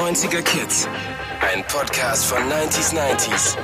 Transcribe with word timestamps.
90er 0.00 0.40
Kids. 0.40 0.88
Ein 1.42 1.62
Podcast 1.68 2.24
von 2.24 2.38
90s 2.38 2.94
90s. 2.94 3.54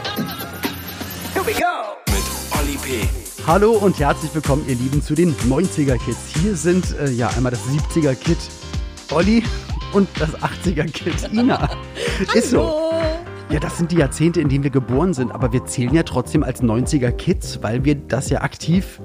Here 1.32 1.46
we 1.46 1.52
go! 1.52 1.96
Mit 2.08 2.60
Olli 2.60 2.76
P. 2.76 3.08
Hallo 3.46 3.72
und 3.72 3.98
herzlich 3.98 4.34
willkommen, 4.34 4.62
ihr 4.68 4.74
Lieben, 4.74 5.00
zu 5.00 5.14
den 5.14 5.34
90er 5.34 5.96
Kids. 5.96 6.18
Hier 6.38 6.54
sind 6.54 6.94
äh, 6.98 7.10
ja 7.10 7.28
einmal 7.30 7.52
das 7.52 7.62
70er 7.62 8.14
Kid 8.14 8.36
Olli 9.12 9.44
und 9.94 10.10
das 10.20 10.36
80er 10.36 10.84
Kid 10.84 11.32
Ina. 11.32 11.70
Ist 12.34 12.50
so. 12.50 12.92
Ja, 13.48 13.58
das 13.58 13.78
sind 13.78 13.90
die 13.90 13.96
Jahrzehnte, 13.96 14.42
in 14.42 14.50
denen 14.50 14.62
wir 14.62 14.70
geboren 14.70 15.14
sind, 15.14 15.32
aber 15.32 15.54
wir 15.54 15.64
zählen 15.64 15.94
ja 15.94 16.02
trotzdem 16.02 16.42
als 16.42 16.62
90er 16.62 17.12
Kids, 17.12 17.62
weil 17.62 17.82
wir 17.86 17.94
das 17.94 18.28
ja 18.28 18.42
aktiv 18.42 19.00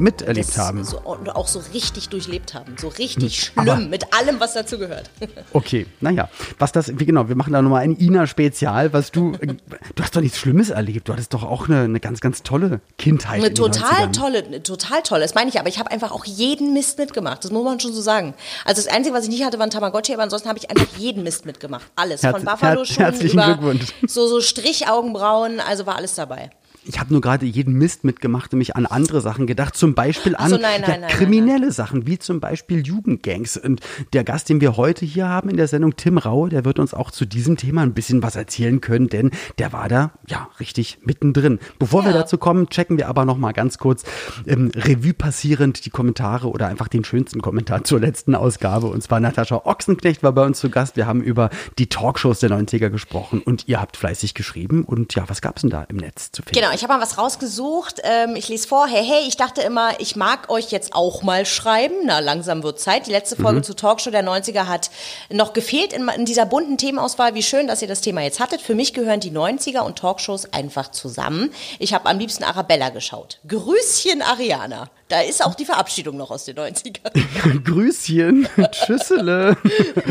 miterlebt 0.00 0.56
haben. 0.58 0.84
So, 0.84 0.98
und 1.00 1.34
auch 1.36 1.46
so 1.48 1.60
richtig 1.72 2.08
durchlebt 2.08 2.54
haben. 2.54 2.76
So 2.80 2.88
richtig 2.88 3.52
Hm, 3.54 3.58
aber- 3.62 3.76
schlimm, 3.76 3.90
mit 3.90 4.12
allem, 4.12 4.40
was 4.40 4.54
dazu 4.54 4.78
gehört. 4.78 5.10
Okay, 5.52 5.86
naja, 6.00 6.28
was 6.58 6.72
das, 6.72 6.98
wie 6.98 7.04
genau, 7.06 7.28
wir 7.28 7.34
machen 7.36 7.52
da 7.52 7.60
nochmal 7.62 7.82
ein 7.82 7.96
Ina-Spezial, 7.98 8.92
was 8.92 9.10
du, 9.10 9.32
äh, 9.40 9.46
du 9.94 10.02
hast 10.02 10.14
doch 10.16 10.20
nichts 10.20 10.38
Schlimmes 10.38 10.70
erlebt, 10.70 11.08
du 11.08 11.12
hattest 11.12 11.34
doch 11.34 11.42
auch 11.42 11.68
eine, 11.68 11.80
eine 11.82 12.00
ganz, 12.00 12.20
ganz 12.20 12.42
tolle 12.42 12.80
Kindheit. 12.98 13.34
Eine 13.42 13.52
total 13.54 14.06
90ern. 14.06 14.12
tolle, 14.12 14.44
eine 14.44 14.62
total 14.62 15.02
tolle, 15.02 15.22
das 15.22 15.34
meine 15.34 15.50
ich, 15.50 15.58
aber 15.58 15.68
ich 15.68 15.78
habe 15.78 15.90
einfach 15.90 16.12
auch 16.12 16.24
jeden 16.24 16.72
Mist 16.72 16.98
mitgemacht, 16.98 17.44
das 17.44 17.50
muss 17.50 17.64
man 17.64 17.80
schon 17.80 17.92
so 17.92 18.00
sagen. 18.00 18.34
Also 18.64 18.82
das 18.82 18.92
Einzige, 18.92 19.14
was 19.14 19.24
ich 19.24 19.30
nicht 19.30 19.44
hatte, 19.44 19.58
war 19.58 19.66
ein 19.66 19.70
Tamagotchi, 19.70 20.12
aber 20.14 20.22
ansonsten 20.22 20.48
habe 20.48 20.58
ich 20.58 20.70
einfach 20.70 20.86
jeden 20.98 21.22
Mist 21.24 21.46
mitgemacht. 21.46 21.86
Alles, 21.96 22.22
Herz- 22.22 22.36
von 22.36 22.44
Buffalo-Schuhen 22.44 22.96
herzlichen 23.04 23.34
über 23.38 23.46
Glückwunsch. 23.46 23.92
so, 24.06 24.26
so 24.28 24.40
Strichaugenbrauen, 24.40 25.60
also 25.60 25.86
war 25.86 25.96
alles 25.96 26.14
dabei. 26.14 26.50
Ich 26.84 26.98
habe 26.98 27.12
nur 27.12 27.20
gerade 27.20 27.44
jeden 27.46 27.74
Mist 27.74 28.04
mitgemacht 28.04 28.52
und 28.52 28.58
mich 28.58 28.74
an 28.74 28.86
andere 28.86 29.20
Sachen 29.20 29.46
gedacht, 29.46 29.76
zum 29.76 29.94
Beispiel 29.94 30.34
an 30.34 30.48
so, 30.50 30.56
nein, 30.56 30.80
nein, 30.80 30.90
ja, 30.90 30.96
nein, 30.98 31.10
kriminelle 31.10 31.72
Sachen, 31.72 32.06
wie 32.06 32.18
zum 32.18 32.40
Beispiel 32.40 32.84
Jugendgangs. 32.86 33.56
Und 33.58 33.80
der 34.14 34.24
Gast, 34.24 34.48
den 34.48 34.60
wir 34.60 34.76
heute 34.76 35.04
hier 35.04 35.28
haben 35.28 35.50
in 35.50 35.56
der 35.58 35.68
Sendung, 35.68 35.96
Tim 35.96 36.16
Raue, 36.18 36.48
der 36.48 36.64
wird 36.64 36.78
uns 36.78 36.94
auch 36.94 37.10
zu 37.10 37.26
diesem 37.26 37.56
Thema 37.58 37.82
ein 37.82 37.92
bisschen 37.92 38.22
was 38.22 38.34
erzählen 38.34 38.80
können, 38.80 39.08
denn 39.08 39.30
der 39.58 39.72
war 39.72 39.88
da 39.88 40.12
ja 40.26 40.48
richtig 40.58 40.98
mittendrin. 41.04 41.58
Bevor 41.78 42.04
wir 42.04 42.12
Ja. 42.12 42.18
dazu 42.18 42.38
kommen, 42.38 42.68
checken 42.70 42.96
wir 42.96 43.08
aber 43.08 43.24
noch 43.26 43.36
mal 43.36 43.52
ganz 43.52 43.76
kurz 43.78 44.04
ähm, 44.46 44.70
Revue 44.74 45.12
passierend 45.12 45.84
die 45.84 45.90
Kommentare 45.90 46.48
oder 46.48 46.66
einfach 46.68 46.88
den 46.88 47.04
schönsten 47.04 47.42
Kommentar 47.42 47.84
zur 47.84 48.00
letzten 48.00 48.34
Ausgabe. 48.34 48.86
Und 48.86 49.02
zwar 49.02 49.20
Natascha 49.20 49.62
Ochsenknecht 49.64 50.22
war 50.22 50.32
bei 50.32 50.44
uns 50.46 50.58
zu 50.60 50.70
Gast. 50.70 50.96
Wir 50.96 51.06
haben 51.06 51.20
über 51.22 51.50
die 51.78 51.88
Talkshows 51.88 52.40
der 52.40 52.50
90er 52.50 52.88
gesprochen 52.88 53.42
und 53.42 53.68
ihr 53.68 53.80
habt 53.80 53.96
fleißig 53.98 54.34
geschrieben. 54.34 54.84
Und 54.84 55.14
ja, 55.14 55.24
was 55.28 55.42
gab's 55.42 55.60
denn 55.60 55.70
da 55.70 55.82
im 55.84 55.96
Netz 55.98 56.32
zu 56.32 56.42
finden? 56.42 56.58
Genau, 56.58 56.69
ich 56.74 56.82
habe 56.82 56.94
mal 56.94 57.00
was 57.00 57.18
rausgesucht. 57.18 58.00
Ähm, 58.02 58.36
ich 58.36 58.48
lese 58.48 58.66
vor. 58.68 58.86
Hey, 58.86 59.04
hey, 59.04 59.26
ich 59.26 59.36
dachte 59.36 59.62
immer, 59.62 59.98
ich 60.00 60.16
mag 60.16 60.50
euch 60.50 60.70
jetzt 60.70 60.94
auch 60.94 61.22
mal 61.22 61.46
schreiben. 61.46 61.94
Na, 62.04 62.18
langsam 62.20 62.62
wird 62.62 62.80
Zeit. 62.80 63.06
Die 63.06 63.10
letzte 63.10 63.36
Folge 63.36 63.62
zur 63.62 63.76
Talkshow 63.76 64.10
der 64.10 64.24
90er 64.24 64.66
hat 64.66 64.90
noch 65.30 65.52
gefehlt 65.52 65.92
in, 65.92 66.08
in 66.08 66.24
dieser 66.24 66.46
bunten 66.46 66.78
Themenauswahl. 66.78 67.34
Wie 67.34 67.42
schön, 67.42 67.66
dass 67.66 67.82
ihr 67.82 67.88
das 67.88 68.00
Thema 68.00 68.22
jetzt 68.22 68.40
hattet. 68.40 68.60
Für 68.60 68.74
mich 68.74 68.94
gehören 68.94 69.20
die 69.20 69.30
90er 69.30 69.80
und 69.80 69.98
Talkshows 69.98 70.52
einfach 70.52 70.90
zusammen. 70.90 71.50
Ich 71.78 71.94
habe 71.94 72.08
am 72.08 72.18
liebsten 72.18 72.44
Arabella 72.44 72.90
geschaut. 72.90 73.40
Grüßchen, 73.46 74.22
Ariana. 74.22 74.90
Da 75.08 75.22
ist 75.22 75.44
auch 75.44 75.56
die 75.56 75.64
Verabschiedung 75.64 76.16
noch 76.16 76.30
aus 76.30 76.44
den 76.44 76.56
90ern. 76.56 77.64
Grüßchen, 77.64 78.48
Tschüssele. 78.70 79.56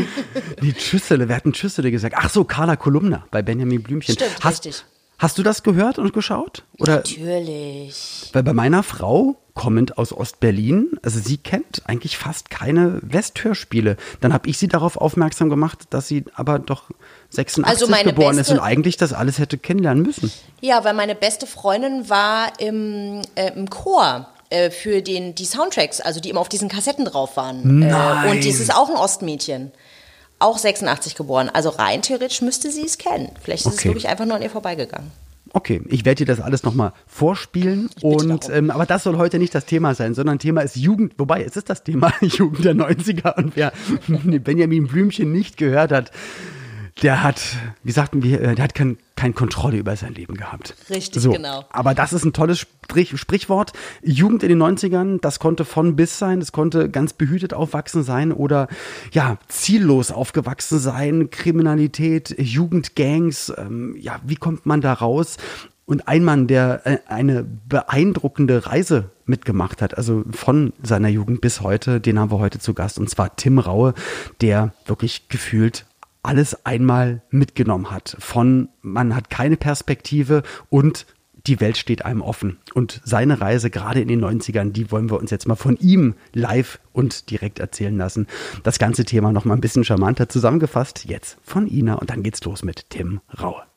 nee, 0.60 0.72
Tschüssele, 0.72 1.26
wer 1.26 1.36
hat 1.36 1.46
denn 1.46 1.54
Tschüssele 1.54 1.90
gesagt? 1.90 2.14
Ach 2.18 2.28
so, 2.28 2.44
Carla 2.44 2.76
Kolumna 2.76 3.24
bei 3.30 3.40
Benjamin 3.40 3.82
Blümchen. 3.82 4.14
Stimmt, 4.14 4.44
hast, 4.44 4.66
richtig. 4.66 4.84
Hast 5.20 5.36
du 5.36 5.42
das 5.42 5.62
gehört 5.62 5.98
und 5.98 6.14
geschaut? 6.14 6.64
Oder, 6.78 6.96
Natürlich. 6.96 8.30
weil 8.32 8.42
bei 8.42 8.54
meiner 8.54 8.82
Frau, 8.82 9.36
kommend 9.52 9.98
aus 9.98 10.14
Ostberlin, 10.14 10.98
also 11.02 11.20
sie 11.20 11.36
kennt 11.36 11.82
eigentlich 11.84 12.16
fast 12.16 12.48
keine 12.48 12.98
Westhörspiele. 13.02 13.98
Dann 14.22 14.32
habe 14.32 14.48
ich 14.48 14.56
sie 14.56 14.66
darauf 14.66 14.96
aufmerksam 14.96 15.50
gemacht, 15.50 15.80
dass 15.90 16.08
sie 16.08 16.24
aber 16.34 16.58
doch 16.58 16.84
86 17.28 17.70
Also 17.70 17.90
meine 17.90 18.14
geboren 18.14 18.38
ist 18.38 18.46
beste- 18.46 18.54
und 18.54 18.60
eigentlich 18.60 18.96
das 18.96 19.12
alles 19.12 19.38
hätte 19.38 19.58
kennenlernen 19.58 20.02
müssen. 20.02 20.32
Ja, 20.62 20.84
weil 20.84 20.94
meine 20.94 21.14
beste 21.14 21.46
Freundin 21.46 22.08
war 22.08 22.58
im, 22.58 23.20
äh, 23.34 23.52
im 23.54 23.68
Chor 23.68 24.26
äh, 24.48 24.70
für 24.70 25.02
den, 25.02 25.34
die 25.34 25.44
Soundtracks, 25.44 26.00
also 26.00 26.20
die 26.20 26.30
immer 26.30 26.40
auf 26.40 26.48
diesen 26.48 26.70
Kassetten 26.70 27.04
drauf 27.04 27.36
waren. 27.36 27.80
Nein. 27.80 28.26
Äh, 28.26 28.30
und 28.30 28.38
das 28.46 28.58
ist 28.58 28.74
auch 28.74 28.88
ein 28.88 28.96
Ostmädchen. 28.96 29.72
Auch 30.40 30.58
86 30.58 31.14
geboren. 31.14 31.48
Also 31.52 31.68
rein 31.68 32.02
theoretisch 32.02 32.42
müsste 32.42 32.70
sie 32.72 32.84
es 32.84 32.98
kennen. 32.98 33.30
Vielleicht 33.40 33.66
ist 33.66 33.72
es 33.74 33.78
Okay. 33.78 33.88
wirklich 33.90 34.08
einfach 34.08 34.26
nur 34.26 34.34
an 34.36 34.42
ihr 34.42 34.50
vorbeigegangen. 34.50 35.10
Okay, 35.52 35.82
ich 35.88 36.04
werde 36.04 36.24
dir 36.24 36.26
das 36.32 36.40
alles 36.40 36.62
nochmal 36.62 36.92
vorspielen. 37.08 37.90
Und 38.02 38.48
ähm, 38.50 38.70
aber 38.70 38.86
das 38.86 39.02
soll 39.02 39.16
heute 39.18 39.38
nicht 39.40 39.52
das 39.54 39.66
Thema 39.66 39.94
sein, 39.94 40.14
sondern 40.14 40.38
Thema 40.38 40.60
ist 40.60 40.76
Jugend. 40.76 41.14
Wobei, 41.18 41.42
es 41.42 41.56
ist 41.56 41.68
das 41.68 41.82
Thema 41.82 42.12
Jugend 42.20 42.64
der 42.64 42.74
90er. 42.74 43.36
Und 43.36 43.56
wer 43.56 43.72
Benjamin 44.40 44.86
Blümchen 44.86 45.32
nicht 45.32 45.56
gehört 45.56 45.90
hat, 45.92 46.10
der 47.02 47.22
hat, 47.22 47.40
wie 47.82 47.92
sagten 47.92 48.22
wir, 48.22 48.40
äh, 48.40 48.54
der 48.54 48.64
hat 48.64 48.74
kein, 48.74 48.98
keine 49.16 49.34
Kontrolle 49.34 49.78
über 49.78 49.96
sein 49.96 50.14
Leben 50.14 50.34
gehabt. 50.34 50.74
Richtig, 50.88 51.22
so, 51.22 51.32
genau. 51.32 51.64
Aber 51.70 51.94
das 51.94 52.12
ist 52.12 52.24
ein 52.24 52.32
tolles 52.32 52.58
Sprich, 52.58 53.18
Sprichwort. 53.18 53.72
Jugend 54.02 54.42
in 54.42 54.48
den 54.48 54.62
90ern, 54.62 55.20
das 55.20 55.38
konnte 55.38 55.64
von 55.64 55.94
bis 55.94 56.18
sein, 56.18 56.40
das 56.40 56.52
konnte 56.52 56.90
ganz 56.90 57.12
behütet 57.12 57.54
aufwachsen 57.54 58.02
sein 58.02 58.32
oder 58.32 58.68
ja, 59.12 59.38
ziellos 59.48 60.10
aufgewachsen 60.10 60.78
sein, 60.78 61.30
Kriminalität, 61.30 62.34
Jugendgangs, 62.38 63.52
ähm, 63.56 63.96
ja, 63.98 64.20
wie 64.24 64.36
kommt 64.36 64.66
man 64.66 64.80
da 64.80 64.92
raus? 64.92 65.36
Und 65.90 66.06
ein 66.06 66.22
Mann, 66.22 66.46
der 66.46 66.86
äh, 66.86 66.98
eine 67.08 67.44
beeindruckende 67.44 68.66
Reise 68.66 69.10
mitgemacht 69.24 69.82
hat, 69.82 69.96
also 69.96 70.24
von 70.30 70.72
seiner 70.82 71.08
Jugend 71.08 71.40
bis 71.40 71.60
heute, 71.62 72.00
den 72.00 72.18
haben 72.18 72.30
wir 72.30 72.38
heute 72.38 72.58
zu 72.58 72.74
Gast, 72.74 72.98
und 72.98 73.10
zwar 73.10 73.36
Tim 73.36 73.58
Raue, 73.58 73.94
der 74.40 74.72
wirklich 74.86 75.28
gefühlt 75.28 75.86
alles 76.22 76.66
einmal 76.66 77.22
mitgenommen 77.30 77.90
hat. 77.90 78.16
Von 78.18 78.68
man 78.82 79.14
hat 79.14 79.30
keine 79.30 79.56
Perspektive 79.56 80.42
und 80.68 81.06
die 81.46 81.60
Welt 81.60 81.78
steht 81.78 82.04
einem 82.04 82.20
offen. 82.22 82.58
Und 82.74 83.00
seine 83.04 83.40
Reise 83.40 83.70
gerade 83.70 84.00
in 84.00 84.08
den 84.08 84.22
90ern, 84.24 84.72
die 84.72 84.90
wollen 84.90 85.10
wir 85.10 85.18
uns 85.18 85.30
jetzt 85.30 85.48
mal 85.48 85.54
von 85.54 85.76
ihm 85.76 86.14
live 86.34 86.80
und 86.92 87.30
direkt 87.30 87.58
erzählen 87.58 87.96
lassen. 87.96 88.26
Das 88.62 88.78
ganze 88.78 89.04
Thema 89.04 89.32
noch 89.32 89.44
mal 89.44 89.54
ein 89.54 89.60
bisschen 89.60 89.84
charmanter 89.84 90.28
zusammengefasst. 90.28 91.06
Jetzt 91.06 91.38
von 91.42 91.66
Ina 91.66 91.94
und 91.94 92.10
dann 92.10 92.22
geht's 92.22 92.44
los 92.44 92.62
mit 92.62 92.90
Tim 92.90 93.20
Raue. 93.40 93.69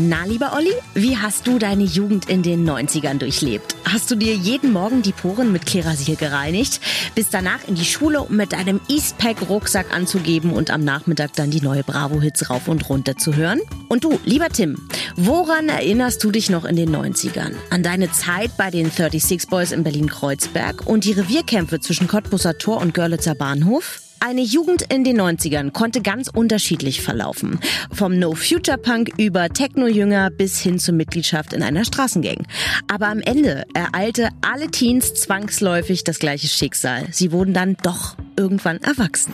Na, 0.00 0.24
lieber 0.24 0.52
Olli, 0.56 0.72
wie 0.94 1.16
hast 1.16 1.46
du 1.46 1.58
deine 1.58 1.82
Jugend 1.82 2.28
in 2.28 2.42
den 2.42 2.68
90ern 2.68 3.18
durchlebt? 3.18 3.74
Hast 3.84 4.10
du 4.10 4.14
dir 4.14 4.34
jeden 4.34 4.72
Morgen 4.72 5.02
die 5.02 5.12
Poren 5.12 5.50
mit 5.50 5.66
Klerasil 5.66 6.14
gereinigt, 6.14 6.80
bist 7.16 7.34
danach 7.34 7.66
in 7.66 7.74
die 7.74 7.84
Schule, 7.84 8.22
um 8.22 8.36
mit 8.36 8.52
deinem 8.52 8.80
Eastpack-Rucksack 8.88 9.92
anzugeben 9.92 10.52
und 10.52 10.70
am 10.70 10.84
Nachmittag 10.84 11.32
dann 11.34 11.50
die 11.50 11.60
neue 11.60 11.82
Bravo-Hits 11.82 12.48
rauf 12.48 12.68
und 12.68 12.88
runter 12.88 13.16
zu 13.16 13.34
hören? 13.34 13.60
Und 13.88 14.04
du, 14.04 14.20
lieber 14.24 14.50
Tim, 14.50 14.88
woran 15.16 15.68
erinnerst 15.68 16.22
du 16.22 16.30
dich 16.30 16.48
noch 16.48 16.64
in 16.64 16.76
den 16.76 16.94
90ern? 16.94 17.54
An 17.70 17.82
deine 17.82 18.12
Zeit 18.12 18.56
bei 18.56 18.70
den 18.70 18.90
36 18.90 19.48
Boys 19.48 19.72
in 19.72 19.82
Berlin-Kreuzberg 19.82 20.86
und 20.86 21.04
die 21.04 21.12
Revierkämpfe 21.12 21.80
zwischen 21.80 22.06
Cottbusser 22.06 22.56
Tor 22.56 22.80
und 22.80 22.94
Görlitzer 22.94 23.34
Bahnhof? 23.34 24.07
Eine 24.20 24.42
Jugend 24.42 24.82
in 24.92 25.04
den 25.04 25.20
90ern 25.20 25.70
konnte 25.72 26.02
ganz 26.02 26.28
unterschiedlich 26.28 27.02
verlaufen. 27.02 27.60
Vom 27.92 28.18
No-Future-Punk 28.18 29.12
über 29.16 29.48
Techno-Jünger 29.48 30.30
bis 30.30 30.58
hin 30.60 30.78
zur 30.78 30.94
Mitgliedschaft 30.94 31.52
in 31.52 31.62
einer 31.62 31.84
Straßengang. 31.84 32.46
Aber 32.88 33.08
am 33.08 33.20
Ende 33.20 33.64
ereilte 33.74 34.30
alle 34.40 34.70
Teens 34.70 35.14
zwangsläufig 35.14 36.04
das 36.04 36.18
gleiche 36.18 36.48
Schicksal. 36.48 37.06
Sie 37.12 37.30
wurden 37.32 37.54
dann 37.54 37.76
doch 37.82 38.16
irgendwann 38.36 38.78
erwachsen. 38.78 39.32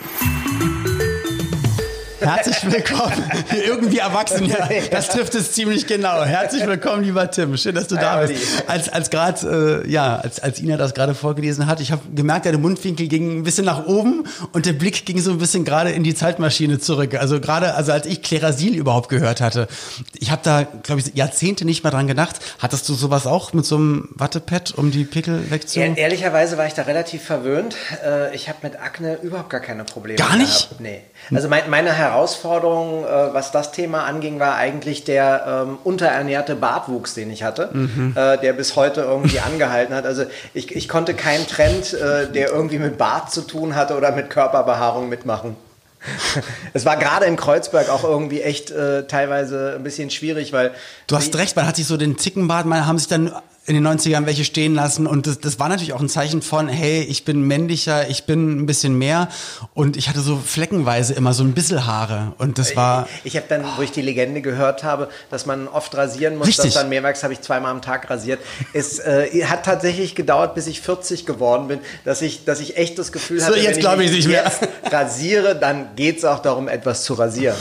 Herzlich 2.25 2.71
willkommen. 2.71 3.23
Irgendwie 3.67 3.99
erwachsen, 3.99 4.45
ja, 4.45 4.67
das 4.89 5.09
trifft 5.09 5.35
es 5.35 5.51
ziemlich 5.51 5.85
genau. 5.85 6.23
Herzlich 6.23 6.65
willkommen, 6.65 7.03
lieber 7.03 7.29
Tim. 7.29 7.55
Schön, 7.55 7.75
dass 7.75 7.87
du 7.87 7.95
da 7.95 8.17
bist. 8.25 8.41
Als, 8.67 8.89
als 8.89 9.09
gerade, 9.11 9.83
äh, 9.85 9.89
ja, 9.91 10.15
als, 10.17 10.39
als 10.39 10.59
Ina 10.59 10.75
das 10.77 10.93
gerade 10.95 11.13
vorgelesen 11.13 11.67
hat, 11.67 11.79
ich 11.81 11.91
habe 11.91 12.01
gemerkt, 12.15 12.47
deine 12.47 12.57
Mundwinkel 12.57 13.07
gingen 13.07 13.37
ein 13.39 13.43
bisschen 13.43 13.65
nach 13.65 13.85
oben 13.85 14.23
und 14.53 14.65
der 14.65 14.73
Blick 14.73 15.05
ging 15.05 15.19
so 15.19 15.31
ein 15.31 15.37
bisschen 15.37 15.65
gerade 15.65 15.91
in 15.91 16.03
die 16.03 16.15
Zeitmaschine 16.15 16.79
zurück. 16.79 17.13
Also 17.13 17.39
gerade, 17.39 17.75
also 17.75 17.91
als 17.91 18.07
ich 18.07 18.23
Klerasil 18.23 18.73
überhaupt 18.75 19.09
gehört 19.09 19.39
hatte, 19.39 19.67
ich 20.13 20.31
habe 20.31 20.41
da, 20.43 20.63
glaube 20.63 21.01
ich, 21.01 21.13
Jahrzehnte 21.15 21.63
nicht 21.63 21.83
mehr 21.83 21.91
dran 21.91 22.07
gedacht. 22.07 22.37
Hattest 22.59 22.89
du 22.89 22.95
sowas 22.95 23.27
auch 23.27 23.53
mit 23.53 23.65
so 23.65 23.75
einem 23.75 24.09
Wattepad, 24.15 24.73
um 24.75 24.89
die 24.89 25.03
Pickel 25.03 25.51
wegzu... 25.51 25.79
Ehr- 25.79 25.95
Ehrlicherweise 25.95 26.57
war 26.57 26.65
ich 26.65 26.73
da 26.73 26.81
relativ 26.83 27.23
verwöhnt. 27.23 27.75
Äh, 28.03 28.35
Ich 28.35 28.49
habe 28.49 28.57
mit 28.63 28.79
Akne 28.81 29.19
überhaupt 29.21 29.49
gar 29.51 29.59
keine 29.61 29.83
Probleme. 29.83 30.17
Gar 30.17 30.37
nicht? 30.37 30.69
Gehabt. 30.69 30.81
Nee. 30.81 31.01
Also 31.33 31.47
mein, 31.49 31.69
meine 31.69 31.91
Herausforderung, 31.93 33.03
äh, 33.05 33.33
was 33.33 33.51
das 33.51 33.71
Thema 33.71 34.03
anging, 34.03 34.39
war 34.39 34.55
eigentlich 34.55 35.03
der 35.03 35.65
ähm, 35.67 35.77
unterernährte 35.83 36.55
Bartwuchs, 36.55 37.13
den 37.13 37.31
ich 37.31 37.43
hatte, 37.43 37.69
Mhm. 37.73 38.13
äh, 38.15 38.37
der 38.37 38.53
bis 38.53 38.75
heute 38.75 39.01
irgendwie 39.01 39.39
angehalten 39.45 39.95
hat. 39.95 40.05
Also 40.05 40.25
ich, 40.53 40.75
ich 40.75 40.87
konnte 40.89 41.13
keinen 41.13 41.47
Trend, 41.47 41.93
äh, 41.93 42.27
der 42.31 42.49
irgendwie 42.51 42.79
mit 42.79 42.97
Bart 42.97 43.31
zu 43.31 43.41
tun 43.41 43.75
hatte 43.75 43.95
oder 43.97 44.11
mit 44.11 44.29
Körperbehaarung 44.29 45.09
mitmachen. 45.09 45.55
Es 46.73 46.85
war 46.85 46.97
gerade 46.97 47.25
in 47.25 47.35
Kreuzberg 47.35 47.89
auch 47.89 48.03
irgendwie 48.03 48.41
echt 48.41 48.69
äh, 48.69 49.07
teilweise 49.07 49.73
ein 49.77 49.83
bisschen 49.83 50.09
schwierig, 50.11 50.53
weil 50.53 50.71
Du 51.07 51.15
hast 51.15 51.35
recht, 51.37 51.55
man 51.55 51.65
hat 51.65 51.77
sich 51.77 51.87
so 51.87 51.97
den 51.97 52.17
Zickenbart, 52.17 52.65
man 52.65 52.85
haben 52.85 52.97
sich 52.99 53.07
dann 53.07 53.31
in 53.67 53.73
den 53.75 53.87
90ern 53.87 54.25
welche 54.25 54.43
stehen 54.45 54.75
lassen 54.75 55.07
und 55.07 55.25
das, 55.27 55.39
das 55.39 55.59
war 55.59 55.69
natürlich 55.69 55.93
auch 55.93 55.99
ein 55.99 56.09
Zeichen 56.09 56.41
von, 56.41 56.67
hey, 56.67 57.01
ich 57.01 57.25
bin 57.25 57.41
männlicher, 57.41 58.07
ich 58.09 58.25
bin 58.25 58.59
ein 58.61 58.65
bisschen 58.65 58.97
mehr 58.97 59.27
und 59.73 59.97
ich 59.97 60.07
hatte 60.07 60.19
so 60.19 60.37
fleckenweise 60.37 61.13
immer 61.13 61.33
so 61.33 61.43
ein 61.43 61.53
bisschen 61.53 61.85
Haare 61.85 62.33
und 62.37 62.59
das 62.59 62.75
war... 62.75 63.07
Ich, 63.23 63.33
ich 63.33 63.37
habe 63.37 63.47
dann, 63.49 63.63
wo 63.77 63.81
ich 63.81 63.91
die 63.91 64.01
Legende 64.01 64.41
gehört 64.41 64.83
habe, 64.83 65.09
dass 65.31 65.45
man 65.45 65.67
oft 65.67 65.95
rasieren 65.95 66.37
muss, 66.37 66.47
Richtig. 66.47 66.65
dass 66.65 66.73
dann 66.75 66.89
mehrmals 66.89 67.23
habe 67.23 67.33
ich 67.33 67.41
zweimal 67.41 67.71
am 67.71 67.81
Tag 67.81 68.09
rasiert. 68.09 68.39
Es 68.73 68.99
äh, 68.99 69.45
hat 69.45 69.65
tatsächlich 69.65 70.15
gedauert, 70.15 70.53
bis 70.53 70.67
ich 70.67 70.81
40 70.81 71.25
geworden 71.25 71.67
bin, 71.67 71.79
dass 72.03 72.21
ich, 72.21 72.45
dass 72.45 72.59
ich 72.59 72.77
echt 72.77 72.99
das 72.99 73.11
Gefühl 73.11 73.39
So, 73.39 73.47
hatte, 73.47 73.59
jetzt 73.59 73.75
wenn 73.75 73.79
glaub 73.79 73.99
ich 73.99 74.11
nicht 74.11 74.27
mehr. 74.27 74.43
jetzt 74.43 74.67
rasiere, 74.93 75.55
dann 75.55 75.95
geht 75.95 76.19
es 76.19 76.25
auch 76.25 76.39
darum, 76.39 76.67
etwas 76.67 77.03
zu 77.03 77.15
rasieren. 77.15 77.55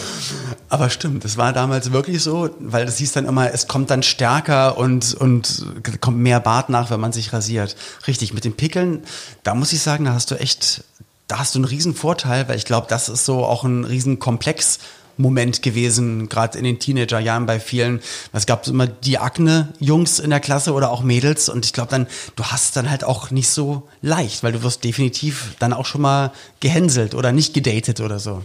Aber 0.74 0.90
stimmt, 0.90 1.24
das 1.24 1.36
war 1.36 1.52
damals 1.52 1.92
wirklich 1.92 2.20
so, 2.20 2.50
weil 2.58 2.84
das 2.84 2.98
hieß 2.98 3.12
dann 3.12 3.26
immer, 3.26 3.54
es 3.54 3.68
kommt 3.68 3.90
dann 3.90 4.02
stärker 4.02 4.76
und, 4.76 5.14
und 5.14 5.64
kommt 6.00 6.18
mehr 6.18 6.40
Bart 6.40 6.68
nach, 6.68 6.90
wenn 6.90 6.98
man 6.98 7.12
sich 7.12 7.32
rasiert. 7.32 7.76
Richtig, 8.08 8.34
mit 8.34 8.44
den 8.44 8.56
Pickeln, 8.56 9.04
da 9.44 9.54
muss 9.54 9.72
ich 9.72 9.80
sagen, 9.80 10.04
da 10.04 10.14
hast 10.14 10.32
du 10.32 10.34
echt, 10.34 10.82
da 11.28 11.38
hast 11.38 11.54
du 11.54 11.60
einen 11.60 11.66
riesen 11.66 11.94
Vorteil, 11.94 12.48
weil 12.48 12.56
ich 12.56 12.64
glaube, 12.64 12.88
das 12.90 13.08
ist 13.08 13.24
so 13.24 13.44
auch 13.44 13.62
ein 13.62 13.84
riesen 13.84 14.18
Komplex. 14.18 14.80
Moment 15.16 15.62
gewesen, 15.62 16.28
gerade 16.28 16.58
in 16.58 16.64
den 16.64 16.80
Teenagerjahren 16.80 17.46
bei 17.46 17.60
vielen. 17.60 18.00
Es 18.32 18.46
gab 18.46 18.66
immer 18.66 18.88
die 18.88 19.18
Akne-Jungs 19.18 20.18
in 20.18 20.30
der 20.30 20.40
Klasse 20.40 20.72
oder 20.72 20.90
auch 20.90 21.04
Mädels 21.04 21.48
und 21.48 21.64
ich 21.64 21.72
glaube 21.72 21.88
dann, 21.88 22.08
du 22.34 22.42
hast 22.42 22.74
dann 22.74 22.90
halt 22.90 23.04
auch 23.04 23.30
nicht 23.30 23.48
so 23.48 23.88
leicht, 24.02 24.42
weil 24.42 24.50
du 24.50 24.64
wirst 24.64 24.82
definitiv 24.82 25.54
dann 25.60 25.72
auch 25.72 25.86
schon 25.86 26.00
mal 26.00 26.32
gehänselt 26.58 27.14
oder 27.14 27.30
nicht 27.30 27.54
gedatet 27.54 28.00
oder 28.00 28.18
so. 28.18 28.42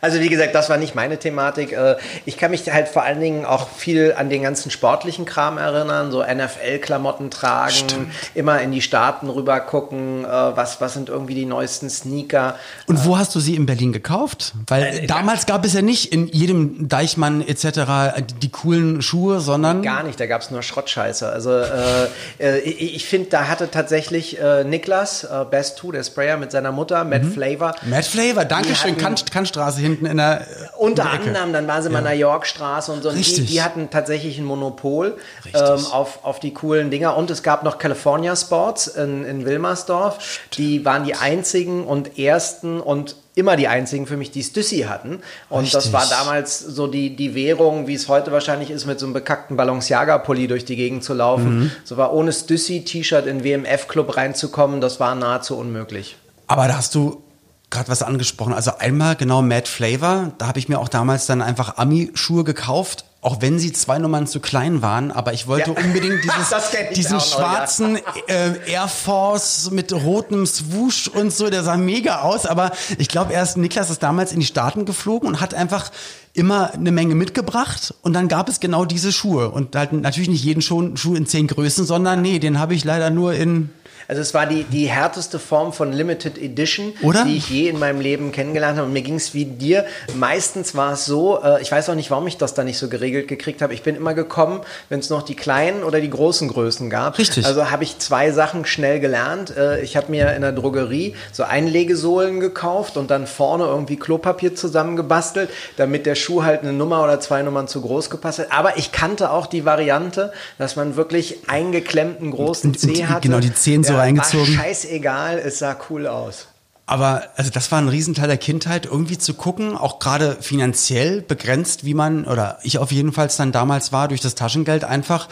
Also 0.00 0.20
wie 0.20 0.28
gesagt, 0.28 0.54
das 0.54 0.70
war 0.70 0.76
nicht 0.78 0.94
meine 0.94 1.18
Thematik. 1.18 1.72
Äh, 1.72 1.96
Ich 2.24 2.36
kann 2.36 2.50
mich 2.50 2.70
halt 2.72 2.88
vor 2.88 3.02
allen 3.02 3.20
Dingen 3.20 3.44
auch 3.44 3.68
viel 3.68 4.14
an 4.16 4.30
den 4.30 4.42
ganzen 4.42 4.70
sportlichen 4.70 5.24
Kram 5.24 5.58
erinnern, 5.58 6.10
so 6.10 6.22
NFL-Klamotten 6.22 7.30
tragen, 7.30 8.10
immer 8.34 8.60
in 8.60 8.72
die 8.72 8.82
Staaten 8.82 9.28
rüber 9.28 9.60
gucken, 9.60 10.24
äh, 10.24 10.28
was, 10.28 10.80
was 10.80 10.94
sind 10.94 11.08
irgendwie 11.08 11.34
die 11.34 11.46
neuesten 11.46 11.90
Sneaker. 11.90 12.56
Und 12.86 13.04
wo 13.04 13.18
hast 13.18 13.34
du 13.34 13.40
sie 13.40 13.56
in 13.56 13.66
Berlin 13.66 13.92
gekauft? 13.92 14.52
Weil 14.66 15.06
damals 15.06 15.46
gab 15.46 15.64
es 15.64 15.72
ja 15.74 15.82
nicht 15.82 16.12
in 16.12 16.28
jedem 16.28 16.88
Deichmann 16.88 17.46
etc. 17.46 18.22
die, 18.40 18.50
coolen 18.50 19.02
Schuhe, 19.02 19.40
sondern 19.40 19.82
Gar 19.82 20.02
nicht, 20.02 20.18
da 20.18 20.26
gab 20.26 20.42
es 20.42 20.50
nur 20.50 20.62
Schrottscheiße. 20.62 21.28
Also 21.28 21.50
äh, 21.58 22.04
äh, 22.38 22.58
ich, 22.60 23.06
finde, 23.06 23.28
da 23.30 23.48
hatte 23.48 23.70
tatsächlich 23.70 24.40
äh, 24.40 24.64
Niklas, 24.64 25.24
äh, 25.24 25.44
Best 25.50 25.78
2, 25.78 25.92
der 25.92 26.04
Sprayer 26.04 26.36
mit 26.36 26.50
seiner 26.52 26.72
Mutter, 26.72 27.04
Matt 27.04 27.24
Flavor, 27.24 27.74
Matt 27.86 28.04
Flavor, 28.06 28.44
Dankeschön, 28.44 28.92
hatten- 28.92 29.00
Kann, 29.00 29.14
Kannstraße 29.32 29.80
hinten 29.90 30.06
in 30.06 30.16
der 30.16 30.46
Unter 30.76 31.02
in 31.02 31.32
der 31.32 31.42
anderem, 31.42 31.52
dann 31.52 31.68
waren 31.68 31.82
sie 31.82 31.90
mal 31.90 31.98
in 31.98 32.04
der 32.04 32.16
Yorkstraße 32.16 32.92
und 32.92 33.02
so. 33.02 33.10
Und 33.10 33.16
die, 33.16 33.20
Richtig. 33.20 33.46
die 33.50 33.62
hatten 33.62 33.90
tatsächlich 33.90 34.38
ein 34.38 34.44
Monopol 34.44 35.16
ähm, 35.52 35.86
auf, 35.92 36.24
auf 36.24 36.40
die 36.40 36.54
coolen 36.54 36.90
Dinger. 36.90 37.16
Und 37.16 37.30
es 37.30 37.42
gab 37.42 37.62
noch 37.62 37.78
California 37.78 38.34
Sports 38.36 38.86
in, 38.86 39.24
in 39.24 39.44
Wilmersdorf. 39.44 40.40
Die 40.54 40.84
waren 40.84 41.04
die 41.04 41.14
einzigen 41.14 41.84
und 41.84 42.18
ersten 42.18 42.80
und 42.80 43.16
immer 43.34 43.56
die 43.56 43.68
einzigen 43.68 44.06
für 44.06 44.16
mich, 44.16 44.30
die 44.30 44.42
Stüssi 44.42 44.80
hatten. 44.80 45.20
Und 45.48 45.72
das 45.72 45.86
Richtig. 45.86 45.92
war 45.92 46.06
damals 46.08 46.58
so 46.58 46.86
die, 46.86 47.16
die 47.16 47.34
Währung, 47.34 47.86
wie 47.86 47.94
es 47.94 48.08
heute 48.08 48.32
wahrscheinlich 48.32 48.70
ist, 48.70 48.86
mit 48.86 48.98
so 48.98 49.06
einem 49.06 49.12
bekackten 49.12 49.56
Balenciaga-Pulli 49.56 50.48
durch 50.48 50.64
die 50.64 50.76
Gegend 50.76 51.04
zu 51.04 51.14
laufen. 51.14 51.60
Mhm. 51.60 51.70
So 51.84 51.96
war 51.96 52.12
ohne 52.12 52.32
Stüssi-T-Shirt 52.32 53.26
in 53.26 53.44
WMF-Club 53.44 54.16
reinzukommen, 54.16 54.80
das 54.80 55.00
war 55.00 55.14
nahezu 55.14 55.56
unmöglich. 55.56 56.16
Aber 56.46 56.66
da 56.66 56.76
hast 56.76 56.94
du 56.94 57.22
gerade 57.70 57.88
was 57.88 58.02
angesprochen. 58.02 58.52
Also 58.52 58.72
einmal 58.78 59.16
genau 59.16 59.42
Mad 59.42 59.68
Flavor, 59.68 60.32
da 60.38 60.46
habe 60.48 60.58
ich 60.58 60.68
mir 60.68 60.78
auch 60.80 60.88
damals 60.88 61.26
dann 61.26 61.40
einfach 61.40 61.76
Ami-Schuhe 61.78 62.44
gekauft. 62.44 63.04
Auch 63.22 63.42
wenn 63.42 63.58
sie 63.58 63.70
zwei 63.70 63.98
Nummern 63.98 64.26
zu 64.26 64.40
klein 64.40 64.80
waren, 64.80 65.10
aber 65.12 65.34
ich 65.34 65.46
wollte 65.46 65.72
Ja. 65.72 65.84
unbedingt 65.84 66.24
dieses, 66.24 66.50
diesen 66.94 67.16
noch, 67.18 67.30
ja. 67.30 67.36
schwarzen 67.36 67.98
äh, 68.28 68.54
Air 68.66 68.88
Force 68.88 69.70
mit 69.70 69.92
rotem 69.92 70.46
Swoosh 70.46 71.06
und 71.08 71.30
so, 71.30 71.50
der 71.50 71.62
sah 71.62 71.76
mega 71.76 72.20
aus. 72.22 72.46
Aber 72.46 72.72
ich 72.96 73.08
glaube, 73.08 73.34
erst 73.34 73.58
Niklas 73.58 73.90
ist 73.90 74.02
damals 74.02 74.32
in 74.32 74.40
die 74.40 74.46
Staaten 74.46 74.86
geflogen 74.86 75.28
und 75.28 75.40
hat 75.42 75.52
einfach 75.52 75.90
immer 76.32 76.72
eine 76.72 76.92
Menge 76.92 77.14
mitgebracht 77.14 77.92
und 78.00 78.14
dann 78.14 78.26
gab 78.28 78.48
es 78.48 78.58
genau 78.58 78.86
diese 78.86 79.12
Schuhe. 79.12 79.50
Und 79.50 79.76
halt 79.76 79.92
natürlich 79.92 80.30
nicht 80.30 80.42
jeden 80.42 80.62
Schuh, 80.62 80.96
Schuh 80.96 81.14
in 81.14 81.26
zehn 81.26 81.46
Größen, 81.46 81.84
sondern 81.84 82.22
nee, 82.22 82.38
den 82.38 82.58
habe 82.58 82.72
ich 82.74 82.84
leider 82.84 83.10
nur 83.10 83.34
in 83.34 83.68
Also 84.10 84.22
es 84.22 84.34
war 84.34 84.46
die, 84.46 84.64
die 84.64 84.86
härteste 84.86 85.38
Form 85.38 85.72
von 85.72 85.92
Limited 85.92 86.36
Edition, 86.36 86.94
Oder? 87.00 87.24
die 87.24 87.36
ich 87.36 87.48
je 87.48 87.68
in 87.68 87.78
meinem 87.78 88.00
Leben 88.00 88.32
kennengelernt 88.32 88.76
habe. 88.76 88.88
Und 88.88 88.92
mir 88.92 89.02
ging 89.02 89.14
es 89.14 89.34
wie 89.34 89.44
dir. 89.44 89.84
Meistens 90.16 90.74
war 90.74 90.94
es 90.94 91.04
so, 91.04 91.40
äh, 91.40 91.62
ich 91.62 91.70
weiß 91.70 91.88
auch 91.90 91.94
nicht, 91.94 92.10
warum 92.10 92.26
ich 92.26 92.36
das 92.36 92.52
da 92.54 92.64
nicht 92.64 92.76
so 92.76 92.88
geregelt 92.88 93.28
gekriegt 93.28 93.62
habe. 93.62 93.72
Ich 93.72 93.84
bin 93.84 93.94
immer 93.94 94.12
gekommen, 94.14 94.62
wenn 94.88 94.98
es 94.98 95.10
noch 95.10 95.22
die 95.22 95.36
kleinen 95.36 95.84
oder 95.84 96.00
die 96.00 96.10
großen 96.10 96.48
Größen 96.48 96.90
gab. 96.90 97.18
Richtig. 97.18 97.46
Also 97.46 97.70
habe 97.70 97.84
ich 97.84 98.00
zwei 98.00 98.32
Sachen 98.32 98.64
schnell 98.64 98.98
gelernt. 98.98 99.56
Äh, 99.56 99.80
ich 99.82 99.96
habe 99.96 100.10
mir 100.10 100.34
in 100.34 100.42
der 100.42 100.50
Drogerie 100.50 101.14
so 101.30 101.44
Einlegesohlen 101.44 102.40
gekauft 102.40 102.96
und 102.96 103.12
dann 103.12 103.28
vorne 103.28 103.62
irgendwie 103.66 103.94
Klopapier 103.94 104.56
zusammengebastelt, 104.56 105.50
damit 105.76 106.04
der 106.04 106.16
Schuh 106.16 106.42
halt 106.42 106.62
eine 106.62 106.72
Nummer 106.72 107.04
oder 107.04 107.20
zwei 107.20 107.42
Nummern 107.42 107.68
zu 107.68 107.80
groß 107.80 108.10
gepasst 108.10 108.40
hat. 108.40 108.50
Aber 108.50 108.76
ich 108.76 108.90
kannte 108.90 109.30
auch 109.30 109.46
die 109.46 109.64
Variante, 109.64 110.32
dass 110.58 110.74
man 110.74 110.96
wirklich 110.96 111.38
eingeklemmten 111.46 112.32
großen 112.32 112.74
Zeh 112.74 113.06
hatte. 113.06 113.28
genau, 113.28 113.38
die 113.38 113.54
Zehen 113.54 113.84
so 113.84 113.99
reingezogen. 114.00 114.56
War 114.56 114.64
scheißegal, 114.64 115.38
es 115.38 115.58
sah 115.58 115.76
cool 115.88 116.06
aus. 116.06 116.48
Aber 116.86 117.22
also 117.36 117.50
das 117.52 117.70
war 117.70 117.80
ein 117.80 117.88
Riesenteil 117.88 118.26
der 118.26 118.36
Kindheit, 118.36 118.84
irgendwie 118.86 119.16
zu 119.16 119.34
gucken, 119.34 119.76
auch 119.76 120.00
gerade 120.00 120.38
finanziell 120.40 121.22
begrenzt, 121.22 121.84
wie 121.84 121.94
man, 121.94 122.24
oder 122.24 122.58
ich 122.64 122.78
auf 122.78 122.90
jeden 122.90 123.12
Fall 123.12 123.30
dann 123.36 123.52
damals 123.52 123.92
war, 123.92 124.08
durch 124.08 124.20
das 124.20 124.34
Taschengeld 124.34 124.82
einfach 124.82 125.28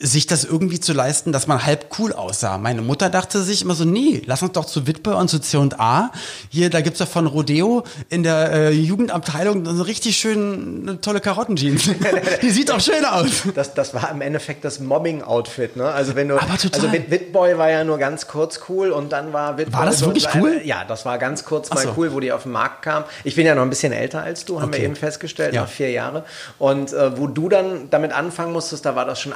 sich 0.00 0.28
das 0.28 0.44
irgendwie 0.44 0.78
zu 0.78 0.92
leisten, 0.92 1.32
dass 1.32 1.48
man 1.48 1.66
halb 1.66 1.86
cool 1.98 2.12
aussah. 2.12 2.56
Meine 2.56 2.82
Mutter 2.82 3.10
dachte 3.10 3.42
sich 3.42 3.62
immer 3.62 3.74
so, 3.74 3.84
nee, 3.84 4.22
lass 4.26 4.42
uns 4.42 4.52
doch 4.52 4.64
zu 4.64 4.86
Witwe 4.86 5.16
und 5.16 5.26
zu 5.28 5.40
C&A. 5.40 6.12
Hier, 6.50 6.70
da 6.70 6.80
gibt's 6.82 7.00
doch 7.00 7.08
von 7.08 7.26
Rodeo 7.26 7.82
in 8.08 8.22
der 8.22 8.52
äh, 8.52 8.70
Jugendabteilung 8.70 9.66
so 9.66 9.82
richtig 9.82 10.16
schön 10.16 10.84
eine 10.88 11.00
tolle 11.00 11.18
Karottenjeans. 11.20 11.90
Die 12.42 12.50
sieht 12.50 12.68
doch 12.68 12.80
schön 12.80 13.04
aus. 13.04 13.26
Das, 13.56 13.74
das 13.74 13.92
war 13.92 14.08
im 14.12 14.20
Endeffekt 14.20 14.64
das 14.64 14.78
Mobbing-Outfit, 14.78 15.74
ne? 15.76 15.86
Also 15.90 16.14
wenn 16.14 16.28
du, 16.28 16.36
Aber 16.40 16.56
total. 16.56 16.80
also 16.80 16.92
Wit 16.92 17.10
Witboy 17.10 17.58
war 17.58 17.68
ja 17.68 17.82
nur 17.82 17.98
ganz 17.98 18.28
kurz 18.28 18.60
cool 18.68 18.90
und 18.92 19.10
dann 19.10 19.32
war 19.32 19.58
Witboy. 19.58 19.80
War 19.80 19.86
das 19.86 19.98
so- 19.98 20.06
wirklich 20.06 20.28
cool? 20.36 20.60
Ja, 20.64 20.84
das 20.86 21.06
war 21.06 21.18
ganz 21.18 21.44
kurz 21.44 21.70
mal 21.70 21.82
so. 21.82 21.94
cool, 21.96 22.12
wo 22.12 22.20
die 22.20 22.30
auf 22.30 22.44
den 22.44 22.52
Markt 22.52 22.82
kam. 22.82 23.02
Ich 23.24 23.34
bin 23.34 23.44
ja 23.46 23.56
noch 23.56 23.62
ein 23.62 23.70
bisschen 23.70 23.92
älter 23.92 24.22
als 24.22 24.44
du, 24.44 24.60
haben 24.60 24.68
Okay. 24.68 24.78
wir 24.78 24.84
eben 24.84 24.94
festgestellt, 24.96 25.54
Ja. 25.54 25.62
noch 25.62 25.68
vier 25.68 25.90
Jahre. 25.90 26.24
Und 26.60 26.92
äh, 26.92 27.18
wo 27.18 27.26
du 27.26 27.48
dann 27.48 27.90
damit 27.90 28.12
anfangen 28.12 28.52
musstest, 28.52 28.86
da 28.86 28.94
war 28.94 29.04
das 29.04 29.20
schon 29.20 29.32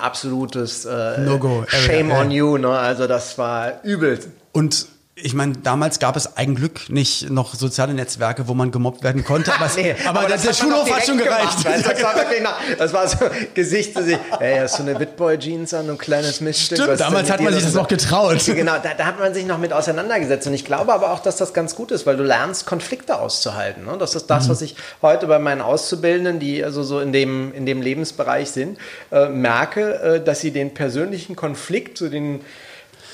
absolutes 0.56 0.84
äh, 0.84 1.20
No-go. 1.20 1.64
Shame 1.68 2.10
on 2.10 2.30
you, 2.30 2.58
ne? 2.58 2.68
Also 2.68 3.06
das 3.06 3.38
war 3.38 3.82
übel. 3.82 4.18
Und 4.52 4.86
ich 5.14 5.34
meine, 5.34 5.52
damals 5.62 5.98
gab 5.98 6.16
es 6.16 6.38
ein 6.38 6.54
Glück 6.54 6.88
nicht 6.88 7.28
noch 7.28 7.54
soziale 7.54 7.92
Netzwerke, 7.92 8.48
wo 8.48 8.54
man 8.54 8.70
gemobbt 8.70 9.04
werden 9.04 9.24
konnte. 9.24 9.52
Aber, 9.60 9.70
Nee, 9.76 9.94
aber, 10.06 10.20
der, 10.20 10.30
das 10.30 10.42
der 10.42 10.52
Schulhof 10.54 10.90
hat 10.90 11.04
schon 11.04 11.18
gereicht. 11.18 11.62
Gemacht, 11.62 11.84
das, 11.86 12.02
war 12.02 12.16
wirklich 12.16 12.42
noch, 12.42 12.54
das 12.78 12.92
war 12.92 13.08
so 13.08 13.18
Gesicht 13.54 13.94
zu 13.94 14.02
sich. 14.02 14.18
Ey, 14.40 14.58
hast 14.58 14.78
du 14.78 14.82
eine 14.82 14.98
Witboy-Jeans 14.98 15.74
an, 15.74 15.90
ein 15.90 15.98
kleines 15.98 16.40
Miststück? 16.40 16.78
Stimmt, 16.78 17.00
damals 17.00 17.30
hat 17.30 17.40
man 17.40 17.52
sich 17.52 17.64
das 17.64 17.74
noch 17.74 17.88
getraut. 17.88 18.40
Genau, 18.62 18.74
da, 18.82 18.94
da 18.96 19.06
hat 19.06 19.18
man 19.18 19.34
sich 19.34 19.46
noch 19.46 19.58
mit 19.58 19.72
auseinandergesetzt. 19.72 20.46
Und 20.46 20.54
ich 20.54 20.64
glaube 20.64 20.92
aber 20.92 21.12
auch, 21.12 21.20
dass 21.20 21.36
das 21.36 21.52
ganz 21.52 21.74
gut 21.74 21.90
ist, 21.90 22.06
weil 22.06 22.16
du 22.16 22.22
lernst, 22.22 22.66
Konflikte 22.66 23.18
auszuhalten. 23.18 23.84
Ne? 23.84 23.96
Das 23.98 24.14
ist 24.14 24.26
das, 24.26 24.48
was 24.48 24.62
ich 24.62 24.76
heute 25.00 25.26
bei 25.26 25.38
meinen 25.38 25.60
Auszubildenden, 25.62 26.38
die 26.38 26.62
also 26.62 26.82
so 26.82 27.00
in 27.00 27.12
dem, 27.12 27.52
in 27.54 27.66
dem 27.66 27.82
Lebensbereich 27.82 28.50
sind, 28.50 28.78
äh, 29.10 29.28
merke, 29.28 29.94
äh, 30.00 30.24
dass 30.24 30.40
sie 30.40 30.50
den 30.50 30.74
persönlichen 30.74 31.34
Konflikt, 31.34 31.98
so 31.98 32.08
den 32.08 32.40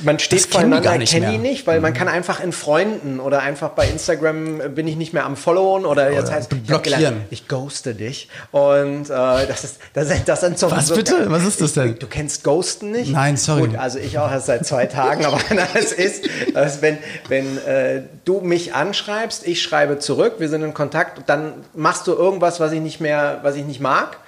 man 0.01 0.19
steht 0.19 0.41
Das 0.41 0.51
kennen 0.51 0.83
die 0.83 0.99
nicht 0.99 1.13
kennen 1.13 1.31
die. 1.31 1.37
Mhm. 1.39 1.43
nicht, 1.43 1.67
weil 1.67 1.81
man 1.81 1.93
kann 1.95 2.09
einfach 2.09 2.41
in 2.43 2.53
Freunden 2.53 3.21
oder 3.21 3.41
einfach 3.43 3.71
bei 3.71 3.87
Instagram 3.89 4.61
äh, 4.61 4.69
bin 4.69 4.87
ich 4.87 4.97
nicht 4.97 5.13
mehr 5.13 5.25
am 5.25 5.37
Followen 5.37 5.85
oder 5.85 6.11
jetzt 6.11 6.27
Oder 6.29 6.33
heißt 6.37 6.53
ich 6.53 6.63
blockieren. 6.63 6.99
gelernt, 6.99 7.27
ich 7.31 7.49
ghoste 7.49 7.95
dich 7.95 8.29
und 8.53 9.11
äh, 9.11 9.47
das 9.47 9.65
ist 9.65 9.79
das, 9.93 10.09
das 10.25 10.41
sind 10.41 10.59
so 10.59 10.71
Was 10.71 10.89
so, 10.89 10.95
bitte? 10.95 11.31
Was 11.31 11.45
ist 11.45 11.61
das 11.61 11.73
denn? 11.75 11.99
Du 11.99 12.07
kennst 12.07 12.45
Ghosten 12.45 12.91
nicht? 12.91 13.11
Nein, 13.13 13.37
sorry. 13.37 13.69
Gut, 13.69 13.77
also 13.77 13.99
ich 13.99 14.19
auch 14.19 14.31
erst 14.31 14.47
seit 14.47 14.67
zwei 14.67 14.87
Tagen, 14.87 15.25
aber 15.25 15.41
das 15.75 15.93
ist, 15.93 16.29
dass 16.55 16.83
wenn, 16.83 16.99
wenn 17.29 17.59
äh, 17.59 18.03
du 18.25 18.41
mich 18.41 18.75
anschreibst, 18.75 19.47
ich 19.47 19.63
schreibe 19.63 19.99
zurück, 19.99 20.35
wir 20.39 20.49
sind 20.49 20.63
in 20.63 20.75
Kontakt, 20.75 21.29
dann 21.29 21.53
machst 21.75 22.07
du 22.07 22.13
irgendwas, 22.13 22.61
was 22.61 22.73
ich 22.73 22.81
nicht 22.81 23.01
mehr, 23.01 23.41
was 23.43 23.57
ich 23.57 23.65
nicht 23.65 23.81
mag 23.81 24.19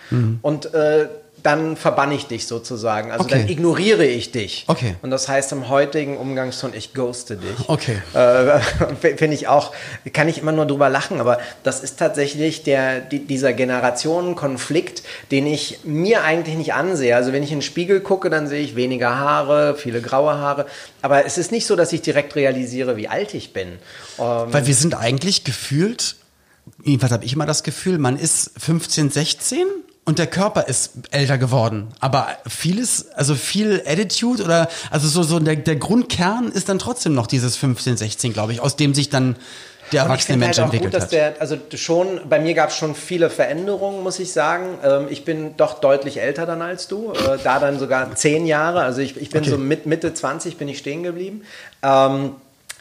und 0.43 0.75
äh, 0.75 1.09
dann 1.43 1.77
verbanne 1.77 2.15
ich 2.15 2.27
dich 2.27 2.47
sozusagen. 2.47 3.11
Also 3.11 3.25
Okay. 3.25 3.39
dann 3.39 3.49
ignoriere 3.49 4.05
ich 4.05 4.33
dich. 4.33 4.65
Okay. 4.67 4.97
Und 5.03 5.11
das 5.11 5.29
heißt 5.29 5.53
im 5.53 5.69
heutigen 5.69 6.17
Umgangston, 6.17 6.73
ich 6.75 6.93
ghoste 6.95 7.37
dich. 7.37 7.69
Okay. 7.69 8.01
Äh, 8.15 8.61
Finde 9.17 9.35
ich 9.35 9.49
auch, 9.49 9.73
kann 10.13 10.29
ich 10.29 10.39
immer 10.39 10.53
nur 10.53 10.67
drüber 10.67 10.89
lachen, 10.89 11.21
aber 11.21 11.39
das 11.63 11.81
ist 11.83 11.99
tatsächlich 11.99 12.63
der, 12.63 13.01
die, 13.01 13.27
dieser 13.27 13.53
Generationenkonflikt, 13.53 15.03
den 15.31 15.47
ich 15.47 15.81
mir 15.85 16.25
eigentlich 16.25 16.57
nicht 16.57 16.75
ansehe. 16.75 17.15
Also 17.17 17.33
wenn 17.33 17.43
ich 17.43 17.51
in 17.53 17.59
den 17.59 17.63
Spiegel 17.63 18.01
gucke, 18.01 18.31
dann 18.31 18.47
sehe 18.49 18.63
ich 18.63 18.77
weniger 18.77 19.17
Haare, 19.19 19.77
viele 19.77 20.01
graue 20.01 20.35
Haare. 20.35 20.67
Aber 21.03 21.25
es 21.25 21.39
ist 21.39 21.53
nicht 21.53 21.67
so, 21.67 21.77
dass 21.77 21.93
ich 21.93 22.03
direkt 22.03 22.37
realisiere, 22.37 22.97
wie 22.97 23.09
alt 23.09 23.35
ich 23.35 23.53
bin. 23.53 23.69
Ähm, 24.19 24.47
Weil 24.49 24.67
wir 24.67 24.75
sind 24.75 24.95
eigentlich 24.95 25.45
gefühlt, 25.45 26.17
jedenfalls 26.85 27.13
habe 27.13 27.25
ich 27.25 27.33
immer 27.33 27.47
das 27.47 27.63
Gefühl, 27.63 27.99
man 27.99 28.19
ist 28.19 28.51
15, 28.59 29.11
16 29.11 29.67
und 30.05 30.19
der 30.19 30.27
Körper 30.27 30.67
ist 30.67 30.93
älter 31.11 31.39
geworden. 31.39 31.89
Aber 32.01 32.29
vieles, 32.49 33.11
also 33.13 33.35
viel 33.35 33.83
Attitude 33.87 34.43
oder, 34.43 34.69
also 34.91 35.09
so, 35.09 35.23
so 35.23 35.39
der, 35.39 35.57
der 35.57 35.77
Grundkern 35.77 36.51
ist 36.51 36.69
dann 36.69 36.79
trotzdem 36.79 37.15
noch 37.15 37.27
dieses 37.27 37.57
15, 37.57 37.97
16, 37.97 38.33
glaube 38.33 38.53
ich, 38.53 38.61
aus 38.61 38.77
dem 38.77 38.95
sich 38.95 39.11
dann 39.11 39.37
der 39.93 40.03
erwachsene 40.03 40.39
Mensch 40.39 40.59
halt 40.59 40.67
entwickelt 40.67 40.93
gut, 40.93 41.03
hat. 41.03 41.13
Der, 41.13 41.35
also 41.41 41.57
schon, 41.75 42.21
bei 42.29 42.39
mir 42.39 42.55
gab 42.55 42.71
es 42.71 42.77
schon 42.77 42.95
viele 42.95 43.29
Veränderungen, 43.31 44.03
muss 44.03 44.19
ich 44.19 44.33
sagen. 44.33 44.79
Ähm, 44.85 45.07
ich 45.11 45.25
bin 45.25 45.57
doch 45.57 45.81
deutlich 45.81 46.21
älter 46.21 46.47
dann 46.47 46.63
als 46.63 46.89
du, 46.89 47.13
äh, 47.13 47.39
da 47.43 47.59
dann 47.59 47.79
sogar 47.79 48.15
zehn 48.15 48.47
Jahre. 48.47 48.83
Also 48.83 49.01
ich, 49.01 49.17
ich 49.17 49.31
bin 49.31 49.43
okay. 49.43 49.51
so 49.51 49.59
mit 49.59 49.87
Mitte 49.87 50.15
20 50.15 50.57
bin 50.57 50.69
ich 50.69 50.79
stehen 50.79 51.03
geblieben. 51.03 51.43
Ähm, 51.83 52.35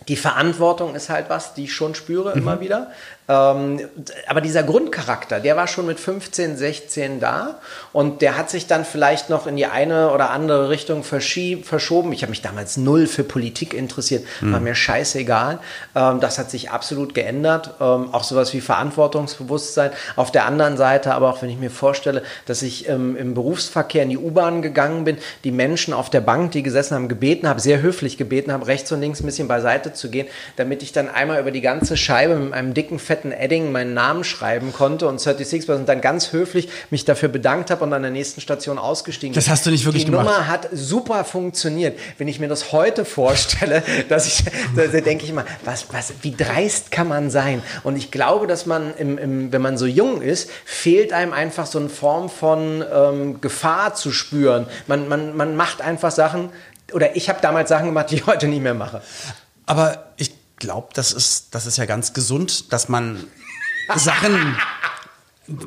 die 0.07 0.15
Verantwortung 0.15 0.95
ist 0.95 1.09
halt 1.09 1.29
was, 1.29 1.53
die 1.53 1.65
ich 1.65 1.73
schon 1.73 1.95
spüre 1.95 2.31
mhm. 2.31 2.41
immer 2.41 2.61
wieder. 2.61 2.91
Ähm, 3.29 3.79
aber 4.27 4.41
dieser 4.41 4.63
Grundcharakter, 4.63 5.39
der 5.39 5.55
war 5.55 5.67
schon 5.67 5.85
mit 5.85 5.99
15, 5.99 6.57
16 6.57 7.19
da 7.19 7.59
und 7.93 8.23
der 8.23 8.37
hat 8.37 8.49
sich 8.49 8.65
dann 8.65 8.83
vielleicht 8.85 9.29
noch 9.29 9.45
in 9.45 9.55
die 9.55 9.67
eine 9.67 10.11
oder 10.11 10.31
andere 10.31 10.69
Richtung 10.69 11.03
verschoben. 11.03 12.11
Ich 12.11 12.23
habe 12.23 12.31
mich 12.31 12.41
damals 12.41 12.77
null 12.77 13.05
für 13.05 13.23
Politik 13.23 13.75
interessiert, 13.75 14.25
war 14.41 14.59
mir 14.59 14.73
scheißegal. 14.73 15.59
Ähm, 15.95 16.19
das 16.19 16.39
hat 16.39 16.49
sich 16.49 16.71
absolut 16.71 17.13
geändert. 17.13 17.75
Ähm, 17.79 18.09
auch 18.13 18.23
sowas 18.23 18.51
wie 18.53 18.61
Verantwortungsbewusstsein. 18.61 19.91
Auf 20.15 20.31
der 20.31 20.45
anderen 20.45 20.75
Seite, 20.75 21.13
aber 21.13 21.29
auch 21.29 21.41
wenn 21.43 21.49
ich 21.49 21.59
mir 21.59 21.69
vorstelle, 21.69 22.23
dass 22.47 22.63
ich 22.63 22.87
im 22.87 23.33
Berufsverkehr 23.35 24.03
in 24.03 24.09
die 24.09 24.17
U-Bahn 24.17 24.61
gegangen 24.61 25.03
bin, 25.03 25.17
die 25.43 25.51
Menschen 25.51 25.93
auf 25.93 26.09
der 26.09 26.21
Bank, 26.21 26.51
die 26.51 26.63
gesessen 26.63 26.95
haben, 26.95 27.07
gebeten 27.07 27.47
habe, 27.47 27.59
sehr 27.59 27.81
höflich 27.81 28.17
gebeten 28.17 28.51
habe, 28.51 28.65
rechts 28.65 28.91
und 28.91 29.01
links 29.01 29.19
ein 29.19 29.25
bisschen 29.25 29.47
beiseite 29.47 29.93
zu 29.93 30.09
gehen, 30.09 30.27
damit 30.55 30.81
ich 30.81 30.91
dann 30.91 31.09
einmal 31.09 31.39
über 31.39 31.51
die 31.51 31.61
ganze 31.61 31.95
Scheibe 31.95 32.35
mit 32.35 32.53
einem 32.53 32.73
dicken, 32.73 32.97
fetten 32.97 33.18
fetten 33.19 33.31
Edding 33.31 33.71
meinen 33.71 33.93
Namen 33.93 34.23
schreiben 34.23 34.71
konnte 34.71 35.07
und 35.07 35.19
36 35.19 35.69
und 35.69 35.89
dann 35.89 36.01
ganz 36.01 36.31
höflich 36.31 36.69
mich 36.89 37.05
dafür 37.05 37.29
bedankt 37.29 37.69
habe 37.69 37.83
und 37.83 37.91
an 37.91 38.01
der 38.01 38.11
nächsten 38.11 38.39
Station 38.39 38.77
ausgestiegen 38.77 39.33
bin. 39.33 39.35
Das 39.35 39.49
hast 39.49 39.65
du 39.65 39.71
nicht 39.71 39.85
wirklich 39.85 40.05
Die 40.05 40.11
gemacht. 40.11 40.27
Die 40.27 40.31
Nummer 40.31 40.47
hat 40.47 40.69
super 40.71 41.25
funktioniert. 41.25 41.99
Wenn 42.17 42.27
ich 42.27 42.39
mir 42.39 42.47
das 42.47 42.71
heute 42.71 43.03
vorstelle, 43.03 43.83
dass 44.09 44.27
ich, 44.27 44.45
da, 44.75 44.87
da 44.87 45.01
denke 45.01 45.25
ich 45.25 45.31
immer, 45.31 45.45
was, 45.65 45.87
was, 45.91 46.13
wie 46.21 46.35
dreist 46.35 46.91
kann 46.91 47.07
man 47.07 47.29
sein? 47.29 47.61
Und 47.83 47.97
ich 47.97 48.11
glaube, 48.11 48.47
dass 48.47 48.65
man, 48.65 48.93
im, 48.97 49.17
im, 49.17 49.51
wenn 49.51 49.61
man 49.61 49.77
so 49.77 49.85
jung 49.85 50.21
ist, 50.21 50.49
fehlt 50.63 51.11
einem 51.11 51.33
einfach 51.33 51.65
so 51.65 51.79
eine 51.79 51.89
Form 51.89 52.29
von 52.29 52.83
ähm, 52.93 53.41
Gefahr 53.41 53.95
zu 53.95 54.11
spüren. 54.11 54.65
Man, 54.87 55.07
man, 55.07 55.35
man 55.35 55.55
macht 55.55 55.81
einfach 55.81 56.11
Sachen, 56.11 56.49
oder 56.93 57.15
ich 57.15 57.29
habe 57.29 57.39
damals 57.41 57.69
Sachen 57.69 57.87
gemacht, 57.87 58.11
die 58.11 58.15
ich 58.15 58.25
heute 58.25 58.47
nicht 58.47 58.63
mehr 58.63 58.73
mache. 58.73 59.01
Aber 59.65 60.05
ich 60.17 60.38
glaube, 60.59 60.89
das 60.93 61.13
ist, 61.13 61.55
das 61.55 61.65
ist 61.65 61.77
ja 61.77 61.85
ganz 61.85 62.13
gesund, 62.13 62.71
dass 62.71 62.89
man 62.89 63.25
Sachen 63.95 64.55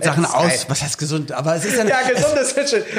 Sachen 0.00 0.24
aus, 0.24 0.66
was 0.68 0.82
heißt 0.82 0.98
gesund? 0.98 1.32
Aber 1.32 1.56
es 1.56 1.64
ist 1.64 1.76
ja, 1.76 1.84
ja 1.86 2.00
gesund 2.08 2.38
ist 2.38 2.56
ja 2.56 2.66
schon. 2.66 2.82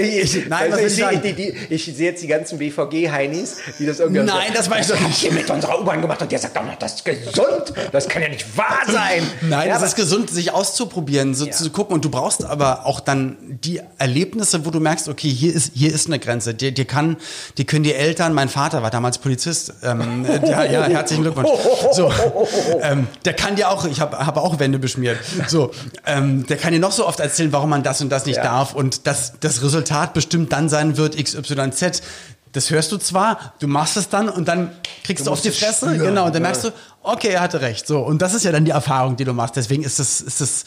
Ich, 0.00 0.48
nein, 0.48 0.72
also 0.72 0.84
ich, 0.84 0.94
sehe, 0.94 1.18
die, 1.18 1.32
die, 1.32 1.54
ich 1.68 1.84
sehe 1.84 2.10
jetzt 2.10 2.22
die 2.22 2.26
ganzen 2.26 2.58
BVG-Heinis, 2.58 3.56
die 3.78 3.86
das 3.86 4.00
irgendwie. 4.00 4.22
Nein, 4.22 4.52
das 4.54 4.70
war 4.70 4.80
ich 4.80 4.86
doch 4.86 4.98
nicht. 5.00 5.18
hier 5.18 5.32
mit 5.40 5.48
unserer 5.50 5.80
U-Bahn 5.80 6.00
gemacht 6.00 6.20
und 6.22 6.30
der 6.30 6.38
sagt 6.38 6.56
auch 6.56 6.64
noch, 6.64 6.76
das 6.76 6.94
ist 6.94 7.04
gesund. 7.04 7.72
Das 7.92 8.08
kann 8.08 8.22
ja 8.22 8.28
nicht 8.28 8.56
wahr 8.56 8.80
sein. 8.86 9.22
Nein, 9.42 9.68
ja, 9.68 9.74
das 9.74 9.90
ist 9.90 9.96
gesund, 9.96 10.30
sich 10.30 10.52
auszuprobieren, 10.52 11.34
so 11.34 11.46
ja. 11.46 11.52
zu 11.52 11.70
gucken. 11.70 11.94
Und 11.94 12.04
du 12.04 12.10
brauchst 12.10 12.44
aber 12.44 12.86
auch 12.86 13.00
dann 13.00 13.36
die 13.40 13.80
Erlebnisse, 13.98 14.64
wo 14.64 14.70
du 14.70 14.80
merkst, 14.80 15.08
okay, 15.08 15.28
hier 15.28 15.54
ist, 15.54 15.72
hier 15.74 15.92
ist 15.92 16.06
eine 16.06 16.18
Grenze. 16.18 16.54
Dir, 16.54 16.72
dir 16.72 16.84
kann, 16.84 17.16
die 17.58 17.64
können 17.64 17.84
die 17.84 17.94
Eltern, 17.94 18.32
mein 18.32 18.48
Vater 18.48 18.82
war 18.82 18.90
damals 18.90 19.18
Polizist, 19.18 19.74
ähm, 19.82 20.26
ja, 20.44 20.64
ja, 20.64 20.84
herzlichen 20.84 21.22
Glückwunsch. 21.22 21.48
So, 21.92 22.12
ähm, 22.82 23.06
der 23.24 23.34
kann 23.34 23.56
dir 23.56 23.70
auch, 23.70 23.84
ich 23.84 24.00
habe 24.00 24.18
hab 24.18 24.36
auch 24.36 24.58
Wände 24.58 24.78
beschmiert. 24.78 25.18
So, 25.46 25.70
ähm, 26.06 26.46
der 26.46 26.56
kann 26.56 26.72
dir 26.72 26.78
noch 26.78 26.92
so 26.92 27.06
oft 27.06 27.20
erzählen, 27.20 27.52
warum 27.52 27.70
man 27.70 27.82
das 27.82 28.00
und 28.00 28.10
das 28.10 28.26
nicht 28.26 28.36
ja. 28.36 28.42
darf 28.42 28.74
und 28.74 29.06
dass 29.06 29.34
das 29.40 29.62
Resultat 29.62 30.14
bestimmt 30.14 30.52
dann 30.52 30.68
sein 30.68 30.96
wird, 30.96 31.16
XYZ. 31.16 32.02
Das 32.52 32.70
hörst 32.70 32.90
du 32.90 32.96
zwar, 32.96 33.54
du 33.60 33.68
machst 33.68 33.96
es 33.96 34.08
dann 34.08 34.28
und 34.28 34.48
dann 34.48 34.72
kriegst 35.04 35.24
du, 35.24 35.28
du 35.28 35.32
auf 35.32 35.40
die 35.40 35.50
Fresse, 35.50 35.86
spüren, 35.86 35.98
genau, 36.00 36.26
und 36.26 36.34
dann 36.34 36.42
merkst 36.42 36.64
du, 36.64 36.70
okay, 37.02 37.28
er 37.28 37.42
hatte 37.42 37.60
recht, 37.60 37.86
so. 37.86 38.00
Und 38.00 38.22
das 38.22 38.34
ist 38.34 38.44
ja 38.44 38.50
dann 38.50 38.64
die 38.64 38.72
Erfahrung, 38.72 39.16
die 39.16 39.24
du 39.24 39.32
machst. 39.32 39.54
Deswegen 39.54 39.84
ist 39.84 40.00
das, 40.00 40.20
ist 40.20 40.40
das 40.40 40.64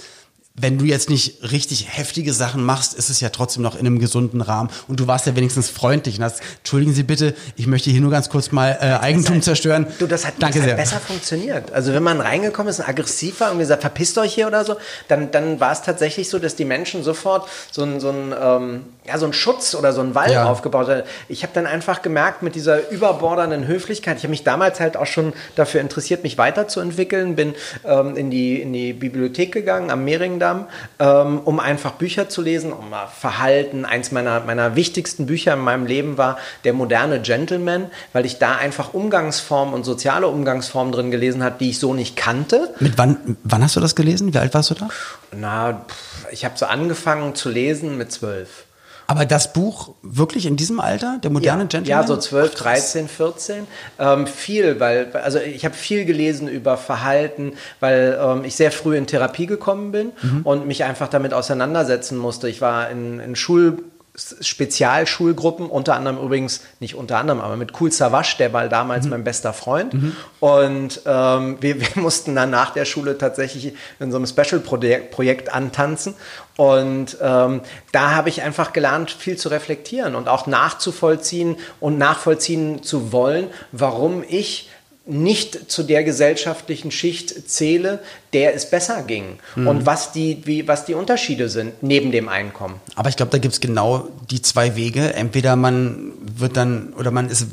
wenn 0.56 0.78
du 0.78 0.86
jetzt 0.86 1.10
nicht 1.10 1.52
richtig 1.52 1.88
heftige 1.98 2.32
Sachen 2.32 2.64
machst, 2.64 2.94
ist 2.94 3.10
es 3.10 3.20
ja 3.20 3.30
trotzdem 3.30 3.64
noch 3.64 3.74
in 3.74 3.88
einem 3.88 3.98
gesunden 3.98 4.40
Rahmen. 4.40 4.70
Und 4.88 5.00
du 5.00 5.08
warst 5.08 5.26
ja 5.26 5.36
wenigstens 5.36 5.72
freundlich 5.72 6.20
und 6.20 6.24
hast, 6.24 6.42
entschuldigen 6.60 6.94
Sie 6.94 7.02
bitte, 7.02 7.34
ich 7.56 7.66
möchte 7.66 7.90
hier 7.90 8.02
nur 8.02 8.12
ganz 8.12 8.30
kurz 8.30 8.52
mal 8.52 8.78
äh, 8.80 9.04
Eigentum 9.04 9.38
hat, 9.38 9.46
zerstören. 9.46 9.88
Du, 9.98 10.06
das 10.06 10.28
hat, 10.28 10.36
Danke 10.38 10.60
das 10.60 10.68
sehr. 10.68 10.76
besser 10.76 11.00
funktioniert. 11.00 11.74
Also 11.74 11.92
wenn 11.92 12.04
man 12.04 12.22
reingekommen 12.22 12.70
ist 12.70 12.80
und 12.80 12.88
aggressiv 12.88 13.40
war 13.40 13.52
und 13.52 13.58
gesagt, 13.58 13.82
verpisst 13.82 14.16
euch 14.20 14.36
hier 14.36 14.46
oder 14.46 14.64
so, 14.64 14.76
dann, 15.08 15.32
dann 15.32 15.60
war 15.60 15.72
es 15.72 15.82
tatsächlich 15.82 16.30
so, 16.30 16.38
dass 16.38 16.56
die 16.56 16.66
Menschen 16.66 17.04
sofort 17.04 17.50
so 17.72 17.82
ein, 17.82 18.00
so 18.00 18.10
ein, 18.10 18.36
ähm, 18.40 18.84
ja, 19.08 19.18
so 19.18 19.26
ein 19.26 19.34
Schutz 19.34 19.74
oder 19.74 19.92
so 19.92 20.02
ein 20.02 20.14
Wall 20.14 20.32
ja. 20.32 20.46
aufgebaut 20.46 20.88
haben. 20.88 21.02
Ich 21.30 21.42
habe 21.42 21.54
dann 21.56 21.66
einfach 21.66 22.04
gemerkt, 22.04 22.44
mit 22.44 22.54
dieser 22.54 22.92
überbordernden 22.92 23.66
Höflichkeit, 23.66 24.18
ich 24.18 24.24
habe 24.24 24.30
mich 24.32 24.44
damals 24.44 24.80
halt 24.80 24.98
auch 24.98 25.08
schon 25.08 25.34
dafür 25.56 25.82
interessiert, 25.82 26.22
mich 26.22 26.38
weiterzuentwickeln, 26.38 27.36
bin 27.36 27.56
ähm, 27.86 28.16
in, 28.16 28.30
die, 28.30 28.62
in 28.62 28.72
die 28.72 28.94
Bibliothek 28.94 29.52
gegangen 29.52 29.90
am 29.90 30.06
Mehringdamm 30.06 30.43
Amsterdam, 30.44 30.68
ähm, 31.00 31.40
um 31.46 31.60
einfach 31.60 31.94
Bücher 31.94 32.30
zu 32.30 32.42
lesen, 32.42 32.74
um 32.74 32.90
mal 32.90 33.08
Verhalten. 33.08 33.86
Eins 33.86 34.12
meiner, 34.12 34.42
meiner 34.42 34.76
wichtigsten 34.76 35.26
Bücher 35.26 35.54
in 35.54 35.60
meinem 35.60 35.86
Leben 35.86 36.18
war 36.18 36.38
Der 36.64 36.74
moderne 36.74 37.22
Gentleman, 37.22 37.88
weil 38.12 38.26
ich 38.26 38.40
da 38.40 38.56
einfach 38.56 38.94
Umgangsformen 38.94 39.74
und 39.74 39.84
soziale 39.84 40.28
Umgangsformen 40.28 40.92
drin 40.92 41.12
gelesen 41.12 41.44
habe, 41.44 41.56
die 41.60 41.70
ich 41.70 41.80
so 41.80 41.94
nicht 41.94 42.16
kannte. 42.16 42.74
Mit 42.80 42.98
wann, 42.98 43.38
wann 43.44 43.64
hast 43.64 43.76
du 43.76 43.80
das 43.80 43.96
gelesen? 43.96 44.34
Wie 44.34 44.38
alt 44.38 44.54
warst 44.54 44.72
du 44.72 44.76
da? 44.76 44.90
Na, 45.32 45.86
ich 46.32 46.46
habe 46.46 46.58
so 46.58 46.66
angefangen 46.66 47.36
zu 47.36 47.50
lesen 47.50 47.98
mit 47.98 48.12
zwölf. 48.12 48.66
Aber 49.14 49.26
das 49.26 49.54
Buch 49.54 49.94
wirklich 50.02 50.48
in 50.48 50.56
diesem 50.56 50.80
Alter, 50.80 51.20
der 51.22 51.30
moderne 51.30 51.64
ja, 51.64 51.68
Gentleman? 51.68 52.02
Ja, 52.02 52.08
so 52.08 52.18
12, 52.18 52.56
13, 52.56 53.08
14. 53.08 53.68
Ähm, 54.00 54.26
viel, 54.26 54.80
weil, 54.80 55.12
also 55.14 55.38
ich 55.38 55.66
habe 55.66 55.76
viel 55.76 56.06
gelesen 56.06 56.48
über 56.48 56.78
Verhalten, 56.78 57.54
weil 57.80 58.20
ähm, 58.20 58.44
ich 58.44 58.56
sehr 58.56 58.72
früh 58.72 58.98
in 58.98 59.06
Therapie 59.06 59.46
gekommen 59.46 59.92
bin 59.92 60.14
mhm. 60.24 60.42
und 60.44 60.66
mich 60.66 60.84
einfach 60.84 61.10
damit 61.10 61.32
auseinandersetzen 61.32 62.18
musste. 62.18 62.50
Ich 62.50 62.60
war 62.60 62.90
in, 62.90 63.20
in 63.20 63.36
Schul 63.36 63.84
Spezialschulgruppen, 64.16 65.66
unter 65.66 65.96
anderem 65.96 66.20
übrigens, 66.20 66.62
nicht 66.80 66.94
unter 66.94 67.18
anderem, 67.18 67.42
aber 67.42 67.58
mit 67.58 67.80
Cool 67.82 67.92
Savage, 67.92 68.36
der 68.38 68.54
war 68.54 68.70
damals 68.70 69.06
mhm. 69.06 69.12
mein 69.12 69.24
bester 69.24 69.54
Freund. 69.54 69.94
Mhm. 69.94 70.16
Und 70.40 71.02
ähm, 71.08 71.58
wir, 71.62 71.82
wir, 71.96 72.02
mussten 72.02 72.36
dann 72.36 72.52
nach 72.52 72.74
der 72.74 72.86
Schule 72.86 73.18
tatsächlich 73.18 73.74
in 74.00 74.12
so 74.12 74.18
einem 74.18 74.28
Special-Projekt 74.28 75.52
antanzen. 75.52 76.14
Und 76.58 77.18
ähm, 77.22 77.62
da 77.92 78.12
habe 78.12 78.30
ich 78.30 78.44
einfach 78.44 78.72
gelernt, 78.72 79.10
viel 79.10 79.38
zu 79.38 79.50
reflektieren 79.50 80.14
und 80.14 80.30
auch 80.30 80.46
nachzuvollziehen 80.46 81.58
und 81.80 81.98
nachvollziehen 81.98 82.84
zu 82.84 83.12
wollen, 83.12 83.48
warum 83.72 84.24
ich 84.28 84.70
nicht 85.06 85.70
zu 85.70 85.84
der 85.84 86.04
gesellschaftlichen 86.04 86.90
Schicht 86.90 87.50
zähle, 87.50 88.00
der 88.32 88.56
es 88.56 88.70
besser 88.70 89.04
ging 89.04 89.40
mhm. 89.56 89.68
und 89.68 89.86
was 89.86 90.14
die, 90.14 90.42
wie, 90.46 90.66
was 90.68 90.86
die 90.86 90.94
Unterschiede 90.94 91.50
sind 91.50 91.84
neben 91.84 92.12
dem 92.12 92.30
Einkommen. 92.30 92.80
Aber 92.96 93.10
ich 93.10 93.18
glaube, 93.18 93.32
da 93.32 93.38
gibt 93.38 93.54
es 93.54 93.60
genau 93.60 94.08
die 94.30 94.42
zwei 94.42 94.78
Wege. 94.78 95.14
Entweder 95.14 95.58
man 95.58 96.14
wird 96.22 96.56
dann 96.56 96.94
oder 96.94 97.12
man 97.12 97.30
ist 97.30 97.48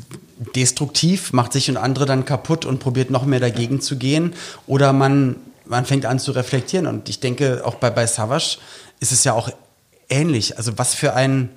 destruktiv, 0.55 1.33
macht 1.33 1.51
sich 1.51 1.69
und 1.69 1.77
andere 1.77 2.05
dann 2.05 2.23
kaputt 2.23 2.65
und 2.65 2.79
probiert 2.79 3.09
noch 3.09 3.25
mehr 3.25 3.41
dagegen 3.41 3.81
zu 3.81 3.97
gehen, 3.97 4.33
oder 4.65 4.93
man, 4.93 5.35
man 5.65 5.85
fängt 5.85 6.05
an 6.05 6.19
zu 6.19 6.31
reflektieren. 6.31 6.87
Und 6.87 7.09
ich 7.09 7.19
denke, 7.19 7.63
auch 7.65 7.75
bei, 7.75 7.89
bei 7.89 8.07
Savage 8.07 8.57
ist 8.99 9.11
es 9.11 9.25
ja 9.25 9.33
auch 9.33 9.49
ähnlich. 10.09 10.57
Also 10.57 10.77
was 10.77 10.95
für 10.95 11.13
ein 11.13 11.49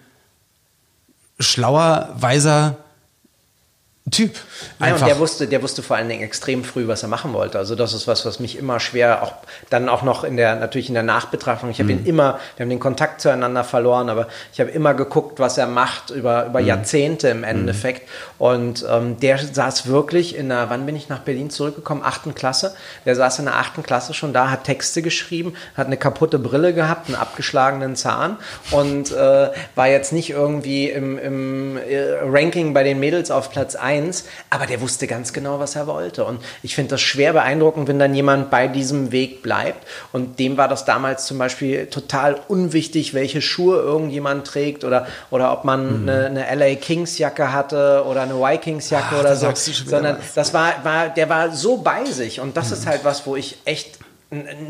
schlauer, 1.38 2.14
weiser 2.18 2.83
Typ. 4.10 4.34
Ja, 4.80 4.92
und 4.94 5.06
der 5.06 5.18
wusste, 5.18 5.48
der 5.48 5.62
wusste 5.62 5.82
vor 5.82 5.96
allen 5.96 6.10
Dingen 6.10 6.22
extrem 6.22 6.62
früh, 6.62 6.86
was 6.88 7.02
er 7.02 7.08
machen 7.08 7.32
wollte. 7.32 7.56
Also 7.56 7.74
das 7.74 7.94
ist 7.94 8.06
was, 8.06 8.26
was 8.26 8.38
mich 8.38 8.58
immer 8.58 8.78
schwer, 8.78 9.22
auch 9.22 9.32
dann 9.70 9.88
auch 9.88 10.02
noch 10.02 10.24
in 10.24 10.36
der, 10.36 10.56
natürlich 10.56 10.88
in 10.88 10.94
der 10.94 11.02
Nachbetrachtung. 11.02 11.70
Ich 11.70 11.78
habe 11.78 11.90
mhm. 11.90 12.00
ihn 12.00 12.06
immer, 12.06 12.38
wir 12.56 12.64
haben 12.64 12.70
den 12.70 12.80
Kontakt 12.80 13.22
zueinander 13.22 13.64
verloren, 13.64 14.10
aber 14.10 14.28
ich 14.52 14.60
habe 14.60 14.68
immer 14.70 14.92
geguckt, 14.92 15.40
was 15.40 15.56
er 15.56 15.68
macht 15.68 16.10
über, 16.10 16.44
über 16.44 16.60
mhm. 16.60 16.66
Jahrzehnte 16.66 17.28
im 17.28 17.44
Endeffekt. 17.44 18.02
Mhm. 18.02 18.44
Und 18.44 18.86
ähm, 18.90 19.18
der 19.20 19.38
saß 19.38 19.86
wirklich 19.86 20.36
in 20.36 20.50
der, 20.50 20.68
wann 20.68 20.84
bin 20.84 20.96
ich 20.96 21.08
nach 21.08 21.20
Berlin 21.20 21.48
zurückgekommen? 21.48 22.02
Achten 22.04 22.34
Klasse. 22.34 22.74
Der 23.06 23.16
saß 23.16 23.38
in 23.38 23.46
der 23.46 23.56
achten 23.56 23.82
Klasse 23.82 24.12
schon 24.12 24.34
da, 24.34 24.50
hat 24.50 24.64
Texte 24.64 25.00
geschrieben, 25.00 25.54
hat 25.78 25.86
eine 25.86 25.96
kaputte 25.96 26.38
Brille 26.38 26.74
gehabt, 26.74 27.08
einen 27.08 27.16
abgeschlagenen 27.16 27.96
Zahn 27.96 28.36
und 28.70 29.12
äh, 29.12 29.48
war 29.74 29.88
jetzt 29.88 30.12
nicht 30.12 30.28
irgendwie 30.28 30.90
im, 30.90 31.18
im 31.18 31.78
äh, 31.78 32.18
Ranking 32.22 32.74
bei 32.74 32.82
den 32.82 33.00
Mädels 33.00 33.30
auf 33.30 33.50
Platz 33.50 33.74
1 33.74 33.93
eins, 33.94 34.24
aber 34.50 34.66
der 34.66 34.80
wusste 34.80 35.06
ganz 35.06 35.32
genau, 35.32 35.58
was 35.58 35.76
er 35.76 35.86
wollte. 35.86 36.24
Und 36.24 36.40
ich 36.62 36.74
finde 36.74 36.90
das 36.90 37.00
schwer 37.00 37.32
beeindruckend, 37.32 37.88
wenn 37.88 37.98
dann 37.98 38.14
jemand 38.14 38.50
bei 38.50 38.68
diesem 38.68 39.12
Weg 39.12 39.42
bleibt. 39.42 39.86
Und 40.12 40.38
dem 40.38 40.56
war 40.56 40.68
das 40.68 40.84
damals 40.84 41.26
zum 41.26 41.38
Beispiel 41.38 41.86
total 41.86 42.40
unwichtig, 42.48 43.14
welche 43.14 43.40
Schuhe 43.40 43.78
irgendjemand 43.78 44.46
trägt 44.46 44.84
oder, 44.84 45.06
oder 45.30 45.52
ob 45.52 45.64
man 45.64 46.02
mhm. 46.02 46.08
eine, 46.08 46.46
eine 46.46 46.56
LA 46.56 46.74
Kings 46.76 47.18
Jacke 47.18 47.52
hatte 47.52 48.04
oder 48.06 48.22
eine 48.22 48.34
Vikings 48.34 48.90
Jacke 48.90 49.16
Ach, 49.16 49.20
oder 49.20 49.36
so. 49.36 49.52
Sondern 49.54 50.18
das 50.34 50.52
war, 50.52 50.84
war, 50.84 51.08
der 51.08 51.28
war 51.28 51.50
so 51.50 51.78
bei 51.78 52.04
sich. 52.04 52.40
Und 52.40 52.56
das 52.56 52.68
mhm. 52.68 52.74
ist 52.74 52.86
halt 52.86 53.04
was, 53.04 53.26
wo 53.26 53.36
ich 53.36 53.58
echt 53.64 53.98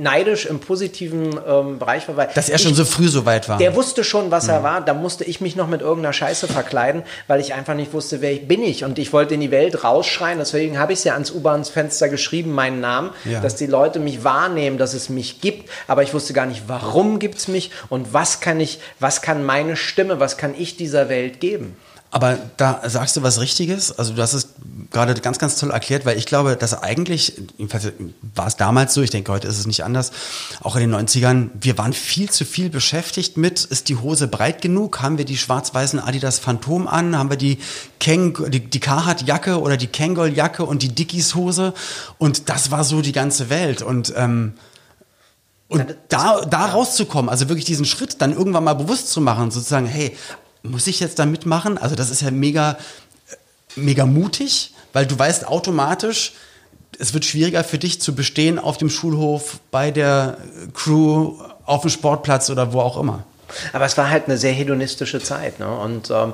neidisch 0.00 0.46
im 0.46 0.60
positiven 0.60 1.38
ähm, 1.48 1.78
Bereich 1.78 2.06
war. 2.08 2.16
Weil 2.16 2.28
Dass 2.34 2.48
er 2.48 2.58
schon 2.58 2.72
ich, 2.72 2.76
so 2.76 2.84
früh 2.84 3.08
so 3.08 3.24
weit 3.26 3.48
war. 3.48 3.58
Der 3.58 3.74
wusste 3.74 4.04
schon, 4.04 4.30
was 4.30 4.44
Mhm. 4.44 4.50
er 4.50 4.62
war. 4.62 4.80
Da 4.80 4.94
musste 4.94 5.24
ich 5.24 5.40
mich 5.40 5.56
noch 5.56 5.66
mit 5.68 5.80
irgendeiner 5.80 6.12
Scheiße 6.12 6.46
verkleiden, 6.48 7.02
weil 7.26 7.40
ich 7.40 7.54
einfach 7.54 7.74
nicht 7.74 7.92
wusste, 7.92 8.20
wer 8.20 8.32
ich 8.32 8.46
bin 8.48 8.62
ich. 8.62 8.84
Und 8.84 8.98
ich 8.98 9.12
wollte 9.12 9.34
in 9.34 9.40
die 9.40 9.50
Welt 9.50 9.84
rausschreien. 9.84 10.38
Deswegen 10.38 10.78
habe 10.78 10.92
ich 10.92 10.98
es 11.00 11.04
ja 11.04 11.14
ans 11.14 11.30
U-Bahn-Fenster 11.30 12.08
geschrieben, 12.08 12.52
meinen 12.52 12.80
Namen, 12.80 13.10
Ja. 13.24 13.40
dass 13.40 13.56
die 13.56 13.66
Leute 13.66 13.98
mich 14.00 14.24
wahrnehmen, 14.24 14.78
dass 14.78 14.94
es 14.94 15.08
mich 15.08 15.40
gibt. 15.40 15.70
Aber 15.86 16.02
ich 16.02 16.12
wusste 16.14 16.32
gar 16.32 16.46
nicht, 16.46 16.64
warum 16.66 17.18
gibt 17.18 17.38
es 17.38 17.48
mich 17.48 17.70
und 17.88 18.12
was 18.12 18.40
kann 18.40 18.60
ich, 18.60 18.78
was 19.00 19.22
kann 19.22 19.44
meine 19.44 19.76
Stimme, 19.76 20.20
was 20.20 20.36
kann 20.36 20.54
ich 20.56 20.76
dieser 20.76 21.08
Welt 21.08 21.40
geben. 21.40 21.76
Aber 22.14 22.38
da 22.58 22.80
sagst 22.88 23.16
du 23.16 23.24
was 23.24 23.40
Richtiges. 23.40 23.98
Also 23.98 24.14
du 24.14 24.22
hast 24.22 24.34
es 24.34 24.50
gerade 24.92 25.14
ganz, 25.14 25.40
ganz 25.40 25.56
toll 25.56 25.72
erklärt, 25.72 26.06
weil 26.06 26.16
ich 26.16 26.26
glaube, 26.26 26.54
dass 26.54 26.80
eigentlich, 26.80 27.42
jedenfalls 27.58 27.88
war 28.36 28.46
es 28.46 28.56
damals 28.56 28.94
so, 28.94 29.02
ich 29.02 29.10
denke, 29.10 29.32
heute 29.32 29.48
ist 29.48 29.58
es 29.58 29.66
nicht 29.66 29.82
anders, 29.82 30.12
auch 30.62 30.76
in 30.76 30.88
den 30.88 30.94
90ern, 30.94 31.50
wir 31.60 31.76
waren 31.76 31.92
viel 31.92 32.30
zu 32.30 32.44
viel 32.44 32.70
beschäftigt 32.70 33.36
mit, 33.36 33.64
ist 33.64 33.88
die 33.88 33.96
Hose 33.96 34.28
breit 34.28 34.62
genug? 34.62 35.02
Haben 35.02 35.18
wir 35.18 35.24
die 35.24 35.36
schwarz-weißen 35.36 35.98
Adidas 35.98 36.38
Phantom 36.38 36.86
an? 36.86 37.18
Haben 37.18 37.30
wir 37.30 37.36
die 37.36 37.58
Kang, 37.98 38.48
die, 38.48 38.60
die 38.60 38.78
Carhartt-Jacke 38.78 39.60
oder 39.60 39.76
die 39.76 39.88
Kangol-Jacke 39.88 40.64
und 40.64 40.84
die 40.84 40.94
Dickies-Hose? 40.94 41.74
Und 42.18 42.48
das 42.48 42.70
war 42.70 42.84
so 42.84 43.02
die 43.02 43.10
ganze 43.10 43.50
Welt. 43.50 43.82
Und 43.82 44.14
ähm, 44.16 44.52
und 45.66 45.96
da, 46.10 46.42
da 46.42 46.66
rauszukommen, 46.66 47.28
also 47.28 47.48
wirklich 47.48 47.64
diesen 47.64 47.86
Schritt 47.86 48.20
dann 48.20 48.32
irgendwann 48.32 48.62
mal 48.62 48.74
bewusst 48.74 49.08
zu 49.10 49.20
machen, 49.20 49.50
sozusagen, 49.50 49.86
hey, 49.86 50.16
muss 50.64 50.86
ich 50.86 50.98
jetzt 50.98 51.18
da 51.18 51.26
mitmachen? 51.26 51.78
Also 51.78 51.94
das 51.94 52.10
ist 52.10 52.22
ja 52.22 52.30
mega, 52.30 52.76
mega 53.76 54.06
mutig, 54.06 54.72
weil 54.92 55.06
du 55.06 55.16
weißt 55.16 55.46
automatisch, 55.46 56.32
es 56.98 57.12
wird 57.12 57.24
schwieriger 57.24 57.64
für 57.64 57.78
dich 57.78 58.00
zu 58.00 58.14
bestehen 58.14 58.58
auf 58.58 58.78
dem 58.78 58.88
Schulhof, 58.88 59.60
bei 59.70 59.90
der 59.90 60.38
Crew, 60.72 61.34
auf 61.64 61.82
dem 61.82 61.90
Sportplatz 61.90 62.50
oder 62.50 62.72
wo 62.72 62.80
auch 62.80 62.96
immer. 62.96 63.24
Aber 63.72 63.84
es 63.84 63.96
war 63.96 64.10
halt 64.10 64.24
eine 64.26 64.36
sehr 64.36 64.52
hedonistische 64.52 65.20
Zeit. 65.20 65.60
Ne? 65.60 65.68
Und 65.68 66.10
ähm, 66.10 66.32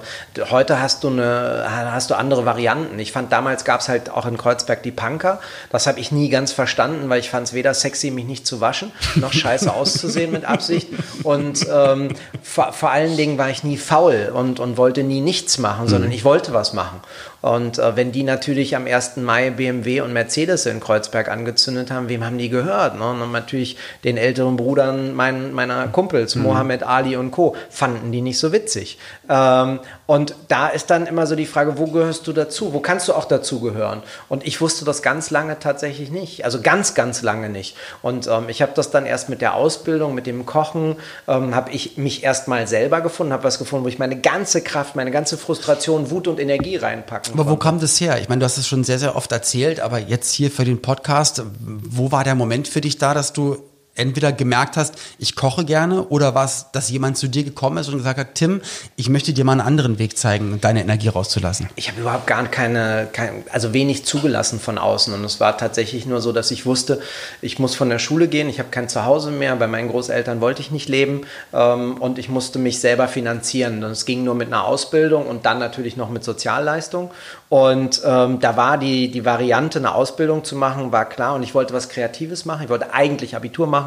heute 0.50 0.80
hast 0.80 1.04
du, 1.04 1.08
eine, 1.08 1.64
hast 1.68 2.10
du 2.10 2.14
andere 2.14 2.44
Varianten. 2.44 2.98
Ich 2.98 3.12
fand, 3.12 3.32
damals 3.32 3.64
gab 3.64 3.80
es 3.80 3.88
halt 3.88 4.10
auch 4.10 4.26
in 4.26 4.36
Kreuzberg 4.36 4.82
die 4.82 4.90
Punker. 4.90 5.40
Das 5.70 5.86
habe 5.86 6.00
ich 6.00 6.12
nie 6.12 6.28
ganz 6.28 6.52
verstanden, 6.52 7.08
weil 7.08 7.20
ich 7.20 7.30
fand 7.30 7.48
es 7.48 7.52
weder 7.52 7.74
sexy, 7.74 8.10
mich 8.10 8.24
nicht 8.24 8.46
zu 8.46 8.60
waschen, 8.60 8.92
noch 9.16 9.32
scheiße 9.32 9.72
auszusehen 9.72 10.32
mit 10.32 10.44
Absicht. 10.44 10.88
Und 11.22 11.66
ähm, 11.72 12.14
vor, 12.42 12.72
vor 12.72 12.90
allen 12.90 13.16
Dingen 13.16 13.38
war 13.38 13.50
ich 13.50 13.64
nie 13.64 13.76
faul 13.76 14.30
und, 14.34 14.60
und 14.60 14.76
wollte 14.76 15.02
nie 15.02 15.20
nichts 15.20 15.58
machen, 15.58 15.88
sondern 15.88 16.12
ich 16.12 16.24
wollte 16.24 16.52
was 16.52 16.72
machen. 16.72 17.00
Und 17.40 17.78
äh, 17.78 17.96
wenn 17.96 18.12
die 18.12 18.22
natürlich 18.22 18.76
am 18.76 18.86
1. 18.86 19.16
Mai 19.16 19.50
BMW 19.50 20.02
und 20.02 20.12
Mercedes 20.12 20.66
in 20.66 20.80
Kreuzberg 20.80 21.28
angezündet 21.28 21.90
haben, 21.90 22.08
wem 22.08 22.24
haben 22.24 22.38
die 22.38 22.48
gehört? 22.48 22.98
Ne? 22.98 23.10
Und 23.10 23.32
natürlich 23.32 23.76
den 24.04 24.16
älteren 24.16 24.56
Brudern 24.56 25.14
mein, 25.14 25.52
meiner 25.52 25.88
Kumpels, 25.88 26.36
Mohammed 26.36 26.82
Ali 26.82 27.16
und 27.16 27.30
Co., 27.30 27.56
fanden 27.70 28.12
die 28.12 28.20
nicht 28.20 28.38
so 28.38 28.52
witzig. 28.52 28.98
Ähm, 29.28 29.80
und 30.06 30.34
da 30.48 30.68
ist 30.68 30.90
dann 30.90 31.06
immer 31.06 31.26
so 31.26 31.36
die 31.36 31.46
Frage, 31.46 31.78
wo 31.78 31.86
gehörst 31.86 32.26
du 32.26 32.32
dazu? 32.32 32.72
Wo 32.72 32.80
kannst 32.80 33.08
du 33.08 33.14
auch 33.14 33.24
dazugehören? 33.24 34.02
Und 34.28 34.46
ich 34.46 34.60
wusste 34.60 34.84
das 34.84 35.02
ganz 35.02 35.30
lange 35.30 35.58
tatsächlich 35.58 36.10
nicht. 36.10 36.44
Also 36.44 36.60
ganz, 36.60 36.94
ganz 36.94 37.22
lange 37.22 37.48
nicht. 37.48 37.76
Und 38.02 38.26
ähm, 38.26 38.48
ich 38.48 38.60
habe 38.60 38.72
das 38.74 38.90
dann 38.90 39.06
erst 39.06 39.28
mit 39.28 39.40
der 39.40 39.54
Ausbildung, 39.54 40.14
mit 40.14 40.26
dem 40.26 40.44
Kochen, 40.46 40.96
ähm, 41.28 41.54
habe 41.54 41.70
ich 41.70 41.96
mich 41.96 42.22
erst 42.22 42.48
mal 42.48 42.66
selber 42.66 43.00
gefunden, 43.00 43.32
habe 43.32 43.44
was 43.44 43.58
gefunden, 43.58 43.84
wo 43.84 43.88
ich 43.88 43.98
meine 43.98 44.20
ganze 44.20 44.62
Kraft, 44.62 44.96
meine 44.96 45.10
ganze 45.10 45.38
Frustration, 45.38 46.10
Wut 46.10 46.28
und 46.28 46.40
Energie 46.40 46.76
reinpacken 46.76 47.29
Aber 47.32 47.48
wo 47.48 47.56
kam 47.56 47.80
das 47.80 48.00
her? 48.00 48.20
Ich 48.20 48.28
meine, 48.28 48.40
du 48.40 48.44
hast 48.44 48.58
es 48.58 48.66
schon 48.66 48.84
sehr, 48.84 48.98
sehr 48.98 49.16
oft 49.16 49.30
erzählt, 49.32 49.80
aber 49.80 49.98
jetzt 49.98 50.32
hier 50.32 50.50
für 50.50 50.64
den 50.64 50.82
Podcast, 50.82 51.42
wo 51.60 52.12
war 52.12 52.24
der 52.24 52.34
Moment 52.34 52.68
für 52.68 52.80
dich 52.80 52.98
da, 52.98 53.14
dass 53.14 53.32
du 53.32 53.58
entweder 53.94 54.32
gemerkt 54.32 54.76
hast, 54.76 54.94
ich 55.18 55.36
koche 55.36 55.64
gerne 55.64 56.04
oder 56.04 56.34
war 56.34 56.44
es, 56.44 56.66
dass 56.72 56.90
jemand 56.90 57.18
zu 57.18 57.28
dir 57.28 57.44
gekommen 57.44 57.78
ist 57.78 57.88
und 57.88 57.98
gesagt 57.98 58.18
hat, 58.18 58.34
Tim, 58.34 58.60
ich 58.96 59.08
möchte 59.08 59.32
dir 59.32 59.44
mal 59.44 59.52
einen 59.52 59.60
anderen 59.60 59.98
Weg 59.98 60.16
zeigen, 60.16 60.60
deine 60.60 60.80
Energie 60.80 61.08
rauszulassen? 61.08 61.68
Ich 61.76 61.88
habe 61.88 62.00
überhaupt 62.00 62.26
gar 62.26 62.46
keine, 62.46 63.08
kein, 63.12 63.44
also 63.52 63.72
wenig 63.72 64.04
zugelassen 64.04 64.60
von 64.60 64.78
außen. 64.78 65.12
Und 65.12 65.24
es 65.24 65.40
war 65.40 65.58
tatsächlich 65.58 66.06
nur 66.06 66.20
so, 66.20 66.32
dass 66.32 66.50
ich 66.50 66.66
wusste, 66.66 67.00
ich 67.42 67.58
muss 67.58 67.74
von 67.74 67.90
der 67.90 67.98
Schule 67.98 68.28
gehen, 68.28 68.48
ich 68.48 68.58
habe 68.58 68.70
kein 68.70 68.88
Zuhause 68.88 69.30
mehr, 69.30 69.56
bei 69.56 69.66
meinen 69.66 69.88
Großeltern 69.88 70.40
wollte 70.40 70.62
ich 70.62 70.70
nicht 70.70 70.88
leben 70.88 71.22
ähm, 71.52 71.96
und 71.98 72.18
ich 72.18 72.28
musste 72.28 72.58
mich 72.58 72.80
selber 72.80 73.08
finanzieren. 73.08 73.82
Und 73.84 73.90
es 73.90 74.06
ging 74.06 74.24
nur 74.24 74.34
mit 74.34 74.48
einer 74.48 74.64
Ausbildung 74.64 75.26
und 75.26 75.46
dann 75.46 75.58
natürlich 75.58 75.96
noch 75.96 76.10
mit 76.10 76.24
Sozialleistung. 76.24 77.10
Und 77.48 78.02
ähm, 78.04 78.38
da 78.38 78.56
war 78.56 78.78
die, 78.78 79.10
die 79.10 79.24
Variante, 79.24 79.80
eine 79.80 79.94
Ausbildung 79.94 80.44
zu 80.44 80.54
machen, 80.54 80.92
war 80.92 81.04
klar. 81.08 81.34
Und 81.34 81.42
ich 81.42 81.54
wollte 81.54 81.74
was 81.74 81.88
Kreatives 81.88 82.44
machen. 82.44 82.62
Ich 82.62 82.68
wollte 82.68 82.94
eigentlich 82.94 83.34
Abitur 83.34 83.66
machen, 83.66 83.79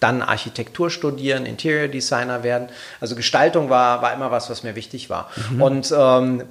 dann 0.00 0.22
Architektur 0.22 0.90
studieren, 0.90 1.46
Interior 1.46 1.88
Designer 1.88 2.42
werden. 2.42 2.68
Also 3.00 3.16
Gestaltung 3.16 3.70
war, 3.70 4.02
war 4.02 4.12
immer 4.12 4.30
was, 4.30 4.50
was 4.50 4.62
mir 4.62 4.74
wichtig 4.74 5.10
war. 5.10 5.30
Und 5.58 5.92
ähm, 5.96 6.44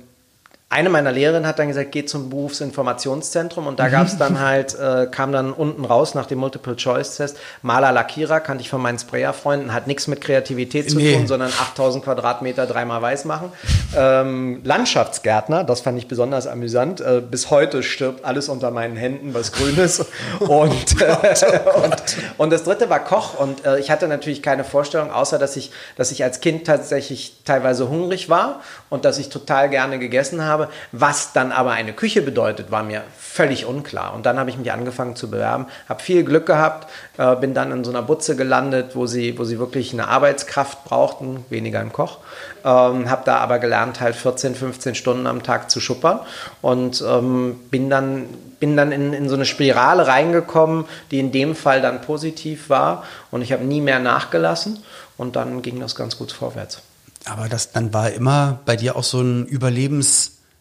eine 0.72 0.90
meiner 0.92 1.12
Lehrerinnen 1.12 1.48
hat 1.48 1.58
dann 1.58 1.68
gesagt, 1.68 1.92
geh 1.92 2.06
zum 2.06 2.30
Berufsinformationszentrum 2.30 3.66
und 3.66 3.80
da 3.80 3.90
gab 3.90 4.06
es 4.06 4.18
dann 4.20 4.40
halt, 4.46 4.78
äh, 4.78 5.08
kam 5.10 5.32
dann 5.32 5.52
unten 5.52 5.84
raus 5.84 6.14
nach 6.14 6.28
dem 6.28 6.38
Multiple-Choice-Test, 6.40 7.38
Maler, 7.64 7.92
Lackierer, 7.92 8.40
kannte 8.40 8.62
ich 8.62 8.70
von 8.70 8.80
meinen 8.80 9.00
Sprayer-Freunden, 9.00 9.74
hat 9.74 9.88
nichts 9.88 10.06
mit 10.06 10.22
Kreativität 10.22 10.92
zu 10.92 10.98
Nee. 10.98 11.16
tun, 11.16 11.26
sondern 11.26 11.50
8000 11.50 12.04
Quadratmeter 12.04 12.68
dreimal 12.68 13.02
weiß 13.02 13.26
machen. 13.26 13.52
Ähm, 13.98 14.62
Landschaftsgärtner, 14.64 15.64
das 15.64 15.82
fand 15.82 15.98
ich 15.98 16.08
besonders 16.08 16.46
amüsant. 16.46 17.02
Äh, 17.02 17.22
bis 17.22 17.50
heute 17.50 17.82
stirbt 17.82 18.24
alles 18.24 18.48
unter 18.48 18.70
meinen 18.70 18.96
Händen, 18.96 19.34
was 19.34 19.52
grün 19.52 19.76
ist. 19.78 20.06
Und, 20.40 21.02
äh, 21.02 21.16
und, 21.84 21.96
und 22.38 22.50
das 22.52 22.64
dritte 22.64 22.90
war 22.90 23.00
Koch 23.00 23.40
und 23.40 23.66
äh, 23.66 23.80
ich 23.80 23.90
hatte 23.92 24.08
natürlich 24.08 24.42
keine 24.42 24.64
Vorstellung, 24.64 25.12
außer 25.12 25.38
dass 25.40 25.56
ich, 25.56 25.72
dass 25.96 26.12
ich 26.12 26.24
als 26.24 26.40
Kind 26.42 26.66
tatsächlich 26.66 27.38
teilweise 27.46 27.90
hungrig 27.90 28.30
war 28.30 28.62
und 28.90 29.06
dass 29.06 29.18
ich 29.18 29.30
total 29.30 29.70
gerne 29.70 30.00
gegessen 30.00 30.44
habe. 30.44 30.59
Was 30.92 31.34
dann 31.34 31.52
aber 31.52 31.72
eine 31.72 31.94
Küche 31.94 32.22
bedeutet, 32.22 32.72
war 32.72 32.84
mir 32.84 33.04
völlig 33.18 33.66
unklar. 33.66 34.14
Und 34.14 34.26
dann 34.26 34.38
habe 34.38 34.50
ich 34.50 34.58
mich 34.58 34.72
angefangen 34.72 35.16
zu 35.16 35.30
bewerben, 35.30 35.68
habe 35.88 36.02
viel 36.02 36.24
Glück 36.24 36.46
gehabt, 36.46 36.90
äh, 37.18 37.36
bin 37.36 37.54
dann 37.54 37.72
in 37.72 37.84
so 37.84 37.92
einer 37.92 38.02
Butze 38.02 38.36
gelandet, 38.36 38.96
wo 38.96 39.06
sie, 39.06 39.38
wo 39.38 39.44
sie 39.44 39.60
wirklich 39.60 39.94
eine 39.94 40.08
Arbeitskraft 40.08 40.84
brauchten, 40.84 41.46
weniger 41.50 41.80
ein 41.80 41.94
Koch. 41.94 42.18
Ähm, 42.66 43.10
habe 43.10 43.22
da 43.26 43.38
aber 43.38 43.60
gelernt, 43.60 44.02
halt 44.02 44.16
14, 44.16 44.56
15 44.56 44.96
Stunden 44.96 45.28
am 45.28 45.44
Tag 45.44 45.70
zu 45.70 45.80
schuppern 45.80 46.20
und 46.62 47.04
ähm, 47.08 47.60
bin 47.70 47.90
dann, 47.90 48.26
bin 48.60 48.76
dann 48.76 48.92
in, 48.92 49.14
in 49.14 49.30
so 49.30 49.36
eine 49.36 49.46
Spirale 49.46 50.08
reingekommen, 50.08 50.86
die 51.12 51.20
in 51.20 51.32
dem 51.32 51.56
Fall 51.56 51.82
dann 51.82 52.02
positiv 52.02 52.70
war 52.70 53.04
und 53.32 53.42
ich 53.42 53.54
habe 53.54 53.64
nie 53.64 53.80
mehr 53.80 54.00
nachgelassen 54.00 54.84
und 55.16 55.36
dann 55.36 55.62
ging 55.62 55.80
das 55.80 55.96
ganz 55.96 56.18
gut 56.18 56.32
vorwärts. 56.32 56.82
Aber 57.26 57.48
das, 57.48 57.72
dann 57.72 57.94
war 57.94 58.10
immer 58.12 58.60
bei 58.66 58.76
dir 58.76 58.96
auch 58.96 59.04
so 59.04 59.22
ein 59.22 59.46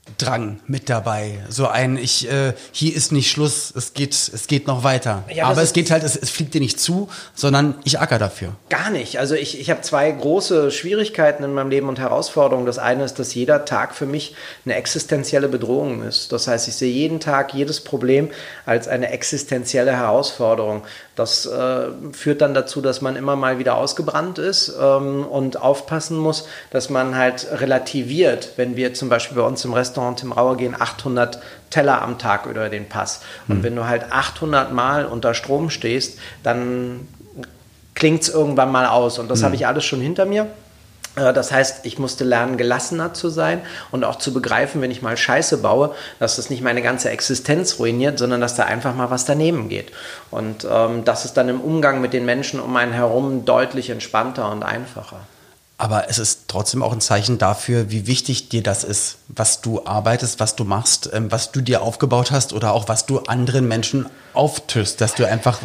Überlebensdrang 0.09 0.61
mit 0.67 0.89
dabei. 0.89 1.39
So 1.49 1.67
ein, 1.67 1.97
ich, 1.97 2.31
äh, 2.31 2.53
hier 2.73 2.95
ist 2.95 3.13
nicht 3.13 3.31
Schluss, 3.31 3.73
es 3.77 3.93
geht, 3.95 4.13
es 4.13 4.47
geht 4.47 4.67
noch 4.67 4.85
weiter. 4.85 5.25
Ja, 5.33 5.47
Aber 5.47 5.63
es 5.63 5.73
geht 5.73 5.91
halt, 5.91 6.03
es, 6.03 6.17
es 6.17 6.31
fliegt 6.31 6.55
dir 6.55 6.61
nicht 6.61 6.81
zu, 6.81 7.09
sondern 7.35 7.75
ich 7.85 8.01
acker 8.01 8.19
dafür. 8.19 8.55
Gar 8.69 8.91
nicht. 8.91 9.19
Also 9.19 9.35
ich, 9.35 9.61
ich 9.61 9.71
habe 9.71 9.81
zwei 9.83 10.11
große 10.11 10.71
Schwierigkeiten 10.71 11.45
in 11.45 11.55
meinem 11.55 11.71
Leben 11.71 11.89
und 11.89 11.99
Herausforderungen. 11.99 12.67
Das 12.67 12.79
eine 12.79 13.05
ist, 13.05 13.19
dass 13.19 13.35
jeder 13.35 13.65
Tag 13.65 13.95
für 13.95 14.07
mich 14.07 14.35
eine 14.65 14.75
existenzielle 14.75 15.49
Bedrohung 15.49 16.03
ist. 16.03 16.33
Das 16.33 16.49
heißt, 16.49 16.69
ich 16.69 16.75
sehe 16.75 16.93
jeden 16.93 17.21
Tag 17.21 17.55
jedes 17.55 17.81
Problem 17.81 18.31
als 18.67 18.89
eine 18.89 19.11
existenzielle 19.11 19.93
Herausforderung. 19.93 20.83
Das 21.19 21.47
äh, 21.47 21.89
führt 22.13 22.43
dann 22.43 22.55
dazu, 22.55 22.81
dass 22.81 23.01
man 23.01 23.17
immer 23.17 23.35
mal 23.35 23.59
wieder 23.59 23.77
ausgebrannt 23.77 24.39
ist 24.39 24.73
ähm, 24.81 25.27
und 25.27 25.61
aufpassen 25.61 26.17
muss, 26.17 26.47
dass 26.71 26.91
man 26.91 27.17
halt 27.17 27.49
relativiert, 27.51 28.53
wenn 28.55 28.77
wir 28.77 28.95
zum 28.95 29.09
Beispiel 29.09 29.37
bei 29.37 29.43
uns 29.43 29.65
im 29.65 29.73
Restaurant 29.73 29.98
im 30.23 30.33
Rauer 30.33 30.57
gehen, 30.57 30.75
800 30.79 31.41
Teller 31.71 32.03
am 32.03 32.19
Tag 32.19 32.47
über 32.47 32.69
den 32.69 32.89
Pass. 32.89 33.21
Und 33.49 33.63
wenn 33.63 33.77
du 33.77 33.87
halt 33.87 34.11
800 34.11 34.73
Mal 34.73 35.07
unter 35.07 35.35
Strom 35.35 35.71
stehst, 35.71 36.19
dann 36.43 37.07
klingt 37.95 38.23
es 38.23 38.29
irgendwann 38.29 38.71
mal 38.73 38.87
aus. 38.87 39.19
Und 39.19 39.31
das 39.31 39.43
habe 39.43 39.55
ich 39.55 39.67
alles 39.67 39.85
schon 39.85 40.01
hinter 40.01 40.25
mir. 40.25 40.47
Äh, 41.17 41.33
Das 41.33 41.53
heißt, 41.53 41.85
ich 41.85 41.99
musste 41.99 42.25
lernen, 42.25 42.57
gelassener 42.57 43.15
zu 43.15 43.29
sein 43.29 43.61
und 43.91 44.05
auch 44.05 44.17
zu 44.17 44.33
begreifen, 44.33 44.81
wenn 44.81 44.91
ich 44.91 45.03
mal 45.03 45.17
Scheiße 45.17 45.59
baue, 45.59 45.95
dass 46.19 46.37
das 46.37 46.51
nicht 46.51 46.63
meine 46.63 46.83
ganze 46.83 47.11
Existenz 47.11 47.79
ruiniert, 47.79 48.19
sondern 48.19 48.41
dass 48.41 48.55
da 48.55 48.65
einfach 48.65 48.95
mal 48.95 49.11
was 49.11 49.25
daneben 49.25 49.69
geht. 49.69 49.93
Und 50.31 50.67
ähm, 50.71 51.05
das 51.05 51.25
ist 51.25 51.37
dann 51.37 51.49
im 51.49 51.61
Umgang 51.61 52.01
mit 52.01 52.13
den 52.13 52.25
Menschen 52.25 52.61
um 52.61 52.77
einen 52.77 52.93
herum 52.93 53.45
deutlich 53.45 53.91
entspannter 53.91 54.51
und 54.51 54.63
einfacher. 54.63 55.21
Aber 55.81 56.11
es 56.11 56.19
ist 56.19 56.49
trotzdem 56.49 56.83
auch 56.83 56.93
ein 56.93 57.01
Zeichen 57.01 57.39
dafür, 57.39 57.89
wie 57.91 58.09
wichtig 58.09 58.49
dir 58.49 58.65
das 58.65 58.83
ist, 58.83 59.19
was 59.29 59.61
du 59.61 59.87
arbeitest, 59.87 60.41
was 60.41 60.57
du 60.57 60.65
machst, 60.65 61.09
ähm, 61.13 61.31
was 61.31 61.53
du 61.53 61.61
dir 61.61 61.83
aufgebaut 61.83 62.33
hast 62.33 62.53
oder 62.53 62.73
auch 62.73 62.89
was 62.89 63.07
du 63.07 63.21
anderen 63.21 63.69
Menschen 63.69 64.07
auftischst, 64.39 65.01
dass 65.01 65.17
du 65.17 65.27
einfach 65.27 65.59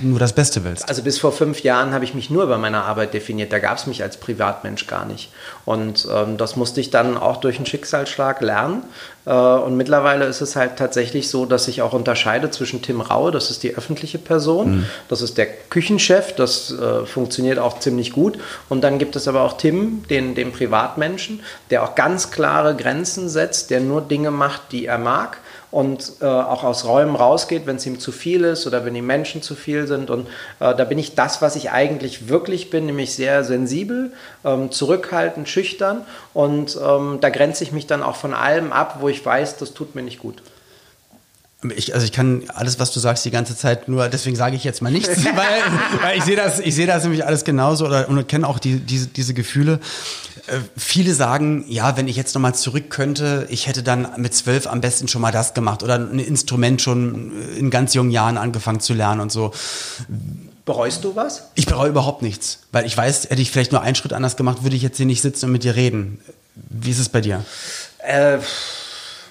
nur 0.00 0.18
das 0.18 0.32
Beste 0.32 0.64
willst. 0.64 0.88
Also 0.88 1.02
bis 1.02 1.18
vor 1.18 1.30
fünf 1.30 1.62
Jahren 1.62 1.92
habe 1.92 2.04
ich 2.04 2.14
mich 2.14 2.30
nur 2.30 2.42
über 2.42 2.56
meine 2.56 2.82
Arbeit 2.84 3.12
definiert. 3.12 3.52
Da 3.52 3.58
gab 3.58 3.76
es 3.76 3.86
mich 3.86 4.02
als 4.02 4.16
Privatmensch 4.16 4.86
gar 4.86 5.04
nicht. 5.04 5.30
Und 5.66 6.08
ähm, 6.10 6.38
das 6.38 6.56
musste 6.56 6.80
ich 6.80 6.88
dann 6.88 7.18
auch 7.18 7.36
durch 7.36 7.56
einen 7.56 7.66
Schicksalsschlag 7.66 8.40
lernen. 8.40 8.82
Äh, 9.26 9.32
und 9.32 9.76
mittlerweile 9.76 10.24
ist 10.24 10.40
es 10.40 10.56
halt 10.56 10.76
tatsächlich 10.76 11.28
so, 11.28 11.44
dass 11.44 11.68
ich 11.68 11.82
auch 11.82 11.92
unterscheide 11.92 12.50
zwischen 12.50 12.80
Tim 12.80 13.02
Raue, 13.02 13.30
das 13.30 13.50
ist 13.50 13.62
die 13.62 13.74
öffentliche 13.74 14.18
Person, 14.18 14.78
mhm. 14.78 14.86
das 15.10 15.20
ist 15.20 15.36
der 15.36 15.46
Küchenchef, 15.46 16.34
das 16.34 16.72
äh, 16.72 17.04
funktioniert 17.04 17.58
auch 17.58 17.78
ziemlich 17.78 18.12
gut. 18.12 18.38
Und 18.70 18.80
dann 18.80 18.98
gibt 18.98 19.16
es 19.16 19.28
aber 19.28 19.42
auch 19.42 19.58
Tim, 19.58 20.04
den, 20.08 20.34
den 20.34 20.52
Privatmenschen, 20.52 21.40
der 21.68 21.82
auch 21.82 21.94
ganz 21.94 22.30
klare 22.30 22.74
Grenzen 22.74 23.28
setzt, 23.28 23.68
der 23.70 23.80
nur 23.80 24.00
Dinge 24.00 24.30
macht, 24.30 24.72
die 24.72 24.86
er 24.86 24.96
mag 24.96 25.36
und 25.70 26.12
äh, 26.20 26.24
auch 26.24 26.64
aus 26.64 26.84
Räumen 26.84 27.14
rausgeht, 27.14 27.66
wenn 27.66 27.76
es 27.76 27.86
ihm 27.86 27.98
zu 27.98 28.12
viel 28.12 28.44
ist 28.44 28.66
oder 28.66 28.84
wenn 28.84 28.94
die 28.94 29.02
Menschen 29.02 29.42
zu 29.42 29.54
viel 29.54 29.86
sind. 29.86 30.10
Und 30.10 30.26
äh, 30.60 30.74
da 30.74 30.84
bin 30.84 30.98
ich 30.98 31.14
das, 31.14 31.42
was 31.42 31.56
ich 31.56 31.70
eigentlich 31.70 32.28
wirklich 32.28 32.70
bin, 32.70 32.86
nämlich 32.86 33.14
sehr 33.14 33.44
sensibel, 33.44 34.12
ähm, 34.44 34.70
zurückhaltend, 34.70 35.48
schüchtern. 35.48 36.02
Und 36.32 36.78
ähm, 36.82 37.18
da 37.20 37.28
grenze 37.28 37.64
ich 37.64 37.72
mich 37.72 37.86
dann 37.86 38.02
auch 38.02 38.16
von 38.16 38.34
allem 38.34 38.72
ab, 38.72 38.98
wo 39.00 39.08
ich 39.08 39.24
weiß, 39.24 39.58
das 39.58 39.74
tut 39.74 39.94
mir 39.94 40.02
nicht 40.02 40.20
gut. 40.20 40.42
Ich, 41.74 41.92
also 41.92 42.04
ich 42.04 42.12
kann 42.12 42.44
alles, 42.54 42.78
was 42.78 42.92
du 42.92 43.00
sagst, 43.00 43.24
die 43.24 43.32
ganze 43.32 43.56
Zeit 43.56 43.88
nur, 43.88 44.08
deswegen 44.08 44.36
sage 44.36 44.54
ich 44.54 44.62
jetzt 44.62 44.80
mal 44.80 44.92
nichts, 44.92 45.24
weil, 45.24 46.02
weil 46.02 46.16
ich 46.16 46.22
sehe 46.22 46.36
das, 46.36 46.60
ich 46.60 46.86
das 46.86 47.02
nämlich 47.02 47.26
alles 47.26 47.44
genauso 47.44 47.86
oder 47.86 48.08
und 48.08 48.28
kenne 48.28 48.46
auch 48.46 48.60
die, 48.60 48.78
diese, 48.78 49.08
diese 49.08 49.34
Gefühle. 49.34 49.80
Äh, 50.48 50.60
viele 50.76 51.14
sagen, 51.14 51.64
ja, 51.68 51.96
wenn 51.96 52.08
ich 52.08 52.16
jetzt 52.16 52.34
nochmal 52.34 52.54
zurück 52.54 52.90
könnte, 52.90 53.46
ich 53.50 53.66
hätte 53.66 53.82
dann 53.82 54.08
mit 54.16 54.34
zwölf 54.34 54.66
am 54.66 54.80
besten 54.80 55.08
schon 55.08 55.22
mal 55.22 55.32
das 55.32 55.54
gemacht 55.54 55.82
oder 55.82 55.96
ein 55.96 56.18
Instrument 56.18 56.82
schon 56.82 57.32
in 57.56 57.70
ganz 57.70 57.94
jungen 57.94 58.10
Jahren 58.10 58.36
angefangen 58.36 58.80
zu 58.80 58.94
lernen 58.94 59.20
und 59.20 59.32
so. 59.32 59.52
Bereust 60.64 61.04
du 61.04 61.16
was? 61.16 61.44
Ich 61.54 61.66
bereue 61.66 61.88
überhaupt 61.88 62.22
nichts, 62.22 62.60
weil 62.72 62.84
ich 62.86 62.96
weiß, 62.96 63.30
hätte 63.30 63.40
ich 63.40 63.50
vielleicht 63.50 63.72
nur 63.72 63.80
einen 63.80 63.94
Schritt 63.94 64.12
anders 64.12 64.36
gemacht, 64.36 64.62
würde 64.62 64.76
ich 64.76 64.82
jetzt 64.82 64.96
hier 64.96 65.06
nicht 65.06 65.22
sitzen 65.22 65.46
und 65.46 65.52
mit 65.52 65.64
dir 65.64 65.76
reden. 65.76 66.20
Wie 66.54 66.90
ist 66.90 66.98
es 66.98 67.08
bei 67.08 67.20
dir? 67.20 67.44
Äh 67.98 68.38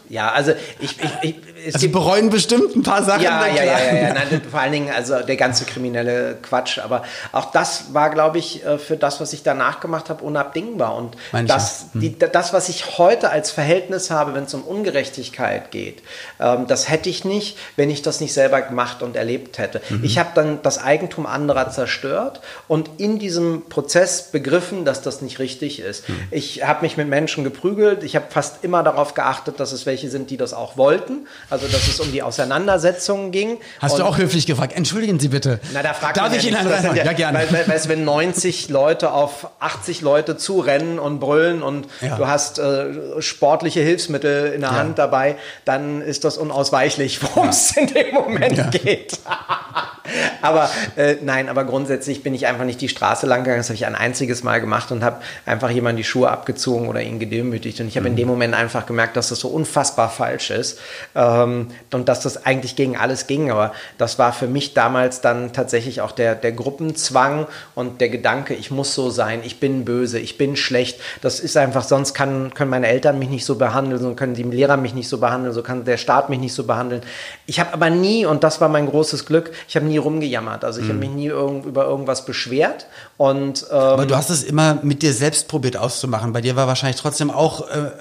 ja, 0.10 0.32
also 0.32 0.54
ich, 0.80 0.96
ich, 1.02 1.12
ich 1.22 1.36
es 1.68 1.76
also 1.76 1.90
bereuen 1.90 2.30
bestimmt 2.30 2.76
ein 2.76 2.84
paar 2.84 3.04
Sachen. 3.04 3.24
Ja, 3.24 3.46
ja, 3.48 3.64
ja, 3.64 3.80
ja, 3.80 3.96
ja. 3.96 4.14
Nein, 4.14 4.42
vor 4.50 4.60
allen 4.60 4.72
Dingen 4.72 4.90
also 4.94 5.20
der 5.22 5.36
ganze 5.36 5.66
kriminelle 5.66 6.38
Quatsch. 6.42 6.80
Aber 6.80 7.04
auch 7.32 7.52
das 7.52 7.94
war, 7.94 8.10
glaube 8.10 8.38
ich, 8.38 8.66
äh, 8.66 8.78
für 8.78 8.98
das, 8.98 9.20
was 9.20 9.34
ich 9.34 9.44
danach 9.44 9.80
gemacht 9.80 10.10
habe, 10.10 10.24
unabdingbar. 10.24 10.96
Und 10.96 11.18
das, 11.48 11.88
hm. 11.94 12.02
die, 12.02 12.18
das, 12.18 12.54
was 12.54 12.70
ich 12.70 12.98
heute 12.98 13.30
als 13.30 13.52
Verhältnis 13.52 14.12
habe, 14.12 14.34
wenn 14.34 14.44
es 14.44 14.54
um 14.54 14.64
Ungerechtigkeit 14.64 15.72
geht, 15.72 16.04
ähm, 16.40 16.68
das 16.68 16.90
hätte 16.90 17.10
ich 17.10 17.26
nicht, 17.26 17.58
wenn 17.76 17.90
ich 17.90 18.02
das 18.02 18.22
nicht 18.22 18.34
selber 18.34 18.62
gemacht 18.62 19.02
und 19.02 19.16
erlebt 19.16 19.58
hätte. 19.58 19.82
Mhm. 19.90 20.04
Ich 20.04 20.18
habe 20.20 20.30
dann 20.36 20.62
das 20.62 20.78
Eigentum 20.82 21.26
anderer 21.26 21.70
zerstört 21.70 22.42
und 22.68 22.90
in 22.98 23.20
diesem 23.20 23.64
Prozess 23.70 24.32
begriffen, 24.32 24.86
dass 24.86 25.02
das 25.02 25.22
nicht 25.22 25.40
richtig 25.40 25.80
ist. 25.80 26.08
Mhm. 26.08 26.16
Ich 26.32 26.64
habe 26.64 26.82
mich 26.82 26.98
mit 26.98 27.08
Menschen 27.08 27.44
geprügelt. 27.44 28.04
Ich 28.04 28.16
habe 28.16 28.28
fast 28.30 28.64
immer 28.64 28.84
darauf 28.84 29.14
geachtet, 29.14 29.60
dass 29.60 29.72
es 29.72 29.86
welche 29.86 30.10
sind, 30.10 30.30
die 30.30 30.38
das 30.38 30.54
auch 30.54 30.78
wollten. 30.78 31.28
Also, 31.50 31.57
dass 31.66 31.88
es 31.88 32.00
um 32.00 32.12
die 32.12 32.22
Auseinandersetzungen 32.22 33.32
ging. 33.32 33.58
Hast 33.80 33.94
und, 33.94 34.00
du 34.00 34.06
auch 34.06 34.18
höflich 34.18 34.46
gefragt? 34.46 34.74
Entschuldigen 34.76 35.20
Sie 35.20 35.30
bitte. 35.30 35.60
Na, 35.74 35.82
da 35.82 35.94
fragt 35.94 36.18
Darf 36.18 36.36
ich 36.36 36.44
ja 36.44 36.50
Ihnen 36.50 36.68
einen 36.68 36.96
ja, 36.96 37.06
ja, 37.06 37.14
gerne. 37.14 37.40
Weil, 37.50 37.68
weil, 37.68 37.82
wenn 37.88 38.04
90 38.04 38.70
Leute 38.70 39.12
auf 39.12 39.50
80 39.60 40.02
Leute 40.02 40.38
zurennen 40.38 41.00
und 41.00 41.20
brüllen 41.20 41.64
und 41.64 41.88
ja. 42.02 42.18
du 42.18 42.28
hast 42.28 42.60
äh, 42.60 43.22
sportliche 43.22 43.82
Hilfsmittel 43.82 44.54
in 44.54 44.62
der 44.62 44.72
ja. 44.72 44.76
Hand 44.76 44.98
dabei, 45.00 45.38
dann 45.66 46.02
ist 46.02 46.24
das 46.24 46.38
unausweichlich, 46.38 47.22
worum 47.24 47.50
es 47.50 47.76
in 47.76 47.88
dem 47.88 48.14
Moment 48.14 48.72
geht. 48.72 49.20
aber 50.42 50.70
äh, 50.96 51.16
nein, 51.22 51.50
aber 51.50 51.64
grundsätzlich 51.66 52.24
bin 52.24 52.34
ich 52.34 52.48
einfach 52.48 52.66
nicht 52.66 52.82
die 52.82 52.90
Straße 52.90 53.26
lang 53.26 53.44
gegangen. 53.44 53.60
Das 53.60 53.70
habe 53.70 53.76
ich 53.76 53.86
ein 53.86 53.96
einziges 53.96 54.44
Mal 54.44 54.62
gemacht 54.62 54.92
und 54.92 55.04
habe 55.04 55.18
einfach 55.46 55.70
jemand 55.70 56.00
die 56.00 56.04
Schuhe 56.04 56.30
abgezogen 56.30 56.88
oder 56.88 57.02
ihn 57.02 57.20
gedemütigt. 57.20 57.80
Und 57.80 57.88
ich 57.88 57.98
habe 57.98 58.06
mhm. 58.06 58.14
in 58.14 58.16
dem 58.18 58.28
Moment 58.28 58.54
einfach 58.54 58.86
gemerkt, 58.86 59.18
dass 59.18 59.30
das 59.30 59.40
so 59.40 59.50
unfassbar 59.50 60.10
falsch 60.10 60.52
ist 60.52 60.80
ähm, 61.16 61.68
und 61.92 62.10
dass 62.10 62.22
das 62.22 62.46
eigentlich 62.46 62.76
gegen 62.76 62.98
alles 62.98 63.28
ging. 63.28 63.52
Aber 63.52 63.74
das 63.98 64.20
war 64.20 64.34
für 64.34 64.48
mich 64.48 64.74
damals 64.74 65.22
dann 65.22 65.54
tatsächlich 65.54 66.02
auch 66.02 66.12
der, 66.12 66.36
der 66.36 66.52
Gruppenzwang 66.52 67.48
und 67.76 68.02
der 68.02 68.10
Gedanke, 68.10 68.54
ich 68.54 68.72
muss 68.72 68.94
so 68.94 69.10
sein, 69.10 69.42
ich 69.44 69.60
bin 69.60 69.86
böse, 69.86 70.20
ich 70.20 70.38
bin 70.38 70.56
schlecht. 70.56 71.00
Das 71.22 71.40
ist 71.40 71.58
einfach, 71.58 71.84
sonst 71.84 72.14
kann, 72.14 72.54
können 72.54 72.70
meine 72.70 72.88
Eltern 72.88 73.20
mich 73.20 73.30
nicht 73.30 73.46
so 73.46 73.56
behandeln, 73.56 74.02
so 74.02 74.14
können 74.14 74.34
die 74.34 74.44
Lehrer 74.44 74.78
mich 74.78 74.94
nicht 74.94 75.10
so 75.10 75.18
behandeln, 75.18 75.54
so 75.54 75.64
kann 75.64 75.86
der 75.86 75.98
Staat 75.98 76.30
mich 76.30 76.40
nicht 76.40 76.54
so 76.54 76.64
behandeln. 76.64 77.02
Ich 77.46 77.60
habe 77.60 77.74
aber 77.74 77.90
nie, 77.90 78.26
und 78.26 78.44
das 78.44 78.62
war 78.62 78.70
mein 78.70 78.88
großes 78.88 79.26
Glück, 79.26 79.52
ich 79.68 79.76
habe 79.76 79.86
nie 79.86 79.97
rumgejammert. 80.00 80.64
Also 80.64 80.80
ich 80.80 80.86
mhm. 80.86 80.90
habe 80.90 81.00
mich 81.00 81.10
nie 81.10 81.28
irg 81.28 81.66
über 81.66 81.86
irgendwas 81.86 82.26
beschwert. 82.26 82.88
Und, 83.18 83.66
ähm, 83.70 83.78
aber 83.78 84.06
du 84.06 84.16
hast 84.16 84.30
es 84.30 84.44
immer 84.44 84.80
mit 84.84 85.02
dir 85.02 85.14
selbst 85.14 85.48
probiert 85.48 85.78
auszumachen. 85.78 86.34
Bei 86.34 86.42
dir 86.42 86.56
war 86.56 86.68
wahrscheinlich 86.68 87.00
trotzdem 87.00 87.32
auch 87.32 87.68
äh, 87.70 87.92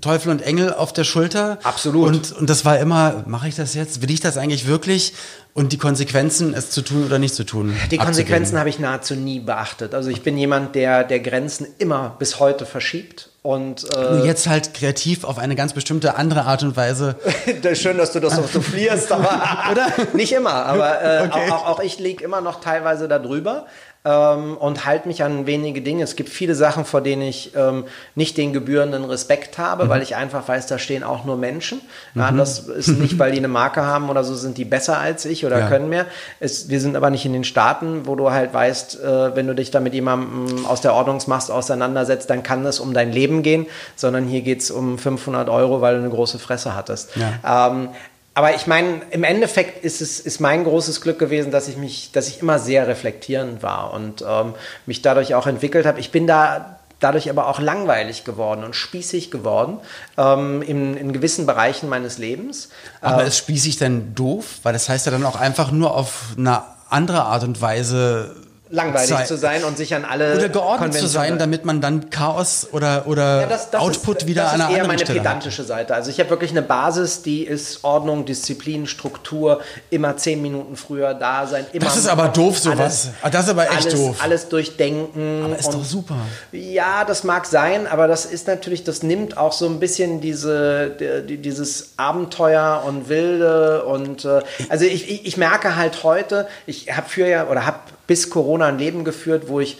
Teufel 0.00 0.30
und 0.30 0.42
Engel 0.42 0.72
auf 0.72 0.92
der 0.92 1.04
Schulter. 1.04 1.58
Absolut. 1.62 2.08
Und, 2.08 2.32
und 2.32 2.50
das 2.50 2.64
war 2.64 2.78
immer, 2.78 3.24
mache 3.26 3.48
ich 3.48 3.54
das 3.54 3.74
jetzt? 3.74 4.02
Will 4.02 4.10
ich 4.10 4.20
das 4.20 4.36
eigentlich 4.36 4.66
wirklich? 4.66 5.14
Und 5.54 5.72
die 5.72 5.78
Konsequenzen, 5.78 6.52
es 6.52 6.70
zu 6.70 6.82
tun 6.82 7.06
oder 7.06 7.20
nicht 7.20 7.32
zu 7.32 7.44
tun. 7.44 7.76
Die 7.92 7.96
Konsequenzen 7.96 8.58
habe 8.58 8.68
ich 8.68 8.80
nahezu 8.80 9.14
nie 9.14 9.38
beachtet. 9.38 9.94
Also 9.94 10.10
ich 10.10 10.22
bin 10.22 10.36
jemand, 10.36 10.74
der, 10.74 11.04
der 11.04 11.20
Grenzen 11.20 11.68
immer 11.78 12.16
bis 12.18 12.40
heute 12.40 12.66
verschiebt. 12.66 13.30
Und 13.42 13.86
äh, 13.94 14.24
jetzt 14.26 14.48
halt 14.48 14.74
kreativ 14.74 15.22
auf 15.22 15.38
eine 15.38 15.54
ganz 15.54 15.72
bestimmte 15.72 16.16
andere 16.16 16.46
Art 16.46 16.64
und 16.64 16.76
Weise. 16.76 17.16
Schön, 17.74 17.98
dass 17.98 18.10
du 18.10 18.18
das 18.18 18.36
auch 18.36 18.48
so 18.48 18.60
flierst, 18.62 19.12
aber 19.12 19.68
oder? 19.70 19.86
nicht 20.14 20.32
immer. 20.32 20.66
Aber 20.66 21.00
äh, 21.00 21.26
okay. 21.26 21.50
auch, 21.52 21.66
auch, 21.66 21.80
ich 21.80 22.00
liege 22.00 22.24
immer 22.24 22.40
noch 22.40 22.60
teilweise 22.60 23.06
darüber 23.06 23.66
ähm, 24.04 24.56
und 24.56 24.84
halte 24.84 25.08
mich 25.08 25.22
an 25.22 25.46
wenige 25.46 25.80
Dinge. 25.80 26.04
Es 26.04 26.16
gibt 26.16 26.28
viele 26.28 26.54
Sachen, 26.54 26.84
vor 26.84 27.00
denen 27.00 27.22
ich 27.22 27.54
ähm, 27.56 27.84
nicht 28.14 28.36
den 28.36 28.52
gebührenden 28.52 29.04
Respekt 29.04 29.58
habe, 29.58 29.84
mhm. 29.84 29.88
weil 29.88 30.02
ich 30.02 30.16
einfach 30.16 30.46
weiß, 30.46 30.66
da 30.66 30.78
stehen 30.78 31.02
auch 31.02 31.24
nur 31.24 31.36
Menschen. 31.36 31.80
Mhm. 32.14 32.20
Ja, 32.20 32.30
das 32.32 32.60
ist 32.60 32.88
nicht, 32.88 33.18
weil 33.18 33.32
die 33.32 33.38
eine 33.38 33.48
Marke 33.48 33.82
haben 33.82 34.10
oder 34.10 34.22
so, 34.24 34.34
sind 34.34 34.58
die 34.58 34.64
besser 34.64 34.98
als 34.98 35.24
ich 35.24 35.43
oder 35.44 35.60
ja. 35.60 35.68
können 35.68 35.88
mehr. 35.88 36.06
Es, 36.40 36.68
wir 36.68 36.80
sind 36.80 36.96
aber 36.96 37.10
nicht 37.10 37.24
in 37.24 37.32
den 37.32 37.44
Staaten, 37.44 38.06
wo 38.06 38.14
du 38.16 38.30
halt 38.30 38.52
weißt, 38.52 39.00
äh, 39.02 39.36
wenn 39.36 39.46
du 39.46 39.54
dich 39.54 39.70
da 39.70 39.80
mit 39.80 39.94
jemandem 39.94 40.66
aus 40.66 40.80
der 40.80 40.94
Ordnungsmacht 40.94 41.50
auseinandersetzt, 41.50 42.30
dann 42.30 42.42
kann 42.42 42.64
es 42.66 42.80
um 42.80 42.94
dein 42.94 43.12
Leben 43.12 43.42
gehen, 43.42 43.66
sondern 43.96 44.26
hier 44.26 44.42
geht 44.42 44.60
es 44.60 44.70
um 44.70 44.98
500 44.98 45.48
Euro, 45.48 45.80
weil 45.80 45.94
du 45.94 46.00
eine 46.00 46.10
große 46.10 46.38
Fresse 46.38 46.74
hattest. 46.74 47.10
Ja. 47.16 47.68
Ähm, 47.70 47.88
aber 48.34 48.54
ich 48.56 48.66
meine, 48.66 49.00
im 49.10 49.22
Endeffekt 49.22 49.84
ist 49.84 50.00
es 50.00 50.18
ist 50.18 50.40
mein 50.40 50.64
großes 50.64 51.00
Glück 51.00 51.20
gewesen, 51.20 51.52
dass 51.52 51.68
ich 51.68 51.76
mich, 51.76 52.10
dass 52.10 52.28
ich 52.28 52.42
immer 52.42 52.58
sehr 52.58 52.88
reflektierend 52.88 53.62
war 53.62 53.94
und 53.94 54.24
ähm, 54.28 54.54
mich 54.86 55.02
dadurch 55.02 55.36
auch 55.36 55.46
entwickelt 55.46 55.86
habe. 55.86 56.00
Ich 56.00 56.10
bin 56.10 56.26
da 56.26 56.80
dadurch 57.04 57.28
aber 57.28 57.48
auch 57.48 57.60
langweilig 57.60 58.24
geworden 58.24 58.64
und 58.64 58.74
spießig 58.74 59.30
geworden 59.30 59.78
ähm, 60.16 60.62
in, 60.62 60.96
in, 60.96 61.12
gewissen 61.12 61.44
Bereichen 61.46 61.88
meines 61.88 62.18
Lebens. 62.18 62.70
Aber 63.00 63.24
äh, 63.24 63.28
ist 63.28 63.38
spießig 63.38 63.76
denn 63.76 64.14
doof? 64.14 64.60
Weil 64.62 64.72
das 64.72 64.88
heißt 64.88 65.06
ja 65.06 65.12
dann 65.12 65.24
auch 65.26 65.36
einfach 65.36 65.70
nur 65.70 65.94
auf 65.94 66.34
eine 66.36 66.62
andere 66.88 67.24
Art 67.24 67.44
und 67.44 67.60
Weise 67.60 68.34
langweilig 68.70 69.08
Zeit. 69.08 69.28
zu 69.28 69.36
sein 69.36 69.62
und 69.64 69.76
sich 69.76 69.94
an 69.94 70.04
alle 70.04 70.36
oder 70.36 70.48
geordnet 70.48 70.94
zu 70.94 71.06
sein, 71.06 71.38
damit 71.38 71.64
man 71.64 71.80
dann 71.80 72.08
Chaos 72.10 72.66
oder 72.72 73.06
oder 73.06 73.42
ja, 73.42 73.46
das, 73.46 73.70
das 73.70 73.80
Output 73.80 74.22
ist, 74.22 74.26
wieder 74.26 74.50
an 74.50 74.60
einer 74.60 74.66
anderen 74.66 74.78
Stelle. 74.78 74.88
Das 74.88 75.02
ist 75.02 75.08
eher 75.08 75.14
meine 75.14 75.20
pedantische 75.20 75.62
hat. 75.62 75.68
Seite. 75.68 75.94
Also 75.94 76.10
ich 76.10 76.18
habe 76.18 76.30
wirklich 76.30 76.50
eine 76.50 76.62
Basis, 76.62 77.22
die 77.22 77.42
ist 77.42 77.84
Ordnung, 77.84 78.24
Disziplin, 78.24 78.86
Struktur, 78.86 79.60
immer 79.90 80.16
zehn 80.16 80.40
Minuten 80.40 80.76
früher 80.76 81.12
da 81.14 81.46
sein. 81.46 81.66
Immer 81.72 81.84
das 81.84 81.96
ist 81.96 82.08
aber 82.08 82.28
doof 82.28 82.58
sowas. 82.58 82.78
Alles, 82.80 83.08
ah, 83.22 83.30
das 83.30 83.44
ist 83.44 83.50
aber 83.50 83.64
echt 83.64 83.82
alles, 83.82 83.94
doof. 83.94 84.16
Alles 84.22 84.48
durchdenken. 84.48 85.42
Aber 85.44 85.58
ist 85.58 85.74
doch 85.74 85.84
super. 85.84 86.16
Ja, 86.52 87.04
das 87.04 87.24
mag 87.24 87.46
sein, 87.46 87.86
aber 87.86 88.08
das 88.08 88.24
ist 88.24 88.46
natürlich, 88.46 88.82
das 88.82 89.02
nimmt 89.02 89.36
auch 89.36 89.52
so 89.52 89.66
ein 89.66 89.78
bisschen 89.78 90.20
diese 90.20 91.24
die, 91.28 91.36
dieses 91.36 91.90
Abenteuer 91.98 92.82
und 92.86 93.08
Wilde 93.08 93.84
und 93.84 94.24
äh, 94.24 94.40
also 94.68 94.84
ich, 94.84 95.10
ich, 95.10 95.26
ich 95.26 95.36
merke 95.36 95.76
halt 95.76 96.02
heute, 96.02 96.48
ich 96.66 96.96
habe 96.96 97.08
für 97.08 97.26
ja 97.26 97.46
oder 97.48 97.66
habe 97.66 97.78
bis 98.06 98.28
Corona 98.28 98.53
ein 98.62 98.78
Leben 98.78 99.04
geführt, 99.04 99.48
wo 99.48 99.60
ich 99.60 99.78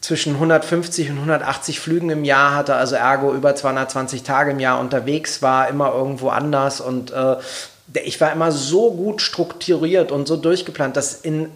zwischen 0.00 0.34
150 0.34 1.10
und 1.10 1.16
180 1.16 1.78
Flügen 1.78 2.10
im 2.10 2.24
Jahr 2.24 2.54
hatte, 2.54 2.74
also 2.74 2.96
ergo 2.96 3.34
über 3.34 3.54
220 3.54 4.22
Tage 4.22 4.52
im 4.52 4.60
Jahr 4.60 4.80
unterwegs 4.80 5.42
war, 5.42 5.68
immer 5.68 5.92
irgendwo 5.92 6.30
anders 6.30 6.80
und 6.80 7.10
äh, 7.12 7.36
ich 8.04 8.20
war 8.20 8.32
immer 8.32 8.52
so 8.52 8.92
gut 8.92 9.20
strukturiert 9.20 10.12
und 10.12 10.28
so 10.28 10.36
durchgeplant, 10.36 10.96
dass 10.96 11.14
in 11.14 11.50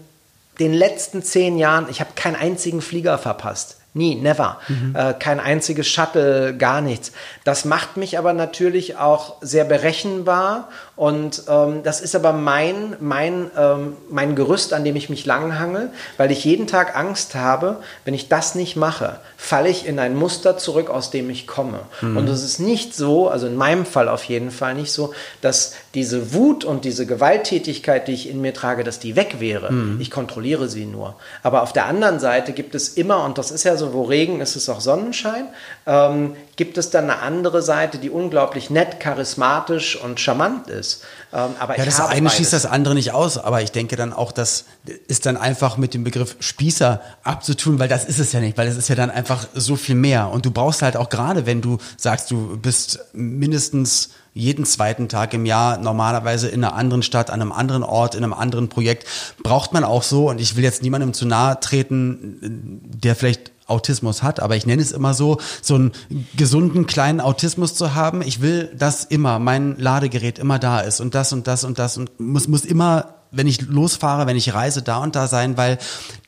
den 0.59 0.73
letzten 0.73 1.23
zehn 1.23 1.59
Jahren, 1.59 1.87
ich 1.91 2.01
habe 2.01 2.11
keinen 2.15 2.37
einzigen 2.37 2.83
Flieger 2.83 3.19
verpasst. 3.19 3.77
Nie, 3.95 4.17
never. 4.17 4.59
Mhm. 4.69 4.95
Äh, 4.97 5.15
kein 5.15 5.39
einziges 5.39 5.87
Shuttle, 5.87 6.57
gar 6.57 6.81
nichts. 6.81 7.13
Das 7.45 7.65
macht 7.65 7.97
mich 7.97 8.19
aber 8.19 8.33
natürlich 8.33 8.97
auch 8.97 9.37
sehr 9.41 9.65
berechenbar 9.65 10.69
Und 10.97 11.43
ähm, 11.49 11.83
das 11.83 12.01
ist 12.01 12.15
aber 12.15 12.33
mein, 12.33 12.97
mein, 13.01 13.51
ähm, 13.59 13.97
mein 14.11 14.37
Gerüst, 14.37 14.73
an 14.73 14.85
dem 14.85 14.95
ich 14.95 15.11
mich 15.11 15.27
langhangel, 15.27 15.91
weil 16.19 16.31
ich 16.31 16.45
jeden 16.45 16.69
Tag 16.69 16.97
Angst 16.97 17.35
habe, 17.35 17.79
wenn 18.05 18.15
ich 18.15 18.29
das 18.29 18.55
nicht 18.55 18.77
mache, 18.77 19.19
falle 19.37 19.69
ich 19.69 19.89
in 19.89 19.99
ein 19.99 20.15
Muster 20.15 20.57
zurück, 20.57 20.91
aus 20.91 21.11
dem 21.11 21.31
ich 21.31 21.49
komme. 21.49 21.81
Mhm. 22.01 22.17
Und 22.17 22.29
es 22.29 22.45
ist 22.45 22.61
nicht 22.61 22.95
so, 22.95 23.29
also 23.29 23.49
in 23.49 23.57
meinem 23.57 23.87
Fall 23.87 24.09
auf 24.09 24.23
jeden 24.25 24.53
Fall 24.53 24.75
nicht 24.75 24.93
so, 24.93 25.13
dass 25.41 25.75
diese 25.95 26.33
Wut 26.33 26.65
und 26.65 26.85
diese 26.85 27.07
Gewalttätigkeit, 27.07 28.07
die 28.07 28.13
ich 28.13 28.31
in 28.31 28.41
mir 28.41 28.55
trage, 28.55 28.85
dass 28.85 29.01
die 29.01 29.17
weg 29.17 29.41
wäre. 29.41 29.73
Mhm. 29.73 30.01
Ich 30.01 30.13
kontrolliere 30.13 30.69
sie 30.69 30.87
nur. 30.87 31.17
Aber 31.43 31.63
auf 31.63 31.73
der 31.73 31.87
anderen 31.87 32.21
Seite 32.21 32.53
gibt 32.53 32.77
es 32.77 32.91
immer, 32.91 33.25
und 33.25 33.37
das 33.37 33.51
ist 33.51 33.65
ja 33.65 33.77
so, 33.77 33.84
wo 33.93 34.03
Regen 34.03 34.41
ist, 34.41 34.57
ist 34.57 34.69
auch 34.69 34.81
Sonnenschein, 34.81 35.49
ähm, 35.87 36.37
gibt 36.57 36.79
es 36.79 36.91
dann 36.91 37.05
eine 37.05 37.21
andere 37.21 37.63
Seite, 37.63 37.99
die 37.99 38.11
unglaublich 38.11 38.71
nett, 38.71 39.01
charismatisch 39.01 39.97
und 39.97 40.21
charmant 40.21 40.69
ist. 40.69 41.03
Ähm, 41.33 41.51
aber 41.59 41.77
ja, 41.77 41.85
das 41.85 42.01
eine 42.01 42.23
beides. 42.23 42.35
schließt 42.35 42.53
das 42.53 42.67
andere 42.67 42.95
nicht 42.95 43.13
aus, 43.13 43.39
aber 43.39 43.63
ich 43.63 43.73
denke 43.73 43.97
dann 43.97 44.13
auch, 44.13 44.33
das 44.33 44.65
ist 45.09 45.27
dann 45.27 45.37
einfach 45.37 45.77
mit 45.77 45.95
dem 45.95 46.05
Begriff 46.05 46.37
Spießer 46.41 47.01
abzutun, 47.25 47.79
weil 47.79 47.89
das 47.89 48.05
ist 48.05 48.21
es 48.21 48.33
ja 48.33 48.41
nicht, 48.41 48.57
weil 48.57 48.69
es 48.69 48.77
ist 48.77 48.89
ja 48.89 48.95
dann 48.95 49.11
einfach 49.11 49.47
so 49.55 49.77
viel 49.77 49.97
mehr. 49.97 50.31
Und 50.31 50.47
du 50.47 50.51
brauchst 50.51 50.83
halt 50.83 50.97
auch 50.97 51.09
gerade, 51.09 51.47
wenn 51.47 51.61
du 51.61 51.79
sagst, 51.97 52.31
du 52.31 52.57
bist 52.57 53.01
mindestens 53.13 54.11
jeden 54.35 54.65
zweiten 54.65 55.09
Tag 55.09 55.33
im 55.33 55.47
Jahr 55.47 55.79
normalerweise 55.79 56.49
in 56.49 56.65
einer 56.65 56.75
anderen 56.75 57.03
Stadt, 57.03 57.31
an 57.31 57.41
einem 57.41 57.53
anderen 57.53 57.85
Ort, 57.85 58.17
in 58.17 58.25
einem 58.25 58.35
anderen 58.35 58.69
Projekt, 58.69 59.07
braucht 59.43 59.73
man 59.73 59.85
auch 59.85 60.03
so, 60.03 60.29
und 60.29 60.41
ich 60.41 60.57
will 60.57 60.65
jetzt 60.65 60.83
niemandem 60.83 61.15
zu 61.15 61.25
nahe 61.25 61.59
treten, 61.61 62.81
der 62.83 63.15
vielleicht 63.15 63.53
Autismus 63.67 64.23
hat, 64.23 64.41
aber 64.41 64.57
ich 64.57 64.67
nenne 64.67 64.83
es 64.83 64.93
immer 64.93 65.15
so, 65.15 65.39
so 65.63 65.75
einen 65.75 65.93
gesunden 66.37 66.87
kleinen 66.87 67.21
Autismus 67.21 67.75
zu 67.75 67.95
haben. 67.95 68.23
Ich 68.23 68.41
will, 68.41 68.71
dass 68.77 69.05
immer 69.05 69.39
mein 69.39 69.77
Ladegerät 69.79 70.39
immer 70.39 70.59
da 70.59 70.81
ist 70.81 71.01
und 71.01 71.15
das 71.15 71.33
und 71.33 71.47
das 71.47 71.65
und 71.65 71.79
das 71.79 71.97
und 71.97 72.21
muss, 72.21 72.49
muss 72.49 72.65
immer 72.65 73.15
wenn 73.37 73.47
ich 73.47 73.63
losfahre, 73.63 74.27
wenn 74.27 74.37
ich 74.37 74.55
reise, 74.55 74.83
da 74.83 74.99
und 74.99 75.17
da 75.17 75.27
sein, 75.27 75.57
weil 75.57 75.79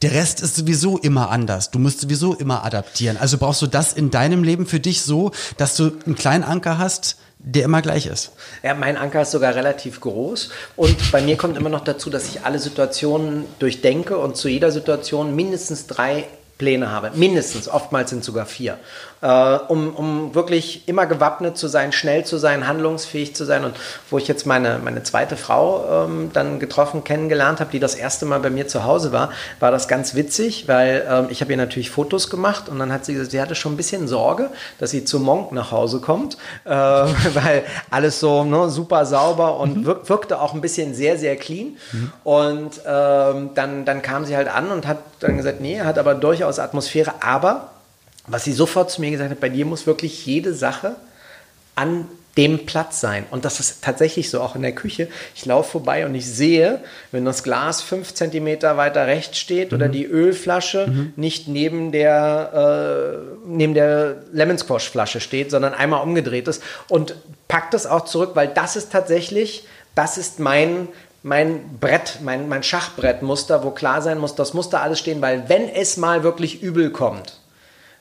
der 0.03 0.13
Rest 0.13 0.41
ist 0.41 0.57
sowieso 0.57 0.99
immer 0.99 1.31
anders. 1.31 1.71
Du 1.71 1.79
musst 1.79 2.01
sowieso 2.01 2.35
immer 2.35 2.65
adaptieren. 2.65 3.17
Also 3.17 3.39
brauchst 3.39 3.63
du 3.63 3.67
das 3.67 3.93
in 3.93 4.11
deinem 4.11 4.43
Leben 4.43 4.67
für 4.67 4.81
dich 4.81 5.03
so, 5.03 5.31
dass 5.57 5.77
du 5.77 5.93
einen 6.05 6.17
kleinen 6.17 6.45
Anker 6.45 6.79
hast, 6.79 7.17
der 7.39 7.65
immer 7.65 7.83
gleich 7.83 8.07
ist. 8.07 8.33
Ja, 8.63 8.75
mein 8.75 8.97
Anker 8.97 9.23
ist 9.23 9.31
sogar 9.31 9.55
relativ 9.55 10.01
groß 10.01 10.51
und 10.75 11.13
bei 11.13 11.23
mir 11.23 11.37
kommt 11.37 11.57
immer 11.57 11.69
noch 11.69 11.85
dazu, 11.85 12.11
dass 12.11 12.27
ich 12.27 12.45
alle 12.45 12.59
Situationen 12.59 13.45
durchdenke 13.59 14.19
und 14.19 14.37
zu 14.37 14.49
jeder 14.49 14.73
Situation 14.73 15.37
mindestens 15.37 15.87
drei 15.87 16.25
Pläne 16.59 16.91
habe. 16.91 17.11
Mindestens, 17.15 17.69
oftmals 17.69 18.11
sind 18.11 18.25
sogar 18.25 18.47
vier 18.47 18.79
äh, 19.23 19.59
um, 19.69 19.95
um 19.95 20.35
wirklich 20.35 20.87
immer 20.89 21.07
gewappnet 21.07 21.57
zu 21.57 21.69
sein, 21.69 21.93
schnell 21.93 22.25
zu 22.25 22.37
sein, 22.39 22.67
handlungsfähig 22.67 23.35
zu 23.35 23.45
sein. 23.45 23.65
Und 23.65 23.75
wo 24.11 24.19
ich 24.19 24.29
jetzt 24.29 24.47
meine, 24.47 24.79
meine 24.83 25.03
zweite 25.03 25.37
Frau 25.37 26.05
ähm, 26.07 26.31
dann 26.33 26.59
getroffen, 26.59 27.05
kennengelernt 27.05 27.61
habe, 27.61 27.71
die 27.71 27.81
das 27.81 27.95
erste 27.95 28.27
Mal 28.27 28.41
bei 28.41 28.51
mir 28.51 28.69
zu 28.69 28.85
Hause 28.85 29.13
war, 29.13 29.31
war 29.61 29.71
das 29.71 29.89
ganz 29.89 30.15
witzig, 30.15 30.69
weil 30.69 31.07
ähm, 31.09 31.27
ich 31.31 31.41
habe 31.41 31.53
ihr 31.53 31.57
natürlich 31.57 31.91
Fotos 31.91 32.31
gemacht 32.31 32.69
und 32.69 32.79
dann 32.79 32.93
hat 32.93 33.05
sie 33.05 33.15
gesagt, 33.15 33.31
sie 33.31 33.41
hatte 33.41 33.55
schon 33.55 33.75
ein 33.75 33.77
bisschen 33.77 34.09
Sorge, 34.09 34.51
dass 34.79 34.91
sie 34.91 35.05
zu 35.05 35.21
Monk 35.21 35.53
nach 35.53 35.71
Hause 35.71 36.01
kommt, 36.01 36.37
äh, 36.65 36.71
weil 36.71 37.65
alles 37.91 38.21
so 38.21 38.45
ne, 38.45 38.69
super 38.69 39.07
sauber 39.07 39.59
und 39.59 39.79
mhm. 39.79 39.87
wirk 39.87 40.09
wirkte 40.09 40.41
auch 40.41 40.55
ein 40.55 40.61
bisschen 40.61 40.95
sehr, 40.95 41.19
sehr 41.19 41.37
clean. 41.37 41.77
Mhm. 41.93 42.13
Und 42.25 42.81
ähm, 42.87 43.51
dann, 43.55 43.85
dann 43.85 44.03
kam 44.03 44.25
sie 44.25 44.37
halt 44.37 44.49
an 44.49 44.71
und 44.71 44.87
hat 44.87 44.99
dann 45.21 45.37
gesagt, 45.37 45.61
nee, 45.61 45.81
hat 45.81 45.99
aber 45.99 46.15
durchaus 46.15 46.59
Atmosphäre, 46.59 47.15
aber 47.21 47.71
was 48.27 48.45
sie 48.45 48.53
sofort 48.53 48.91
zu 48.91 49.01
mir 49.01 49.11
gesagt 49.11 49.31
hat, 49.31 49.41
bei 49.41 49.49
dir 49.49 49.67
muss 49.67 49.87
wirklich 49.87 50.27
jede 50.27 50.55
Sache 50.55 50.97
an 51.75 52.07
dem 52.37 52.67
Platz 52.67 53.01
sein. 53.01 53.25
Und 53.31 53.47
das 53.47 53.61
ist 53.61 53.83
tatsächlich 53.83 54.29
so, 54.29 54.43
auch 54.43 54.57
in 54.57 54.63
der 54.63 54.75
Küche. 54.75 55.09
Ich 55.35 55.47
laufe 55.47 55.73
vorbei 55.73 56.05
und 56.05 56.15
ich 56.15 56.27
sehe, 56.27 56.81
wenn 57.11 57.25
das 57.25 57.43
Glas 57.43 57.81
fünf 57.81 58.13
Zentimeter 58.13 58.77
weiter 58.77 59.07
rechts 59.07 59.39
steht 59.39 59.71
mhm. 59.71 59.77
oder 59.77 59.89
die 59.89 60.05
Ölflasche 60.05 60.87
mhm. 60.87 61.13
nicht 61.17 61.49
neben 61.49 61.93
der, 61.93 63.23
äh, 63.25 63.47
neben 63.47 63.73
der 63.73 64.17
Lemon 64.33 64.59
Squash 64.59 64.91
Flasche 64.91 65.21
steht, 65.21 65.51
sondern 65.51 65.73
einmal 65.73 66.03
umgedreht 66.03 66.47
ist 66.47 66.63
und 66.89 67.15
packt 67.49 67.73
das 67.73 67.87
auch 67.87 68.05
zurück, 68.05 68.33
weil 68.35 68.49
das 68.49 68.77
ist 68.77 68.93
tatsächlich, 68.93 69.67
das 69.95 70.19
ist 70.19 70.39
mein, 70.39 70.89
mein 71.23 71.79
Brett, 71.81 72.19
mein, 72.23 72.51
mein 72.51 72.63
Schachbrettmuster, 72.63 73.65
wo 73.65 73.71
klar 73.71 74.03
sein 74.03 74.19
muss, 74.19 74.35
das 74.35 74.53
muss 74.53 74.69
da 74.69 74.83
alles 74.83 74.99
stehen, 74.99 75.23
weil 75.23 75.49
wenn 75.49 75.71
es 75.71 75.97
mal 75.97 76.23
wirklich 76.23 76.63
übel 76.63 76.91
kommt, 76.91 77.41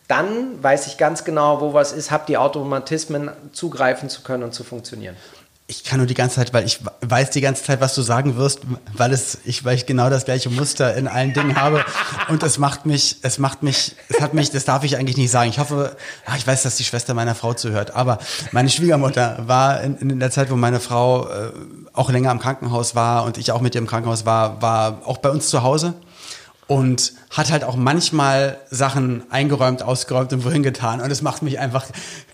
dann 0.08 0.62
weiß 0.62 0.88
ich 0.88 0.98
ganz 0.98 1.24
genau, 1.24 1.62
wo 1.62 1.74
was 1.74 1.92
ist, 1.92 2.12
habe 2.12 2.26
die 2.28 2.38
Automatismen 2.38 3.32
zugreifen 3.54 4.10
zu 4.10 4.22
können 4.22 4.44
und 4.44 4.54
zu 4.54 4.64
funktionieren. 4.64 5.16
Ich 5.68 5.84
kann 5.84 5.98
nur 5.98 6.06
die 6.06 6.14
ganze 6.14 6.36
Zeit, 6.36 6.54
weil 6.54 6.64
ich 6.64 6.80
weiß 7.02 7.32
die 7.32 7.42
ganze 7.42 7.64
Zeit, 7.64 7.82
was 7.82 7.96
du 7.96 8.04
sagen 8.04 8.38
wirst, 8.38 8.60
weil 8.94 9.12
es, 9.12 9.40
ich, 9.46 9.66
weil 9.66 9.76
ich 9.76 9.88
genau 9.88 10.12
das 10.12 10.26
gleiche 10.26 10.52
Muster 10.52 10.96
in 10.96 11.08
allen 11.08 11.34
Dingen 11.34 11.60
habe. 11.60 11.84
Und 12.30 12.44
es 12.44 12.60
macht 12.60 12.86
mich, 12.86 13.18
es 13.24 13.40
macht 13.40 13.64
mich, 13.64 13.96
es 14.08 14.22
hat 14.22 14.36
mich, 14.36 14.52
das 14.52 14.66
darf 14.66 14.84
ich 14.84 14.96
eigentlich 14.98 15.18
nicht 15.18 15.32
sagen. 15.32 15.50
Ich 15.50 15.58
hoffe, 15.58 15.98
ach, 16.28 16.38
ich 16.38 16.46
weiß, 16.46 16.62
dass 16.62 16.76
die 16.76 16.84
Schwester 16.84 17.16
meiner 17.16 17.34
Frau 17.34 17.56
zuhört. 17.56 17.96
Aber 17.96 18.20
meine 18.52 18.70
Schwiegermutter 18.70 19.40
war 19.48 19.82
in, 19.82 19.98
in 19.98 20.20
der 20.20 20.30
Zeit, 20.30 20.52
wo 20.52 20.56
meine 20.56 20.80
Frau 20.80 21.28
äh, 21.30 21.52
auch 21.94 22.12
länger 22.12 22.32
im 22.32 22.40
Krankenhaus 22.40 22.94
war 22.94 23.24
und 23.24 23.40
ich 23.40 23.52
auch 23.52 23.62
mit 23.62 23.74
ihr 23.74 23.82
im 23.82 23.88
Krankenhaus 23.88 24.24
war, 24.24 24.62
war 24.62 25.02
auch 25.06 25.18
bei 25.18 25.32
uns 25.32 25.50
zu 25.50 25.64
Hause 25.64 25.96
und 26.68 27.14
hat 27.30 27.52
halt 27.52 27.64
auch 27.64 27.76
manchmal 27.76 28.58
Sachen 28.70 29.24
eingeräumt, 29.30 29.84
ausgeräumt 29.84 30.34
und 30.34 30.46
wohin 30.46 30.64
getan. 30.64 31.02
Und 31.02 31.12
es 31.12 31.22
macht 31.22 31.42
mich 31.42 31.60
einfach, 31.60 31.86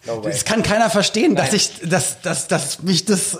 no 0.05 0.21
das 0.21 0.45
kann 0.45 0.63
keiner 0.63 0.89
verstehen, 0.89 1.33
Nein. 1.33 1.45
dass 1.45 1.53
ich, 1.53 1.89
dass, 1.89 2.21
dass, 2.21 2.47
dass 2.47 2.83
mich 2.83 3.05
das 3.05 3.39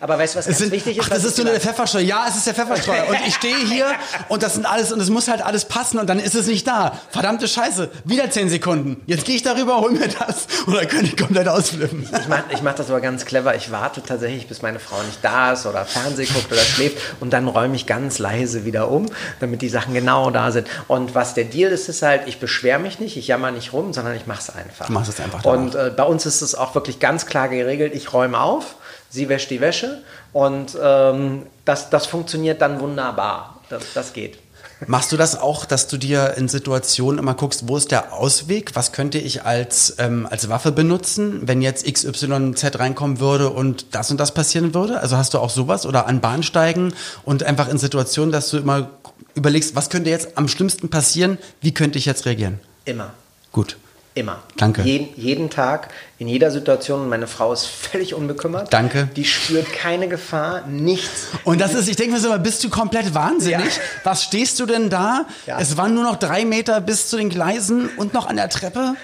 aber 0.00 0.18
weißt 0.18 0.34
du, 0.34 0.38
was 0.38 0.46
ganz 0.46 0.58
sind, 0.58 0.70
wichtig 0.70 0.98
ist? 0.98 1.04
Ach, 1.06 1.08
das 1.10 1.24
ist 1.24 1.36
nur 1.38 1.46
der 1.46 1.60
Pfefferstreuer. 1.60 2.02
Ja, 2.02 2.26
es 2.28 2.36
ist 2.36 2.46
der 2.46 2.54
Pfefferstreuer. 2.54 3.08
Und 3.08 3.16
ich 3.26 3.34
stehe 3.34 3.56
hier 3.56 3.86
und 4.28 4.42
das 4.42 4.54
sind 4.54 4.66
alles, 4.66 4.92
und 4.92 5.00
es 5.00 5.10
muss 5.10 5.28
halt 5.28 5.42
alles 5.42 5.64
passen 5.64 5.98
und 5.98 6.08
dann 6.08 6.20
ist 6.20 6.34
es 6.34 6.46
nicht 6.46 6.66
da. 6.66 6.98
Verdammte 7.10 7.48
Scheiße. 7.48 7.90
Wieder 8.04 8.30
zehn 8.30 8.48
Sekunden. 8.48 9.02
Jetzt 9.06 9.24
gehe 9.24 9.34
ich 9.34 9.42
darüber, 9.42 9.80
hol 9.80 9.90
mir 9.90 10.08
das. 10.08 10.46
Oder 10.66 10.86
kann 10.86 11.04
ich 11.04 11.16
komplett 11.16 11.48
ausflippen. 11.48 12.02
Ich 12.02 12.28
mache 12.28 12.44
ich 12.50 12.62
mach 12.62 12.74
das 12.74 12.90
aber 12.90 13.00
ganz 13.00 13.24
clever. 13.24 13.56
Ich 13.56 13.72
warte 13.72 14.02
tatsächlich, 14.02 14.46
bis 14.46 14.62
meine 14.62 14.78
Frau 14.78 15.02
nicht 15.02 15.18
da 15.22 15.52
ist 15.52 15.66
oder 15.66 15.84
Fernseh 15.84 16.26
guckt 16.26 16.52
oder 16.52 16.60
schläft 16.60 16.98
und 17.20 17.32
dann 17.32 17.48
räume 17.48 17.74
ich 17.74 17.86
ganz 17.86 18.18
leise 18.18 18.64
wieder 18.64 18.90
um, 18.90 19.06
damit 19.40 19.62
die 19.62 19.68
Sachen 19.68 19.94
genau 19.94 20.30
da 20.30 20.52
sind. 20.52 20.68
Und 20.86 21.14
was 21.14 21.34
der 21.34 21.44
Deal 21.44 21.72
ist, 21.72 21.88
ist 21.88 22.02
halt, 22.02 22.22
ich 22.26 22.38
beschwere 22.38 22.78
mich 22.78 23.00
nicht, 23.00 23.16
ich 23.16 23.26
jammer 23.26 23.50
nicht 23.50 23.72
rum, 23.72 23.92
sondern 23.92 24.14
ich 24.14 24.26
mache 24.26 24.40
es 24.40 24.50
einfach. 24.54 24.86
Du 24.86 24.92
machst 24.92 25.10
es 25.10 25.20
einfach. 25.20 25.44
Und 25.44 25.74
äh, 25.74 25.92
bei 25.96 26.04
uns 26.04 26.26
ist 26.26 26.42
es 26.42 26.54
auch 26.54 26.74
wirklich 26.74 27.00
ganz 27.00 27.26
klar 27.26 27.48
geregelt. 27.48 27.94
Ich 27.94 28.12
räume 28.12 28.40
auf 28.40 28.76
sie 29.10 29.28
wäscht 29.28 29.50
die 29.50 29.60
Wäsche 29.60 30.02
und 30.32 30.76
ähm, 30.80 31.46
das, 31.64 31.90
das 31.90 32.06
funktioniert 32.06 32.60
dann 32.60 32.80
wunderbar. 32.80 33.60
Das, 33.68 33.92
das 33.94 34.12
geht. 34.12 34.38
Machst 34.86 35.10
du 35.10 35.16
das 35.16 35.38
auch, 35.38 35.64
dass 35.64 35.88
du 35.88 35.96
dir 35.96 36.34
in 36.36 36.48
Situationen 36.48 37.18
immer 37.18 37.34
guckst, 37.34 37.66
wo 37.66 37.76
ist 37.76 37.90
der 37.90 38.12
Ausweg? 38.12 38.76
Was 38.76 38.92
könnte 38.92 39.18
ich 39.18 39.42
als, 39.42 39.96
ähm, 39.98 40.26
als 40.30 40.48
Waffe 40.48 40.70
benutzen, 40.70 41.48
wenn 41.48 41.62
jetzt 41.62 41.84
XYZ 41.92 42.78
reinkommen 42.78 43.18
würde 43.18 43.50
und 43.50 43.86
das 43.94 44.10
und 44.10 44.20
das 44.20 44.32
passieren 44.32 44.74
würde? 44.74 45.00
Also 45.00 45.16
hast 45.16 45.34
du 45.34 45.38
auch 45.38 45.50
sowas 45.50 45.84
oder 45.84 46.06
an 46.06 46.20
Bahnsteigen 46.20 46.94
und 47.24 47.42
einfach 47.42 47.68
in 47.68 47.78
Situationen, 47.78 48.30
dass 48.30 48.50
du 48.50 48.58
immer 48.58 48.90
überlegst, 49.34 49.74
was 49.74 49.90
könnte 49.90 50.10
jetzt 50.10 50.38
am 50.38 50.46
schlimmsten 50.46 50.88
passieren? 50.90 51.38
Wie 51.60 51.74
könnte 51.74 51.98
ich 51.98 52.06
jetzt 52.06 52.24
reagieren? 52.24 52.60
Immer. 52.84 53.10
Gut. 53.50 53.76
Immer. 54.18 54.42
Danke. 54.56 54.82
Jeden, 54.82 55.08
jeden 55.16 55.48
Tag, 55.48 55.90
in 56.18 56.26
jeder 56.26 56.50
Situation. 56.50 57.08
Meine 57.08 57.28
Frau 57.28 57.52
ist 57.52 57.66
völlig 57.66 58.14
unbekümmert. 58.14 58.72
Danke. 58.72 59.08
Die 59.14 59.24
spürt 59.24 59.72
keine 59.72 60.08
Gefahr, 60.08 60.66
nichts. 60.66 61.28
Und 61.44 61.60
das 61.60 61.72
ist, 61.72 61.88
ich 61.88 61.94
denke 61.94 62.14
mir 62.14 62.20
so, 62.20 62.36
bist 62.40 62.64
du 62.64 62.68
komplett 62.68 63.14
wahnsinnig? 63.14 63.76
Ja. 63.76 63.82
Was 64.02 64.24
stehst 64.24 64.58
du 64.58 64.66
denn 64.66 64.90
da? 64.90 65.26
Ja. 65.46 65.60
Es 65.60 65.76
waren 65.76 65.94
nur 65.94 66.02
noch 66.02 66.16
drei 66.16 66.44
Meter 66.44 66.80
bis 66.80 67.06
zu 67.06 67.16
den 67.16 67.28
Gleisen 67.28 67.88
und 67.96 68.12
noch 68.12 68.26
an 68.26 68.34
der 68.34 68.48
Treppe. 68.48 68.96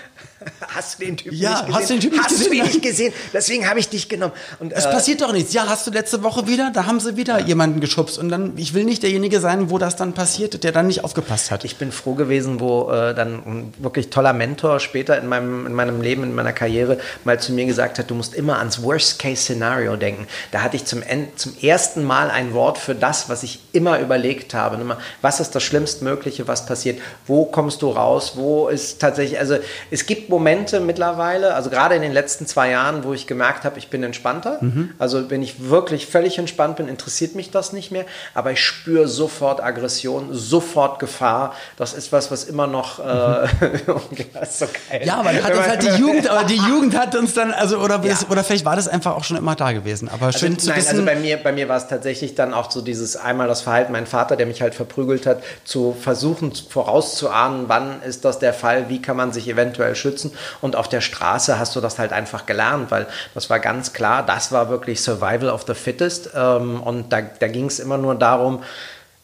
Hast 0.68 1.00
du 1.00 1.04
den 1.04 1.16
Typen 1.16 1.37
ja, 1.37 1.50
nicht 1.50 1.66
gesehen? 1.66 1.74
Hast 1.74 1.90
du 1.90 1.94
den 1.94 2.00
Typen 2.00 2.18
hast 2.20 2.28
gesehen? 2.30 2.50
du 2.50 2.57
ihn 2.57 2.64
nicht 2.64 2.83
gesehen? 2.83 3.12
Deswegen 3.33 3.68
habe 3.68 3.78
ich 3.78 3.88
dich 3.88 4.09
genommen. 4.09 4.33
Und, 4.59 4.72
es 4.72 4.87
äh, 4.87 4.90
passiert 4.90 5.20
doch 5.20 5.33
nichts. 5.33 5.52
Ja, 5.52 5.68
hast 5.68 5.87
du 5.87 5.90
letzte 5.90 6.22
Woche 6.22 6.46
wieder? 6.46 6.70
Da 6.74 6.87
haben 6.87 7.00
sie 7.00 7.16
wieder 7.16 7.38
ja. 7.40 7.46
jemanden 7.46 7.80
geschubst. 7.80 8.18
Und 8.18 8.28
dann, 8.28 8.54
ich 8.57 8.74
will 8.74 8.85
nicht 8.85 9.02
derjenige 9.02 9.40
sein, 9.40 9.70
wo 9.70 9.78
das 9.78 9.96
dann 9.96 10.14
passiert, 10.14 10.64
der 10.64 10.72
dann 10.72 10.88
nicht 10.88 11.04
aufgepasst 11.04 11.50
hat. 11.50 11.64
Ich 11.64 11.76
bin 11.76 11.92
froh 11.92 12.14
gewesen, 12.14 12.61
wo 12.61 12.90
äh, 12.90 13.14
dann 13.14 13.35
ein 13.35 13.74
wirklich 13.78 14.11
toller 14.11 14.33
Mentor 14.33 14.80
später 14.80 15.18
in 15.18 15.28
meinem, 15.28 15.66
in 15.66 15.74
meinem 15.74 16.00
Leben, 16.00 16.24
in 16.24 16.35
meiner 16.35 16.52
Karriere 16.52 16.98
mal 17.24 17.38
zu 17.38 17.52
mir 17.52 17.66
gesagt 17.66 17.98
hat, 17.98 18.11
du 18.11 18.14
musst 18.14 18.35
immer 18.35 18.59
ans 18.59 18.83
Worst-Case-Szenario 18.83 19.96
denken. 19.96 20.26
Da 20.50 20.62
hatte 20.62 20.76
ich 20.76 20.85
zum, 20.85 21.02
zum 21.37 21.57
ersten 21.61 22.04
Mal 22.04 22.30
ein 22.30 22.54
Wort 22.54 22.78
für 22.78 22.94
das, 22.94 23.28
was 23.28 23.42
ich 23.42 23.61
immer 23.72 24.00
überlegt 24.00 24.54
habe. 24.54 24.74
Was 25.22 25.40
ist 25.40 25.54
das 25.54 25.62
Schlimmstmögliche, 25.62 26.48
was 26.48 26.66
passiert? 26.66 27.00
Wo 27.26 27.44
kommst 27.44 27.83
du 27.83 27.90
raus? 27.90 28.33
Wo 28.35 28.68
ist 28.68 29.00
tatsächlich, 29.00 29.38
also 29.38 29.57
es 29.90 30.07
gibt 30.07 30.28
Momente 30.35 30.81
mittlerweile, 30.81 31.55
also 31.55 31.70
gerade 31.70 31.94
in 31.94 32.03
den 32.03 32.12
letzten 32.12 32.47
zwei 32.47 32.70
Jahren, 32.70 33.05
wo 33.05 33.14
ich 33.14 33.29
gemerkt 33.29 33.64
habe, 33.64 33.79
ich 33.79 33.88
bin 33.88 34.03
entspannter. 34.03 34.59
Mhm. 34.61 34.90
Also 34.99 35.31
wenn 35.31 35.42
ich 35.42 35.68
wirklich 35.70 36.07
völlig 36.07 36.38
entspannt 36.38 36.77
bin, 36.77 36.88
interessiert 36.88 37.37
mich 37.37 37.53
das 37.53 37.73
nicht 37.73 37.92
mehr. 37.92 38.05
Aber 38.35 38.51
ich 38.51 38.61
spüre 38.61 39.07
sofort 39.07 39.62
Aggression, 39.62 40.31
sofort 40.33 40.99
Gefahr. 40.99 41.55
Das 41.77 41.94
ist 41.94 42.11
was, 42.11 42.33
was 42.33 42.42
immer 42.42 42.66
noch. 42.66 42.99
Äh, 42.99 43.47
so 44.51 44.66
ja, 45.05 45.18
aber 45.18 45.31
hat 45.31 45.55
uns 45.55 45.68
halt 45.68 45.83
die 45.83 46.01
Jugend, 46.01 46.29
aber 46.29 46.44
die 46.44 46.57
Jugend 46.57 46.99
hat 46.99 47.14
uns 47.14 47.33
dann, 47.35 47.53
also 47.53 47.79
oder, 47.79 48.01
ja. 48.03 48.16
oder 48.29 48.42
vielleicht 48.42 48.64
war 48.64 48.75
das 48.75 48.88
einfach 48.88 49.14
auch 49.14 49.25
schon 49.25 49.37
immer 49.37 49.55
da 49.55 49.70
gewesen. 49.70 50.09
Aber 50.12 50.27
also, 50.27 50.40
schön 50.40 50.59
zu 50.59 50.68
nein, 50.68 50.79
wissen. 50.79 50.90
Also 50.90 51.05
bei 51.05 51.14
mir, 51.14 51.37
bei 51.37 51.53
mir 51.53 51.68
war 51.68 51.77
es 51.77 51.87
tatsächlich 51.87 52.35
dann 52.35 52.53
auch 52.53 52.73
so 52.73 52.81
dieses 52.81 53.16
einmal 53.16 53.47
das 53.47 53.61
Verhalten, 53.61 53.92
mein 53.92 54.07
Vater, 54.07 54.35
der 54.35 54.47
mich 54.47 54.62
halt 54.62 54.75
verprügelt 54.75 55.27
hat, 55.27 55.44
zu 55.64 55.97
versuchen 56.01 56.53
vorauszuahnen, 56.68 57.64
wann 57.68 58.03
ist 58.03 58.25
das 58.25 58.40
der 58.40 58.53
Fall, 58.53 58.88
wie 58.88 59.01
kann 59.01 59.16
man 59.16 59.33
sich 59.33 59.49
eventuell 59.49 59.94
schützen. 59.94 60.23
Und 60.60 60.76
auf 60.76 60.88
der 60.88 61.00
Straße 61.00 61.58
hast 61.58 61.76
du 61.76 61.80
das 61.80 61.98
halt 61.98 62.12
einfach 62.12 62.46
gelernt, 62.46 62.90
weil 62.90 63.06
das 63.34 63.50
war 63.50 63.60
ganz 63.60 63.92
klar, 63.92 64.24
das 64.24 64.52
war 64.52 64.68
wirklich 64.68 65.02
Survival 65.02 65.50
of 65.50 65.64
the 65.66 65.74
Fittest. 65.74 66.30
Ähm, 66.34 66.82
und 66.82 67.12
da, 67.12 67.22
da 67.22 67.48
ging 67.48 67.66
es 67.66 67.78
immer 67.78 67.98
nur 67.98 68.14
darum, 68.14 68.62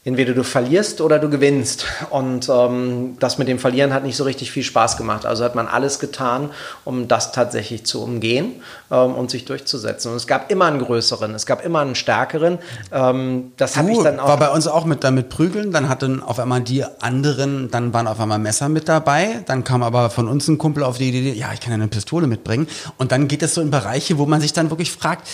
entweder 0.02 0.32
du 0.32 0.44
verlierst 0.44 1.02
oder 1.02 1.18
du 1.18 1.28
gewinnst. 1.28 1.84
Und 2.08 2.48
ähm, 2.48 3.16
das 3.20 3.36
mit 3.36 3.48
dem 3.48 3.58
Verlieren 3.58 3.92
hat 3.92 4.02
nicht 4.02 4.16
so 4.16 4.24
richtig 4.24 4.50
viel 4.50 4.62
Spaß 4.62 4.96
gemacht. 4.96 5.26
Also 5.26 5.44
hat 5.44 5.54
man 5.54 5.68
alles 5.68 5.98
getan, 5.98 6.50
um 6.84 7.06
das 7.06 7.32
tatsächlich 7.32 7.84
zu 7.84 8.02
umgehen 8.02 8.62
ähm, 8.90 9.14
und 9.14 9.30
sich 9.30 9.44
durchzusetzen. 9.44 10.10
Und 10.10 10.16
es 10.16 10.26
gab 10.26 10.50
immer 10.50 10.64
einen 10.64 10.78
größeren, 10.78 11.34
es 11.34 11.44
gab 11.44 11.64
immer 11.64 11.80
einen 11.80 11.94
stärkeren. 11.94 12.58
Ähm, 12.92 13.52
das 13.58 13.76
habe 13.76 13.92
ich 13.92 13.98
dann 13.98 14.20
auch. 14.20 14.28
War 14.28 14.38
bei 14.38 14.50
uns 14.50 14.66
auch 14.66 14.86
mit 14.86 15.04
damit 15.04 15.28
prügeln. 15.28 15.70
Dann 15.70 15.90
hatten 15.90 16.22
auf 16.22 16.38
einmal 16.38 16.62
die 16.62 16.82
anderen, 17.00 17.70
dann 17.70 17.92
waren 17.92 18.06
auf 18.06 18.20
einmal 18.20 18.38
Messer 18.38 18.70
mit 18.70 18.88
dabei. 18.88 19.42
Dann 19.46 19.64
kam 19.64 19.82
aber 19.82 20.08
von 20.08 20.28
uns 20.28 20.48
ein 20.48 20.56
Kumpel 20.56 20.82
auf 20.82 20.96
die 20.96 21.10
Idee, 21.10 21.32
ja, 21.32 21.52
ich 21.52 21.60
kann 21.60 21.72
ja 21.72 21.74
eine 21.74 21.88
Pistole 21.88 22.26
mitbringen. 22.26 22.68
Und 22.96 23.12
dann 23.12 23.28
geht 23.28 23.42
es 23.42 23.52
so 23.52 23.60
in 23.60 23.70
Bereiche, 23.70 24.16
wo 24.16 24.24
man 24.24 24.40
sich 24.40 24.54
dann 24.54 24.70
wirklich 24.70 24.92
fragt, 24.92 25.28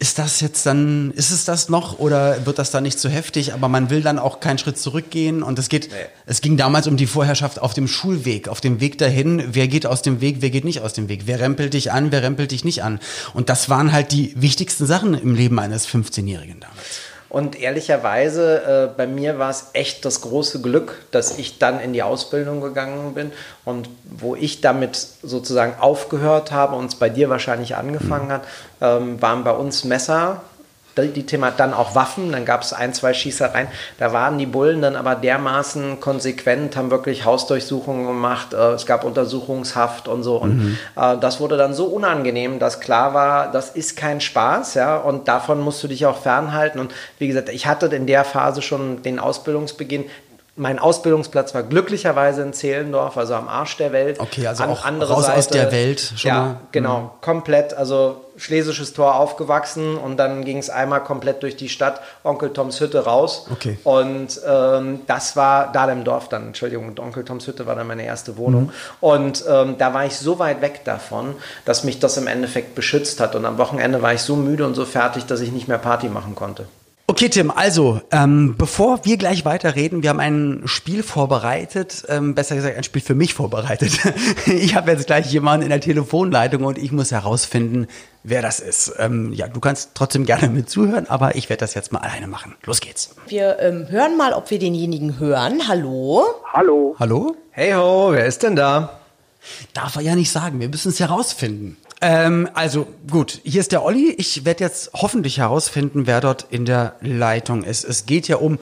ist 0.00 0.18
das 0.18 0.40
jetzt 0.40 0.64
dann, 0.64 1.10
ist 1.10 1.30
es 1.30 1.44
das 1.44 1.68
noch 1.68 1.98
oder 1.98 2.46
wird 2.46 2.58
das 2.58 2.70
dann 2.70 2.84
nicht 2.84 2.98
zu 2.98 3.10
heftig? 3.10 3.52
Aber 3.52 3.68
man 3.68 3.90
will 3.90 4.00
dann 4.00 4.18
auch 4.18 4.40
keinen 4.40 4.56
Schritt 4.56 4.78
zurückgehen 4.78 5.42
und 5.42 5.58
es 5.58 5.68
geht, 5.68 5.90
nee. 5.90 5.96
es 6.24 6.40
ging 6.40 6.56
damals 6.56 6.86
um 6.86 6.96
die 6.96 7.06
Vorherrschaft 7.06 7.60
auf 7.60 7.74
dem 7.74 7.86
Schulweg, 7.86 8.48
auf 8.48 8.62
dem 8.62 8.80
Weg 8.80 8.96
dahin. 8.96 9.44
Wer 9.52 9.68
geht 9.68 9.84
aus 9.84 10.00
dem 10.00 10.22
Weg, 10.22 10.38
wer 10.40 10.48
geht 10.48 10.64
nicht 10.64 10.80
aus 10.80 10.94
dem 10.94 11.10
Weg? 11.10 11.24
Wer 11.26 11.40
rempelt 11.40 11.74
dich 11.74 11.92
an, 11.92 12.12
wer 12.12 12.22
rempelt 12.22 12.50
dich 12.50 12.64
nicht 12.64 12.82
an? 12.82 12.98
Und 13.34 13.50
das 13.50 13.68
waren 13.68 13.92
halt 13.92 14.12
die 14.12 14.32
wichtigsten 14.36 14.86
Sachen 14.86 15.12
im 15.12 15.34
Leben 15.34 15.58
eines 15.58 15.86
15-Jährigen 15.86 16.60
damals. 16.60 16.78
Und 17.30 17.58
ehrlicherweise, 17.58 18.90
äh, 18.92 18.96
bei 18.96 19.06
mir 19.06 19.38
war 19.38 19.50
es 19.50 19.70
echt 19.72 20.04
das 20.04 20.20
große 20.20 20.60
Glück, 20.60 20.96
dass 21.12 21.38
ich 21.38 21.58
dann 21.58 21.80
in 21.80 21.92
die 21.92 22.02
Ausbildung 22.02 22.60
gegangen 22.60 23.14
bin 23.14 23.30
und 23.64 23.88
wo 24.04 24.34
ich 24.34 24.60
damit 24.60 24.96
sozusagen 25.22 25.80
aufgehört 25.80 26.50
habe 26.50 26.74
und 26.74 26.86
es 26.86 26.96
bei 26.96 27.08
dir 27.08 27.30
wahrscheinlich 27.30 27.76
angefangen 27.76 28.26
mhm. 28.26 28.32
hat, 28.32 28.42
ähm, 28.80 29.22
waren 29.22 29.44
bei 29.44 29.52
uns 29.52 29.84
Messer 29.84 30.42
die 31.08 31.26
Thema 31.26 31.50
dann 31.50 31.74
auch 31.74 31.94
Waffen, 31.94 32.32
dann 32.32 32.44
gab 32.44 32.62
es 32.62 32.72
ein, 32.72 32.94
zwei 32.94 33.12
Schießereien. 33.14 33.68
Da 33.98 34.12
waren 34.12 34.38
die 34.38 34.46
Bullen 34.46 34.82
dann 34.82 34.96
aber 34.96 35.14
dermaßen 35.14 36.00
konsequent, 36.00 36.76
haben 36.76 36.90
wirklich 36.90 37.24
Hausdurchsuchungen 37.24 38.06
gemacht, 38.06 38.52
äh, 38.52 38.72
es 38.72 38.86
gab 38.86 39.04
Untersuchungshaft 39.04 40.08
und 40.08 40.22
so. 40.22 40.36
Und 40.36 40.58
mhm. 40.58 40.78
äh, 40.96 41.16
das 41.18 41.40
wurde 41.40 41.56
dann 41.56 41.74
so 41.74 41.86
unangenehm, 41.86 42.58
dass 42.58 42.80
klar 42.80 43.14
war, 43.14 43.50
das 43.50 43.70
ist 43.70 43.96
kein 43.96 44.20
Spaß, 44.20 44.74
ja, 44.74 44.96
und 44.96 45.28
davon 45.28 45.60
musst 45.60 45.82
du 45.82 45.88
dich 45.88 46.06
auch 46.06 46.18
fernhalten. 46.18 46.80
Und 46.80 46.92
wie 47.18 47.28
gesagt, 47.28 47.48
ich 47.48 47.66
hatte 47.66 47.86
in 47.86 48.06
der 48.06 48.24
Phase 48.24 48.62
schon 48.62 49.02
den 49.02 49.18
Ausbildungsbeginn 49.18 50.04
mein 50.60 50.78
Ausbildungsplatz 50.78 51.54
war 51.54 51.62
glücklicherweise 51.62 52.42
in 52.42 52.52
Zehlendorf, 52.52 53.16
also 53.16 53.32
am 53.34 53.48
Arsch 53.48 53.78
der 53.78 53.92
Welt. 53.92 54.20
Okay, 54.20 54.46
also 54.46 54.62
An, 54.62 54.70
auch 54.70 54.84
andere 54.84 55.14
raus 55.14 55.24
Seite, 55.24 55.38
aus 55.38 55.48
der 55.48 55.72
Welt 55.72 56.12
schon 56.16 56.28
Ja, 56.28 56.40
mal. 56.40 56.56
genau, 56.70 57.00
mhm. 57.00 57.08
komplett, 57.22 57.72
also 57.72 58.20
Schlesisches 58.36 58.92
Tor 58.92 59.16
aufgewachsen 59.16 59.96
und 59.96 60.18
dann 60.18 60.44
ging 60.44 60.58
es 60.58 60.68
einmal 60.70 61.02
komplett 61.02 61.42
durch 61.42 61.56
die 61.56 61.68
Stadt, 61.68 62.00
Onkel 62.24 62.52
Toms 62.52 62.80
Hütte 62.80 63.04
raus. 63.04 63.46
Okay. 63.50 63.78
Und 63.84 64.40
ähm, 64.46 65.00
das 65.06 65.34
war 65.36 65.72
Dahlemdorf 65.72 66.28
dann, 66.28 66.48
Entschuldigung, 66.48 66.94
Onkel 66.98 67.24
Toms 67.24 67.46
Hütte 67.46 67.66
war 67.66 67.74
dann 67.74 67.86
meine 67.86 68.04
erste 68.04 68.36
Wohnung. 68.36 68.64
Mhm. 68.64 68.70
Und 69.00 69.44
ähm, 69.48 69.76
da 69.78 69.94
war 69.94 70.04
ich 70.04 70.16
so 70.16 70.38
weit 70.38 70.60
weg 70.60 70.82
davon, 70.84 71.34
dass 71.64 71.84
mich 71.84 72.00
das 72.00 72.16
im 72.18 72.26
Endeffekt 72.26 72.74
beschützt 72.74 73.20
hat. 73.20 73.34
Und 73.34 73.44
am 73.46 73.56
Wochenende 73.58 74.00
war 74.02 74.12
ich 74.14 74.20
so 74.22 74.36
müde 74.36 74.66
und 74.66 74.74
so 74.74 74.84
fertig, 74.84 75.24
dass 75.26 75.40
ich 75.40 75.52
nicht 75.52 75.68
mehr 75.68 75.78
Party 75.78 76.08
machen 76.08 76.34
konnte. 76.34 76.66
Okay, 77.10 77.28
Tim, 77.28 77.50
also, 77.50 78.00
ähm, 78.12 78.54
bevor 78.56 79.04
wir 79.04 79.16
gleich 79.16 79.44
weiterreden, 79.44 80.04
wir 80.04 80.10
haben 80.10 80.20
ein 80.20 80.62
Spiel 80.66 81.02
vorbereitet, 81.02 82.04
ähm, 82.08 82.36
besser 82.36 82.54
gesagt 82.54 82.76
ein 82.76 82.84
Spiel 82.84 83.02
für 83.02 83.16
mich 83.16 83.34
vorbereitet. 83.34 83.98
ich 84.46 84.76
habe 84.76 84.92
jetzt 84.92 85.08
gleich 85.08 85.26
jemanden 85.32 85.64
in 85.64 85.70
der 85.70 85.80
Telefonleitung 85.80 86.62
und 86.62 86.78
ich 86.78 86.92
muss 86.92 87.10
herausfinden, 87.10 87.88
wer 88.22 88.42
das 88.42 88.60
ist. 88.60 88.92
Ähm, 88.98 89.32
ja, 89.32 89.48
du 89.48 89.58
kannst 89.58 89.90
trotzdem 89.94 90.24
gerne 90.24 90.48
mit 90.50 90.70
zuhören, 90.70 91.08
aber 91.08 91.34
ich 91.34 91.48
werde 91.48 91.62
das 91.62 91.74
jetzt 91.74 91.90
mal 91.90 91.98
alleine 91.98 92.28
machen. 92.28 92.54
Los 92.64 92.80
geht's. 92.80 93.16
Wir 93.26 93.58
ähm, 93.58 93.88
hören 93.90 94.16
mal, 94.16 94.32
ob 94.32 94.48
wir 94.52 94.60
denjenigen 94.60 95.18
hören. 95.18 95.66
Hallo? 95.66 96.24
Hallo. 96.52 96.94
Hallo? 97.00 97.34
Hey 97.50 97.72
ho, 97.72 98.10
wer 98.12 98.26
ist 98.26 98.44
denn 98.44 98.54
da? 98.54 99.00
Darf 99.74 99.96
er 99.96 100.02
ja 100.02 100.14
nicht 100.14 100.30
sagen, 100.30 100.60
wir 100.60 100.68
müssen 100.68 100.90
es 100.90 101.00
herausfinden. 101.00 101.76
Ähm, 102.02 102.48
also 102.54 102.86
gut, 103.10 103.40
hier 103.44 103.60
ist 103.60 103.72
der 103.72 103.84
Olli. 103.84 104.10
Ich 104.16 104.44
werde 104.44 104.64
jetzt 104.64 104.92
hoffentlich 104.94 105.38
herausfinden, 105.38 106.06
wer 106.06 106.20
dort 106.20 106.46
in 106.50 106.64
der 106.64 106.96
Leitung 107.00 107.62
ist. 107.62 107.84
Es 107.84 108.06
geht 108.06 108.26
ja 108.26 108.36
um, 108.36 108.58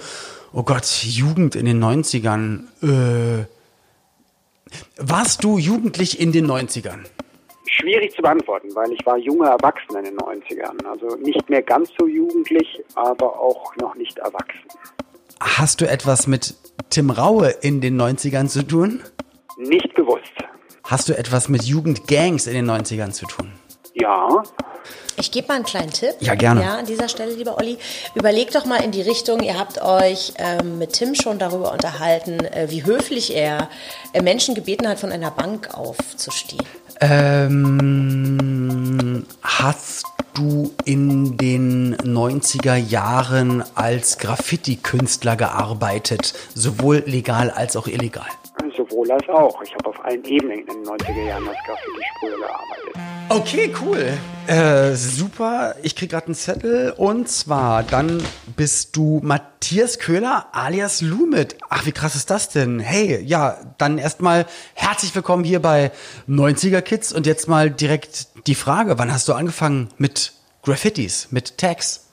oh 0.53 0.65
Gott, 0.65 0.87
Jugend 1.05 1.55
in 1.55 1.67
den 1.67 1.83
90ern. 1.83 2.65
Äh, 2.83 3.47
warst 4.97 5.45
du 5.45 5.59
jugendlich 5.59 6.21
in 6.21 6.33
den 6.33 6.51
90ern? 6.51 7.05
Schwierig 7.67 8.13
zu 8.15 8.23
beantworten, 8.23 8.75
weil 8.75 8.93
ich 8.93 9.07
war 9.07 9.17
junger 9.17 9.51
Erwachsener 9.51 10.01
in 10.01 10.07
den 10.07 10.19
90ern. 10.19 10.85
Also 10.85 11.17
nicht 11.17 11.49
mehr 11.49 11.63
ganz 11.63 11.91
so 11.99 12.09
jugendlich, 12.09 12.83
aber 12.97 13.39
auch 13.39 13.77
noch 13.77 13.95
nicht 13.95 14.19
erwachsen. 14.19 14.69
Hast 15.41 15.81
du 15.81 15.89
etwas 15.89 16.27
mit 16.27 16.55
Tim 16.91 17.11
Raue 17.11 17.51
in 17.51 17.81
den 17.81 18.01
90ern 18.01 18.49
zu 18.49 18.67
tun? 18.67 19.01
Nicht 19.59 19.95
gewusst. 19.95 20.33
Hast 20.89 21.09
du 21.11 21.17
etwas 21.17 21.49
mit 21.51 21.65
Jugendgangs 21.65 22.47
in 22.47 22.55
den 22.55 22.71
90ern 22.71 23.11
zu 23.11 23.27
tun? 23.27 23.53
Ja. 23.93 24.43
Ich 25.19 25.31
gebe 25.31 25.49
mal 25.49 25.57
einen 25.57 25.65
kleinen 25.65 25.91
Tipp. 25.91 26.15
Ja, 26.21 26.35
gerne. 26.35 26.63
Ja, 26.63 26.79
an 26.79 26.87
dieser 26.87 27.11
Stelle, 27.11 27.35
lieber 27.35 27.59
Olli. 27.59 27.77
Überlegt 28.15 28.55
doch 28.55 28.65
mal 28.65 28.83
in 28.83 28.91
die 28.91 29.03
Richtung, 29.03 29.41
ihr 29.41 29.59
habt 29.59 29.83
euch 29.83 30.33
ähm, 30.39 30.79
mit 30.79 30.95
Tim 30.95 31.15
schon 31.15 31.39
darüber 31.39 31.73
unterhalten, 31.73 32.43
äh, 32.43 32.69
wie 32.71 32.87
höflich 32.87 33.37
er 33.37 33.69
äh, 34.15 34.23
Menschen 34.23 34.55
gebeten 34.55 34.89
hat, 34.89 34.99
von 34.99 35.13
einer 35.13 35.31
Bank 35.31 35.75
aufzustehen. 35.75 36.65
Ähm, 37.03 38.47
hast 39.43 40.07
du 40.33 40.73
in 40.87 41.37
den 41.37 41.99
90er 41.99 42.77
Jahren 42.77 43.63
als 43.75 44.17
Graffiti-Künstler 44.17 45.37
gearbeitet, 45.37 46.33
sowohl 46.55 47.03
legal 47.05 47.51
als 47.51 47.77
auch 47.77 47.89
illegal? 47.89 48.25
Als 49.07 49.29
auch. 49.29 49.63
Ich 49.63 49.75
habe 49.75 49.89
auf 49.89 50.05
allen 50.05 50.25
Ebenen 50.25 50.61
in 50.61 50.67
den 50.67 50.85
90er 50.85 51.27
Jahren 51.27 51.49
als 51.49 51.59
Graffiti-Sprüher 51.65 52.39
gearbeitet. 52.39 52.95
Okay, 53.31 53.75
cool. 53.83 54.19
Äh, 54.47 54.95
super. 54.95 55.77
Ich 55.83 55.95
krieg 55.95 56.11
gerade 56.11 56.27
einen 56.27 56.35
Zettel 56.35 56.95
und 56.97 57.29
zwar 57.29 57.83
dann 57.83 58.23
bist 58.57 58.97
du 58.97 59.21
Matthias 59.23 59.99
Köhler 59.99 60.47
alias 60.53 61.03
Lumit. 61.03 61.57
Ach, 61.69 61.85
wie 61.85 61.93
krass 61.93 62.15
ist 62.15 62.31
das 62.31 62.49
denn? 62.49 62.81
Hey, 62.81 63.23
ja, 63.23 63.59
dann 63.77 63.99
erstmal 63.99 64.47
herzlich 64.75 65.15
willkommen 65.15 65.45
hier 65.45 65.61
bei 65.61 65.93
90er 66.29 66.81
Kids 66.81 67.13
und 67.13 67.27
jetzt 67.27 67.49
mal 67.49 67.71
direkt 67.71 68.29
die 68.47 68.55
Frage, 68.55 68.99
wann 68.99 69.13
hast 69.13 69.29
du 69.29 69.35
angefangen 69.35 69.91
mit 69.99 70.33
Graffitis, 70.63 71.29
mit 71.31 71.59
Tags? 71.59 72.08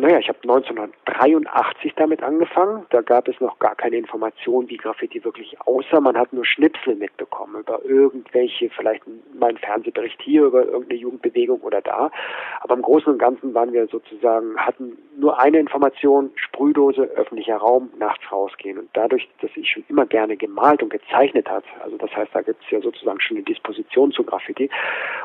Naja, 0.00 0.20
ich 0.20 0.28
habe 0.28 0.38
1983 0.42 1.94
damit 1.96 2.22
angefangen. 2.22 2.86
Da 2.90 3.00
gab 3.00 3.26
es 3.26 3.40
noch 3.40 3.58
gar 3.58 3.74
keine 3.74 3.96
Information, 3.96 4.68
wie 4.68 4.76
Graffiti 4.76 5.24
wirklich 5.24 5.60
aussah. 5.62 6.00
Man 6.00 6.16
hat 6.16 6.32
nur 6.32 6.44
Schnipsel 6.46 6.94
mitbekommen 6.94 7.60
über 7.60 7.84
irgendwelche, 7.84 8.70
vielleicht 8.70 9.02
mal 9.34 9.48
einen 9.48 9.58
Fernsehbericht 9.58 10.22
hier 10.22 10.44
über 10.44 10.64
irgendeine 10.64 11.00
Jugendbewegung 11.00 11.60
oder 11.62 11.80
da. 11.80 12.12
Aber 12.60 12.74
im 12.74 12.82
Großen 12.82 13.12
und 13.12 13.18
Ganzen 13.18 13.54
waren 13.54 13.72
wir 13.72 13.88
sozusagen, 13.88 14.56
hatten 14.56 14.96
nur 15.16 15.40
eine 15.40 15.58
Information, 15.58 16.30
Sprühdose, 16.36 17.02
öffentlicher 17.02 17.56
Raum, 17.56 17.90
nachts 17.98 18.30
rausgehen. 18.30 18.78
Und 18.78 18.90
dadurch, 18.92 19.28
dass 19.40 19.50
ich 19.56 19.68
schon 19.68 19.84
immer 19.88 20.06
gerne 20.06 20.36
gemalt 20.36 20.80
und 20.80 20.90
gezeichnet 20.90 21.50
hat, 21.50 21.64
also 21.82 21.96
das 21.96 22.14
heißt, 22.14 22.32
da 22.32 22.42
gibt 22.42 22.62
es 22.62 22.70
ja 22.70 22.80
sozusagen 22.80 23.20
schon 23.20 23.38
eine 23.38 23.44
Disposition 23.44 24.12
zu 24.12 24.22
Graffiti. 24.22 24.70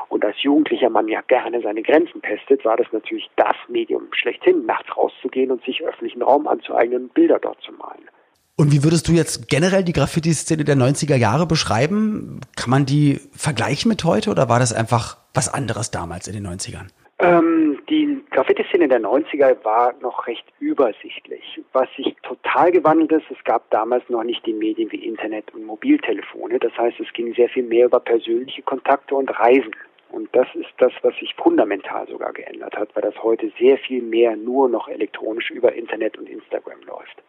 Und 0.08 0.24
als 0.24 0.42
Jugendlicher 0.42 0.90
man 0.90 1.06
ja 1.06 1.20
gerne 1.22 1.60
seine 1.60 1.82
Grenzen 1.82 2.22
testet, 2.22 2.64
war 2.64 2.76
das 2.76 2.88
natürlich 2.92 3.30
das 3.36 3.54
Medium 3.68 4.08
schlechthin, 4.12 4.63
nachts 4.66 4.96
rauszugehen 4.96 5.50
und 5.50 5.64
sich 5.64 5.82
öffentlichen 5.82 6.22
Raum 6.22 6.46
anzueignen 6.46 7.04
und 7.04 7.14
Bilder 7.14 7.38
dort 7.38 7.60
zu 7.62 7.72
malen. 7.72 8.08
Und 8.56 8.72
wie 8.72 8.84
würdest 8.84 9.08
du 9.08 9.12
jetzt 9.12 9.48
generell 9.48 9.82
die 9.82 9.92
Graffiti-Szene 9.92 10.62
der 10.62 10.76
90er 10.76 11.16
Jahre 11.16 11.46
beschreiben? 11.46 12.40
Kann 12.56 12.70
man 12.70 12.86
die 12.86 13.20
vergleichen 13.32 13.88
mit 13.88 14.04
heute 14.04 14.30
oder 14.30 14.48
war 14.48 14.60
das 14.60 14.72
einfach 14.72 15.18
was 15.34 15.52
anderes 15.52 15.90
damals 15.90 16.28
in 16.28 16.34
den 16.34 16.46
90ern? 16.46 16.86
Ähm, 17.18 17.78
die 17.88 18.22
Graffiti-Szene 18.30 18.88
der 18.88 19.00
90er 19.00 19.56
war 19.64 19.94
noch 20.00 20.26
recht 20.26 20.44
übersichtlich. 20.60 21.60
Was 21.72 21.88
sich 21.96 22.14
total 22.22 22.70
gewandelt 22.70 23.12
ist, 23.12 23.30
es 23.30 23.42
gab 23.44 23.70
damals 23.70 24.08
noch 24.08 24.24
nicht 24.24 24.44
die 24.46 24.52
Medien 24.52 24.90
wie 24.92 25.04
Internet 25.04 25.52
und 25.54 25.64
Mobiltelefone. 25.64 26.58
Das 26.58 26.76
heißt, 26.76 27.00
es 27.00 27.12
ging 27.12 27.34
sehr 27.34 27.48
viel 27.48 27.64
mehr 27.64 27.86
über 27.86 28.00
persönliche 28.00 28.62
Kontakte 28.62 29.14
und 29.14 29.30
Reisen. 29.38 29.74
Und 30.10 30.28
das 30.34 30.46
ist 30.54 30.70
das, 30.78 30.92
was 31.02 31.14
sich 31.16 31.34
fundamental 31.34 32.06
sogar 32.08 32.32
geändert 32.32 32.76
hat, 32.76 32.94
weil 32.94 33.02
das 33.02 33.20
heute 33.22 33.50
sehr 33.58 33.78
viel 33.78 34.02
mehr 34.02 34.36
nur 34.36 34.68
noch 34.68 34.88
elektronisch 34.88 35.50
über 35.50 35.74
Internet 35.74 36.16
und 36.18 36.28
Instagram 36.28 36.80
läuft. 36.82 37.22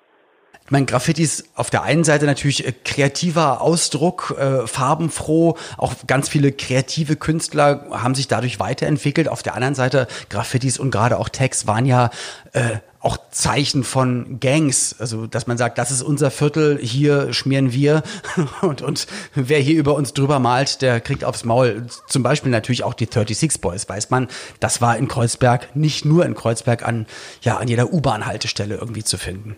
Ich 0.66 0.72
meine, 0.72 0.88
Graffitis 0.88 1.52
auf 1.54 1.70
der 1.70 1.84
einen 1.84 2.04
Seite 2.04 2.26
natürlich 2.26 2.66
äh, 2.66 2.72
kreativer 2.72 3.62
Ausdruck, 3.62 4.36
äh, 4.40 4.66
farbenfroh, 4.66 5.58
auch 5.78 5.94
ganz 6.08 6.28
viele 6.28 6.52
kreative 6.52 7.16
Künstler 7.16 7.86
haben 7.92 8.16
sich 8.16 8.28
dadurch 8.28 8.60
weiterentwickelt. 8.60 9.30
Auf 9.30 9.44
der 9.44 9.54
anderen 9.54 9.76
Seite 9.76 10.08
Graffitis 10.30 10.80
und 10.80 10.90
gerade 10.90 11.20
auch 11.20 11.30
Tags 11.30 11.68
waren 11.68 11.86
ja 11.86 12.10
äh, 12.54 12.78
auch 13.06 13.18
Zeichen 13.30 13.84
von 13.84 14.40
Gangs, 14.40 14.96
also 15.00 15.28
dass 15.28 15.46
man 15.46 15.58
sagt, 15.58 15.78
das 15.78 15.92
ist 15.92 16.02
unser 16.02 16.32
Viertel, 16.32 16.80
hier 16.82 17.34
schmieren 17.34 17.72
wir 17.72 18.02
und, 18.62 18.82
und 18.82 19.06
wer 19.36 19.60
hier 19.60 19.78
über 19.78 19.94
uns 19.96 20.14
drüber 20.14 20.40
malt, 20.40 20.82
der 20.82 21.00
kriegt 21.00 21.24
aufs 21.24 21.46
Maul. 21.46 21.86
Zum 22.08 22.24
Beispiel 22.24 22.52
natürlich 22.52 22.84
auch 22.84 22.96
die 22.96 23.06
36 23.06 23.62
Boys, 23.62 23.88
weiß 23.88 24.10
man, 24.10 24.28
das 24.60 24.82
war 24.82 24.98
in 24.98 25.08
Kreuzberg, 25.08 25.76
nicht 25.76 26.04
nur 26.04 26.26
in 26.26 26.34
Kreuzberg, 26.34 26.86
an, 26.86 27.06
ja, 27.42 27.58
an 27.58 27.68
jeder 27.68 27.94
U-Bahn-Haltestelle 27.94 28.76
irgendwie 28.76 29.04
zu 29.04 29.18
finden. 29.18 29.56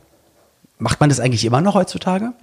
Macht 0.77 0.99
man 0.99 1.09
das 1.09 1.19
eigentlich 1.19 1.45
immer 1.45 1.61
noch 1.61 1.73
heutzutage? 1.73 2.33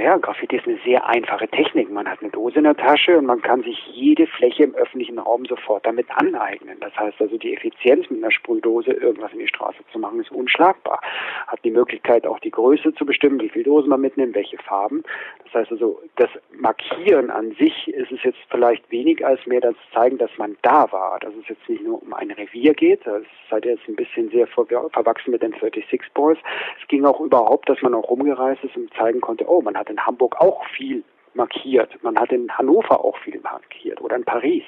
Naja, 0.00 0.16
Graffiti 0.16 0.56
ist 0.56 0.66
eine 0.66 0.78
sehr 0.82 1.06
einfache 1.06 1.46
Technik. 1.46 1.90
Man 1.90 2.08
hat 2.08 2.22
eine 2.22 2.30
Dose 2.30 2.56
in 2.56 2.64
der 2.64 2.74
Tasche 2.74 3.18
und 3.18 3.26
man 3.26 3.42
kann 3.42 3.62
sich 3.62 3.78
jede 3.92 4.26
Fläche 4.26 4.64
im 4.64 4.74
öffentlichen 4.74 5.18
Raum 5.18 5.44
sofort 5.44 5.84
damit 5.84 6.06
aneignen. 6.10 6.78
Das 6.80 6.96
heißt 6.96 7.20
also, 7.20 7.36
die 7.36 7.54
Effizienz 7.54 8.08
mit 8.08 8.24
einer 8.24 8.32
Sprühdose 8.32 8.92
irgendwas 8.92 9.30
in 9.34 9.40
die 9.40 9.48
Straße 9.48 9.76
zu 9.92 9.98
machen, 9.98 10.18
ist 10.18 10.32
unschlagbar. 10.32 11.02
Hat 11.48 11.62
die 11.64 11.70
Möglichkeit, 11.70 12.26
auch 12.26 12.38
die 12.38 12.50
Größe 12.50 12.94
zu 12.94 13.04
bestimmen, 13.04 13.42
wie 13.42 13.50
viel 13.50 13.62
Dosen 13.62 13.90
man 13.90 14.00
mitnimmt, 14.00 14.34
welche 14.34 14.56
Farben. 14.56 15.02
Das 15.44 15.52
heißt 15.52 15.72
also, 15.72 16.00
das 16.16 16.30
Markieren 16.58 17.30
an 17.30 17.54
sich 17.58 17.88
ist 17.88 18.10
es 18.10 18.22
jetzt 18.22 18.38
vielleicht 18.48 18.90
wenig 18.90 19.26
als 19.26 19.44
mehr 19.46 19.60
das 19.60 19.74
Zeigen, 19.92 20.16
dass 20.16 20.30
man 20.38 20.56
da 20.62 20.90
war. 20.90 21.18
Dass 21.18 21.34
es 21.34 21.46
jetzt 21.46 21.68
nicht 21.68 21.84
nur 21.84 22.02
um 22.02 22.14
ein 22.14 22.30
Revier 22.30 22.72
geht. 22.72 23.06
Das 23.06 23.24
seid 23.50 23.66
ihr 23.66 23.72
jetzt 23.72 23.86
ein 23.86 23.96
bisschen 23.96 24.30
sehr 24.30 24.46
verwachsen 24.46 25.32
mit 25.32 25.42
den 25.42 25.52
36 25.52 26.00
Boys. 26.14 26.38
Es 26.80 26.88
ging 26.88 27.04
auch 27.04 27.20
überhaupt, 27.20 27.68
dass 27.68 27.82
man 27.82 27.92
auch 27.92 28.08
rumgereist 28.08 28.64
ist 28.64 28.78
und 28.78 28.90
zeigen 28.94 29.20
konnte, 29.20 29.46
oh, 29.46 29.60
man 29.60 29.76
hat 29.76 29.89
in 29.90 30.04
Hamburg 30.04 30.40
auch 30.40 30.64
viel 30.76 31.04
markiert. 31.34 32.02
Man 32.02 32.18
hat 32.18 32.32
in 32.32 32.50
Hannover 32.56 33.04
auch 33.04 33.16
viel 33.18 33.40
markiert 33.40 34.00
oder 34.00 34.16
in 34.16 34.24
Paris. 34.24 34.64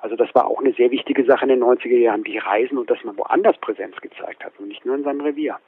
Also 0.00 0.16
das 0.16 0.32
war 0.34 0.46
auch 0.46 0.60
eine 0.60 0.72
sehr 0.72 0.90
wichtige 0.90 1.24
Sache 1.24 1.44
in 1.44 1.48
den 1.48 1.62
90er 1.62 1.98
Jahren, 1.98 2.24
die 2.24 2.38
Reisen 2.38 2.78
und 2.78 2.90
dass 2.90 3.02
man 3.04 3.16
woanders 3.16 3.56
Präsenz 3.58 3.96
gezeigt 4.00 4.44
hat 4.44 4.52
und 4.58 4.68
nicht 4.68 4.84
nur 4.84 4.94
in 4.94 5.04
seinem 5.04 5.20
Revier. 5.20 5.58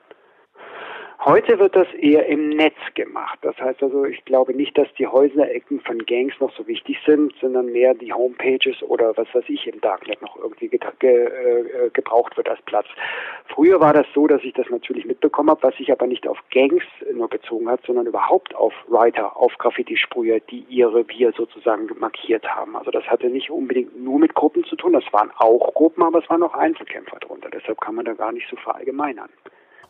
Heute 1.25 1.59
wird 1.59 1.75
das 1.75 1.89
eher 1.95 2.27
im 2.27 2.51
Netz 2.51 2.77
gemacht. 2.95 3.39
Das 3.43 3.57
heißt 3.59 3.83
also, 3.83 4.05
ich 4.05 4.25
glaube 4.27 4.55
nicht, 4.55 4.77
dass 4.77 4.87
die 4.99 5.07
Häuserecken 5.07 5.81
von 5.81 5.99
Gangs 6.07 6.35
noch 6.41 6.55
so 6.55 6.67
wichtig 6.67 6.99
sind, 7.07 7.33
sondern 7.41 7.73
mehr 7.73 7.95
die 7.95 8.13
Homepages 8.13 8.83
oder 8.83 9.17
was 9.17 9.27
weiß 9.35 9.45
ich 9.49 9.67
im 9.67 9.81
Darknet 9.81 10.21
noch 10.21 10.37
irgendwie 10.37 10.69
ge 10.69 10.79
ge 10.99 11.25
äh, 11.25 11.91
gebraucht 11.93 12.37
wird 12.37 12.49
als 12.49 12.61
Platz. 12.63 12.87
Früher 13.47 13.81
war 13.81 13.95
das 13.95 14.07
so, 14.15 14.27
dass 14.27 14.45
ich 14.45 14.53
das 14.53 14.69
natürlich 14.69 15.07
mitbekommen 15.07 15.51
habe, 15.51 15.63
was 15.63 15.77
sich 15.77 15.91
aber 15.91 16.07
nicht 16.07 16.29
auf 16.29 16.39
Gangs 16.51 16.85
nur 17.13 17.29
bezogen 17.29 17.69
hat, 17.69 17.81
sondern 17.87 18.07
überhaupt 18.07 18.55
auf 18.55 18.75
Writer, 18.87 19.37
auf 19.37 19.57
Graffiti-Sprüher, 19.59 20.41
die 20.41 20.65
ihre 20.69 20.97
Revier 20.97 21.33
sozusagen 21.37 21.89
markiert 21.99 22.47
haben. 22.47 22.77
Also 22.77 22.91
das 22.91 23.05
hatte 23.05 23.29
nicht 23.29 23.51
unbedingt 23.51 23.99
nur 23.99 24.19
mit 24.19 24.35
Gruppen 24.35 24.65
zu 24.65 24.77
tun, 24.77 24.93
das 24.93 25.05
waren 25.13 25.31
auch 25.39 25.73
Gruppen, 25.75 26.03
aber 26.03 26.19
es 26.19 26.29
waren 26.29 26.43
auch 26.43 26.55
Einzelkämpfer 26.55 27.19
drunter. 27.21 27.49
Deshalb 27.51 27.81
kann 27.81 27.95
man 27.95 28.05
da 28.05 28.13
gar 28.13 28.33
nicht 28.33 28.49
so 28.51 28.57
verallgemeinern. 28.57 29.31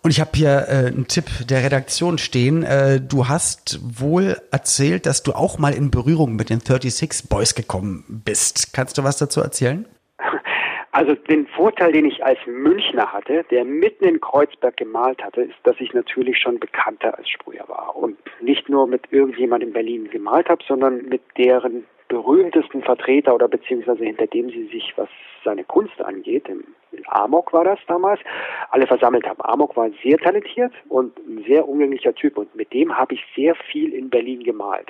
Und 0.02 0.10
ich 0.10 0.20
habe 0.20 0.30
hier 0.34 0.66
äh, 0.68 0.86
einen 0.86 1.08
Tipp 1.08 1.24
der 1.48 1.64
Redaktion 1.64 2.18
stehen. 2.18 2.62
Äh, 2.62 3.00
du 3.00 3.28
hast 3.28 3.80
wohl 4.00 4.36
erzählt, 4.50 5.06
dass 5.06 5.22
du 5.22 5.32
auch 5.32 5.58
mal 5.58 5.74
in 5.74 5.90
Berührung 5.90 6.36
mit 6.36 6.50
den 6.50 6.60
36 6.60 7.28
Boys 7.28 7.54
gekommen 7.54 8.04
bist. 8.24 8.72
Kannst 8.72 8.98
du 8.98 9.04
was 9.04 9.18
dazu 9.18 9.40
erzählen? 9.40 9.86
Also 10.96 11.14
den 11.14 11.46
Vorteil, 11.48 11.92
den 11.92 12.06
ich 12.06 12.24
als 12.24 12.38
Münchner 12.46 13.12
hatte, 13.12 13.44
der 13.50 13.66
mitten 13.66 14.04
in 14.04 14.18
Kreuzberg 14.18 14.78
gemalt 14.78 15.22
hatte, 15.22 15.42
ist, 15.42 15.58
dass 15.64 15.76
ich 15.78 15.92
natürlich 15.92 16.38
schon 16.38 16.58
bekannter 16.58 17.18
als 17.18 17.28
Sprüher 17.28 17.68
war 17.68 17.94
und 17.96 18.16
nicht 18.40 18.70
nur 18.70 18.86
mit 18.86 19.02
irgendjemand 19.10 19.62
in 19.62 19.74
Berlin 19.74 20.08
gemalt 20.08 20.48
habe, 20.48 20.64
sondern 20.66 21.04
mit 21.04 21.20
deren 21.36 21.84
berühmtesten 22.08 22.82
Vertreter 22.82 23.34
oder 23.34 23.46
beziehungsweise 23.46 24.04
hinter 24.04 24.26
dem 24.26 24.48
sie 24.48 24.68
sich, 24.68 24.94
was 24.96 25.08
seine 25.44 25.64
Kunst 25.64 26.00
angeht, 26.00 26.48
im 26.48 26.64
Amok 27.08 27.52
war 27.52 27.64
das 27.64 27.78
damals, 27.86 28.20
alle 28.70 28.86
versammelt 28.86 29.26
haben. 29.26 29.40
Amok 29.42 29.76
war 29.76 29.90
sehr 30.02 30.18
talentiert 30.18 30.72
und 30.88 31.16
ein 31.18 31.44
sehr 31.46 31.68
umgänglicher 31.68 32.14
Typ 32.14 32.38
und 32.38 32.54
mit 32.54 32.72
dem 32.72 32.96
habe 32.96 33.14
ich 33.14 33.24
sehr 33.34 33.54
viel 33.54 33.92
in 33.92 34.10
Berlin 34.10 34.42
gemalt. 34.42 34.88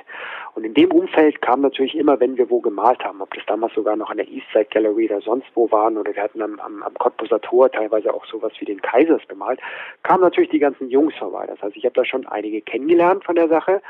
Und 0.54 0.64
in 0.64 0.74
dem 0.74 0.90
Umfeld 0.92 1.42
kam 1.42 1.60
natürlich 1.60 1.94
immer, 1.94 2.18
wenn 2.20 2.36
wir 2.36 2.48
wo 2.50 2.60
gemalt 2.60 3.04
haben, 3.04 3.20
ob 3.20 3.34
das 3.34 3.44
damals 3.46 3.74
sogar 3.74 3.96
noch 3.96 4.10
an 4.10 4.16
der 4.16 4.28
Eastside 4.28 4.66
Gallery 4.70 5.06
oder 5.06 5.20
sonst 5.20 5.46
wo 5.54 5.70
waren 5.70 5.96
oder 5.96 6.14
wir 6.14 6.22
hatten 6.22 6.42
am, 6.42 6.58
am, 6.60 6.82
am 6.82 6.94
Cottbuser 6.94 7.40
Tor 7.40 7.70
teilweise 7.70 8.12
auch 8.12 8.24
sowas 8.26 8.52
wie 8.58 8.64
den 8.64 8.80
Kaisers 8.80 9.24
bemalt, 9.26 9.60
kamen 10.02 10.22
natürlich 10.22 10.50
die 10.50 10.58
ganzen 10.58 10.88
Jungs 10.88 11.14
vorbei. 11.16 11.46
Das 11.46 11.60
heißt, 11.62 11.76
ich 11.76 11.84
habe 11.84 11.94
da 11.94 12.04
schon 12.04 12.26
einige 12.26 12.60
kennengelernt 12.62 13.24
von 13.24 13.36
der 13.36 13.48
Sache 13.48 13.82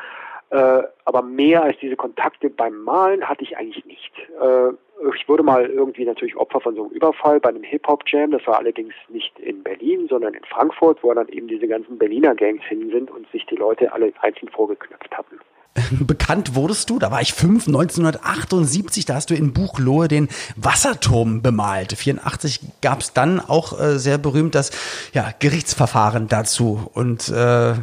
äh, 0.51 0.83
aber 1.05 1.23
mehr 1.23 1.63
als 1.63 1.77
diese 1.81 1.97
Kontakte 1.97 2.51
beim 2.51 2.77
Malen 2.83 3.29
hatte 3.29 3.43
ich 3.43 3.57
eigentlich 3.57 3.85
nicht. 3.85 4.13
Äh, 4.41 4.73
ich 5.15 5.29
wurde 5.29 5.43
mal 5.43 5.67
irgendwie 5.67 6.05
natürlich 6.05 6.37
Opfer 6.37 6.61
von 6.61 6.75
so 6.75 6.85
einem 6.85 6.93
Überfall 6.93 7.41
bei 7.41 7.51
einem 7.51 7.63
Hip-Hop-Jam. 7.63 8.31
Das 8.31 8.47
war 8.47 8.59
allerdings 8.59 8.95
nicht 9.09 9.39
in 9.39 9.63
Berlin, 9.63 10.07
sondern 10.09 10.35
in 10.35 10.45
Frankfurt, 10.45 11.03
wo 11.03 11.13
dann 11.13 11.29
eben 11.29 11.49
diese 11.49 11.69
ganzen 11.69 11.99
Berliner 11.99 12.35
Gangs 12.35 12.63
hin 12.65 12.91
sind 12.91 13.11
und 13.11 13.31
sich 13.31 13.45
die 13.47 13.57
Leute 13.57 13.93
alle 13.93 14.13
einzeln 14.23 14.49
vorgeknöpft 14.49 15.17
hatten. 15.17 15.39
Bekannt 16.07 16.55
wurdest 16.55 16.89
du, 16.91 16.99
da 16.99 17.11
war 17.11 17.21
ich 17.21 17.35
fünf, 17.35 17.67
1978, 17.67 19.05
da 19.05 19.15
hast 19.15 19.31
du 19.31 19.35
in 19.35 19.53
Buchlohe 19.53 20.09
den 20.09 20.29
Wasserturm 20.57 21.43
bemalt. 21.43 21.93
84 21.93 22.61
gab 22.81 23.01
es 23.01 23.13
dann 23.13 23.41
auch 23.41 23.79
äh, 23.79 23.99
sehr 23.99 24.19
berühmt 24.19 24.55
das 24.55 24.71
ja, 25.13 25.31
Gerichtsverfahren 25.39 26.29
dazu. 26.29 26.91
Und 26.95 27.29
äh, 27.29 27.75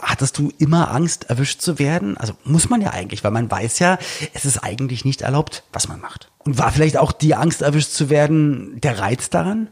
hattest 0.00 0.38
du 0.38 0.50
immer 0.58 0.90
Angst, 0.92 1.30
erwischt 1.30 1.60
zu 1.60 1.78
werden? 1.78 2.16
Also 2.16 2.34
muss 2.44 2.70
man 2.70 2.80
ja 2.80 2.90
eigentlich, 2.90 3.24
weil 3.24 3.30
man 3.30 3.50
weiß 3.50 3.78
ja, 3.78 3.98
es 4.34 4.44
ist 4.44 4.62
eigentlich 4.62 5.04
nicht 5.04 5.22
erlaubt, 5.22 5.64
was 5.72 5.88
man 5.88 6.00
macht. 6.00 6.30
Und 6.44 6.58
war 6.58 6.70
vielleicht 6.70 6.98
auch 6.98 7.12
die 7.12 7.34
Angst, 7.34 7.62
erwischt 7.62 7.90
zu 7.90 8.10
werden, 8.10 8.80
der 8.82 8.98
Reiz 8.98 9.30
daran? 9.30 9.68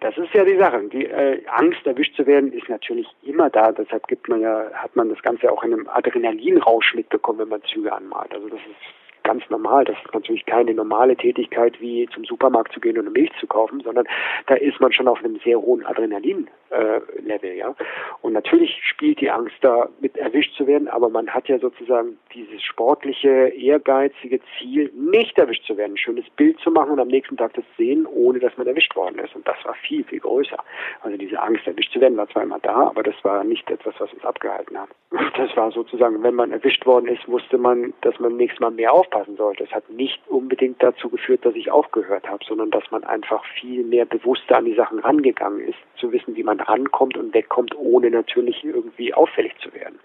Das 0.00 0.16
ist 0.16 0.32
ja 0.32 0.44
die 0.44 0.56
Sache. 0.56 0.80
Die 0.92 1.06
äh, 1.06 1.44
Angst, 1.48 1.84
erwischt 1.84 2.14
zu 2.16 2.26
werden, 2.26 2.52
ist 2.52 2.68
natürlich 2.68 3.06
immer 3.22 3.50
da. 3.50 3.72
Deshalb 3.72 4.06
gibt 4.06 4.28
man 4.28 4.40
ja, 4.40 4.70
hat 4.74 4.94
man 4.96 5.08
das 5.08 5.20
Ganze 5.22 5.50
auch 5.50 5.62
in 5.62 5.72
einem 5.72 5.88
Adrenalinrausch 5.88 6.94
mitbekommen, 6.94 7.40
wenn 7.40 7.48
man 7.48 7.62
Züge 7.64 7.92
anmalt. 7.92 8.32
Also 8.32 8.48
das 8.48 8.60
ist 8.60 8.97
ganz 9.28 9.44
normal. 9.50 9.84
Das 9.84 9.96
ist 10.02 10.14
natürlich 10.14 10.46
keine 10.46 10.72
normale 10.72 11.14
Tätigkeit, 11.14 11.78
wie 11.82 12.08
zum 12.14 12.24
Supermarkt 12.24 12.72
zu 12.72 12.80
gehen 12.80 12.98
und 12.98 13.12
Milch 13.12 13.30
zu 13.38 13.46
kaufen, 13.46 13.82
sondern 13.82 14.06
da 14.46 14.54
ist 14.54 14.80
man 14.80 14.90
schon 14.90 15.06
auf 15.06 15.22
einem 15.22 15.38
sehr 15.44 15.60
hohen 15.60 15.84
Adrenalin-Level, 15.84 17.52
ja. 17.52 17.74
Und 18.22 18.32
natürlich 18.32 18.80
spielt 18.82 19.20
die 19.20 19.30
Angst 19.30 19.56
da, 19.60 19.90
mit 20.00 20.16
erwischt 20.16 20.54
zu 20.56 20.66
werden, 20.66 20.88
aber 20.88 21.10
man 21.10 21.28
hat 21.28 21.46
ja 21.46 21.58
sozusagen 21.58 22.16
dieses 22.32 22.62
sportliche, 22.62 23.28
ehrgeizige 23.48 24.40
Ziel, 24.56 24.90
nicht 24.94 25.36
erwischt 25.36 25.66
zu 25.66 25.76
werden, 25.76 25.92
ein 25.92 25.98
schönes 25.98 26.24
Bild 26.30 26.58
zu 26.60 26.70
machen 26.70 26.92
und 26.92 27.00
am 27.00 27.08
nächsten 27.08 27.36
Tag 27.36 27.52
das 27.52 27.66
sehen, 27.76 28.06
ohne 28.06 28.38
dass 28.38 28.56
man 28.56 28.66
erwischt 28.66 28.96
worden 28.96 29.18
ist. 29.18 29.36
Und 29.36 29.46
das 29.46 29.62
war 29.64 29.74
viel, 29.74 30.04
viel 30.04 30.20
größer. 30.20 30.56
Also 31.02 31.18
diese 31.18 31.38
Angst, 31.42 31.66
erwischt 31.66 31.92
zu 31.92 32.00
werden, 32.00 32.16
war 32.16 32.30
zwar 32.30 32.44
immer 32.44 32.60
da, 32.60 32.88
aber 32.88 33.02
das 33.02 33.16
war 33.24 33.44
nicht 33.44 33.70
etwas, 33.70 33.94
was 33.98 34.10
uns 34.14 34.24
abgehalten 34.24 34.78
hat. 34.80 34.88
Das 35.36 35.54
war 35.54 35.70
sozusagen, 35.70 36.22
wenn 36.22 36.34
man 36.34 36.50
erwischt 36.52 36.86
worden 36.86 37.08
ist, 37.08 37.28
wusste 37.28 37.58
man, 37.58 37.92
dass 38.00 38.18
man 38.20 38.36
nächstes 38.36 38.60
Mal 38.60 38.70
mehr 38.70 38.92
aufpasst 38.92 39.17
aufpassen 39.18 39.36
sollte. 39.36 39.64
Es 39.64 39.72
hat 39.72 39.88
nicht 39.90 40.20
unbedingt 40.28 40.82
dazu 40.82 41.08
geführt, 41.08 41.44
dass 41.44 41.54
ich 41.54 41.70
aufgehört 41.70 42.28
habe, 42.28 42.44
sondern 42.46 42.70
dass 42.70 42.84
man 42.90 43.04
einfach 43.04 43.44
viel 43.60 43.84
mehr 43.84 44.04
bewusster 44.04 44.58
an 44.58 44.64
die 44.64 44.74
Sachen 44.74 44.98
rangegangen 45.00 45.60
ist, 45.60 45.78
zu 45.96 46.12
wissen, 46.12 46.36
wie 46.36 46.42
man 46.42 46.60
rankommt 46.60 47.16
und 47.16 47.34
wegkommt, 47.34 47.76
ohne 47.76 48.10
natürlich 48.10 48.64
irgendwie 48.64 49.12
auffällig 49.14 49.52
zu 49.60 49.72
werden. 49.74 49.98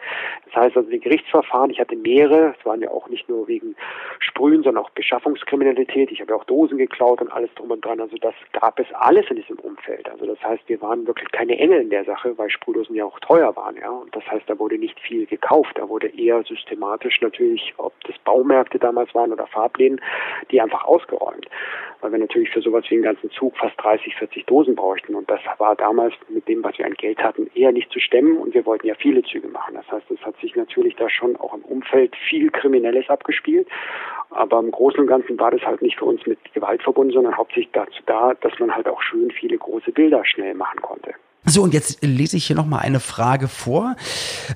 Das 0.45 0.55
heißt 0.55 0.78
also, 0.78 0.89
die 0.89 0.99
Gerichtsverfahren, 0.99 1.70
ich 1.70 1.80
hatte 1.80 1.95
mehrere, 1.95 2.55
es 2.57 2.66
waren 2.66 2.82
ja 2.82 2.89
auch 2.89 3.07
nicht 3.09 3.30
nur 3.30 3.47
wegen 3.47 3.76
Sprühen, 4.20 4.64
sondern 4.64 4.84
auch 4.84 4.89
Beschaffungskriminalität. 4.91 6.11
Ich 6.11 6.22
habe 6.22 6.32
ja 6.32 6.38
auch 6.38 6.45
Dosen 6.45 6.78
geklaut 6.78 7.22
und 7.22 7.32
alles 7.32 7.53
drum 7.55 7.72
und 7.72 7.84
dran. 7.86 7.99
Also 7.99 8.18
das 8.18 8.34
gab 8.53 8.80
es 8.80 8.88
alles 8.93 9.26
in 9.30 9.38
diesem 9.38 9.59
Umfeld. 9.59 10.09
Also 10.09 10.26
das 10.26 10.41
heißt, 10.43 10.64
wir 10.68 10.82
waren 10.82 11.05
wirklich 11.07 11.32
keine 11.32 11.57
Engel 11.57 11.82
in 11.82 11.89
der 11.89 12.05
Sache, 12.05 12.38
weil 12.38 12.49
Sprühdosen 12.49 12.95
ja 12.95 13.05
auch 13.05 13.20
teuer 13.20 13.55
waren, 13.55 13.78
ja. 13.78 13.89
Und 13.89 14.16
das 14.16 14.26
heißt, 14.28 14.49
da 14.49 14.57
wurde 14.57 14.78
nicht 14.78 14.99
viel 14.99 15.26
gekauft. 15.26 15.74
Da 15.76 15.88
wurde 15.88 16.07
eher 16.07 16.43
systematisch 16.43 17.22
natürlich, 17.22 17.74
ob 17.78 17.93
das 18.05 18.18
Baumärkte 18.20 18.80
damals 18.80 19.03
damals 19.04 19.16
waren 19.16 19.32
oder 19.32 19.47
Farbläden, 19.47 20.01
die 20.51 20.62
einfach 20.62 20.86
ausgeräumt. 20.86 21.47
Weil 22.01 22.12
wir 22.12 22.20
natürlich 22.20 22.49
für 22.49 22.62
sowas 22.62 22.84
wie 22.89 22.95
einen 22.95 23.04
ganzen 23.04 23.32
Zug 23.32 23.56
fast 23.58 23.76
30, 23.82 24.16
40 24.16 24.45
Dosen 24.45 24.76
bräuchten. 24.76 25.16
Und 25.16 25.30
das 25.30 25.39
war 25.58 25.76
damals 25.76 26.14
mit 26.30 26.47
dem, 26.47 26.64
was 26.64 26.78
wir 26.78 26.86
an 26.86 26.93
Geld 26.93 27.24
hatten, 27.24 27.49
eher 27.56 27.72
nicht 27.72 27.91
zu 27.91 27.99
stemmen. 27.99 28.38
Und 28.38 28.54
wir 28.54 28.66
wollten 28.66 28.88
ja 28.88 28.95
viele 28.95 29.24
Züge 29.24 29.47
machen. 29.47 29.76
Das 29.76 29.89
heißt, 29.89 30.12
es 30.12 30.22
hat 30.26 30.38
sich 30.41 30.56
natürlich 30.56 30.95
da 30.95 31.10
schon 31.10 31.36
auch 31.38 31.54
im 31.54 31.62
Umfeld 31.62 32.16
viel 32.30 32.49
Kriminelles 32.51 33.10
abgespielt. 33.10 33.68
Aber 34.32 34.60
im 34.60 34.72
Großen 34.72 34.99
und 34.99 35.08
Ganzen 35.08 35.39
war 35.39 35.51
das 35.51 35.62
halt 35.62 35.82
nicht 35.82 35.97
für 35.97 36.06
uns 36.06 36.26
mit 36.26 36.39
Gewalt 36.54 36.84
verbunden, 36.84 37.14
sondern 37.14 37.38
hauptsächlich 37.38 37.72
dazu 37.72 38.01
da, 38.06 38.34
dass 38.41 38.58
man 38.60 38.76
halt 38.76 38.88
auch 38.88 39.01
schön 39.01 39.32
viele 39.32 39.58
große 39.58 39.91
Bilder 39.91 40.26
schnell 40.26 40.56
machen 40.56 40.82
konnte. 40.82 41.14
So, 41.46 41.62
und 41.62 41.74
jetzt 41.74 41.98
lese 42.02 42.38
ich 42.38 42.46
hier 42.46 42.56
nochmal 42.56 42.80
eine 42.80 43.02
Frage 43.02 43.50
vor. 43.50 43.98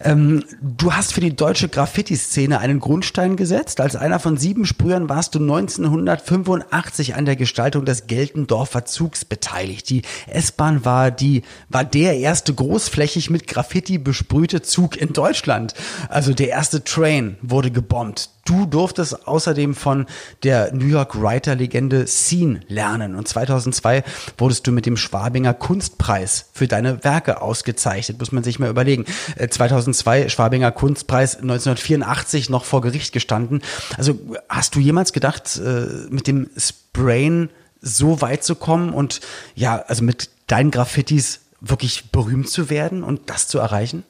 Ähm, 0.03 0.45
du 0.61 0.93
hast 0.93 1.13
für 1.13 1.19
die 1.19 1.35
deutsche 1.35 1.67
Graffiti-Szene 1.67 2.59
einen 2.59 2.79
Grundstein 2.79 3.35
gesetzt. 3.35 3.81
Als 3.81 3.97
einer 3.97 4.19
von 4.21 4.37
sieben 4.37 4.65
Sprühern 4.65 5.09
warst 5.09 5.35
du 5.35 5.39
1985 5.39 7.15
an 7.15 7.25
der 7.25 7.35
Gestaltung 7.35 7.83
des 7.83 8.07
Geltendorfer 8.07 8.85
Zugs 8.85 9.25
beteiligt. 9.25 9.89
Die 9.89 10.03
S-Bahn 10.27 10.85
war 10.85 11.11
die, 11.11 11.41
war 11.67 11.83
der 11.83 12.17
erste 12.19 12.53
großflächig 12.53 13.29
mit 13.29 13.47
Graffiti 13.47 13.97
besprühte 13.97 14.61
Zug 14.61 14.95
in 14.95 15.11
Deutschland. 15.11 15.73
Also 16.07 16.33
der 16.33 16.49
erste 16.49 16.85
Train 16.85 17.35
wurde 17.41 17.69
gebombt. 17.69 18.29
Du 18.47 18.65
durftest 18.65 19.27
außerdem 19.27 19.75
von 19.75 20.05
der 20.43 20.73
New 20.73 20.85
York 20.85 21.21
Writer-Legende 21.21 22.07
Scene 22.07 22.61
lernen 22.69 23.15
und 23.15 23.27
2002 23.27 24.05
wurdest 24.37 24.65
du 24.65 24.71
mit 24.71 24.85
dem 24.85 24.95
Schwabinger 24.95 25.53
Kunstpreis 25.53 26.49
für 26.53 26.65
deine 26.77 27.03
Werke 27.03 27.41
ausgezeichnet. 27.41 28.19
Muss 28.19 28.31
man 28.31 28.43
sich 28.43 28.59
mal 28.59 28.69
überlegen. 28.69 29.05
2002 29.05 30.21
äh, 30.21 30.29
Schwabinger 30.29 30.71
Kunstpreis, 30.71 31.35
1984 31.37 32.49
noch 32.49 32.65
vor 32.65 32.81
Gericht 32.81 33.13
gestanden. 33.13 33.61
Also 33.97 34.19
hast 34.49 34.75
du 34.75 34.79
jemals 34.79 35.13
gedacht, 35.13 35.59
äh, 35.63 36.07
mit 36.09 36.27
dem 36.27 36.49
Sprain 36.57 37.49
so 37.81 38.21
weit 38.21 38.43
zu 38.43 38.55
kommen 38.55 38.93
und 38.93 39.21
ja, 39.55 39.83
also 39.87 40.03
mit 40.03 40.29
deinen 40.47 40.71
Graffitis 40.71 41.47
wirklich 41.61 42.11
berühmt 42.11 42.49
zu 42.49 42.69
werden 42.69 43.03
und 43.03 43.29
das 43.29 43.47
zu 43.47 43.59
erreichen? 43.59 44.03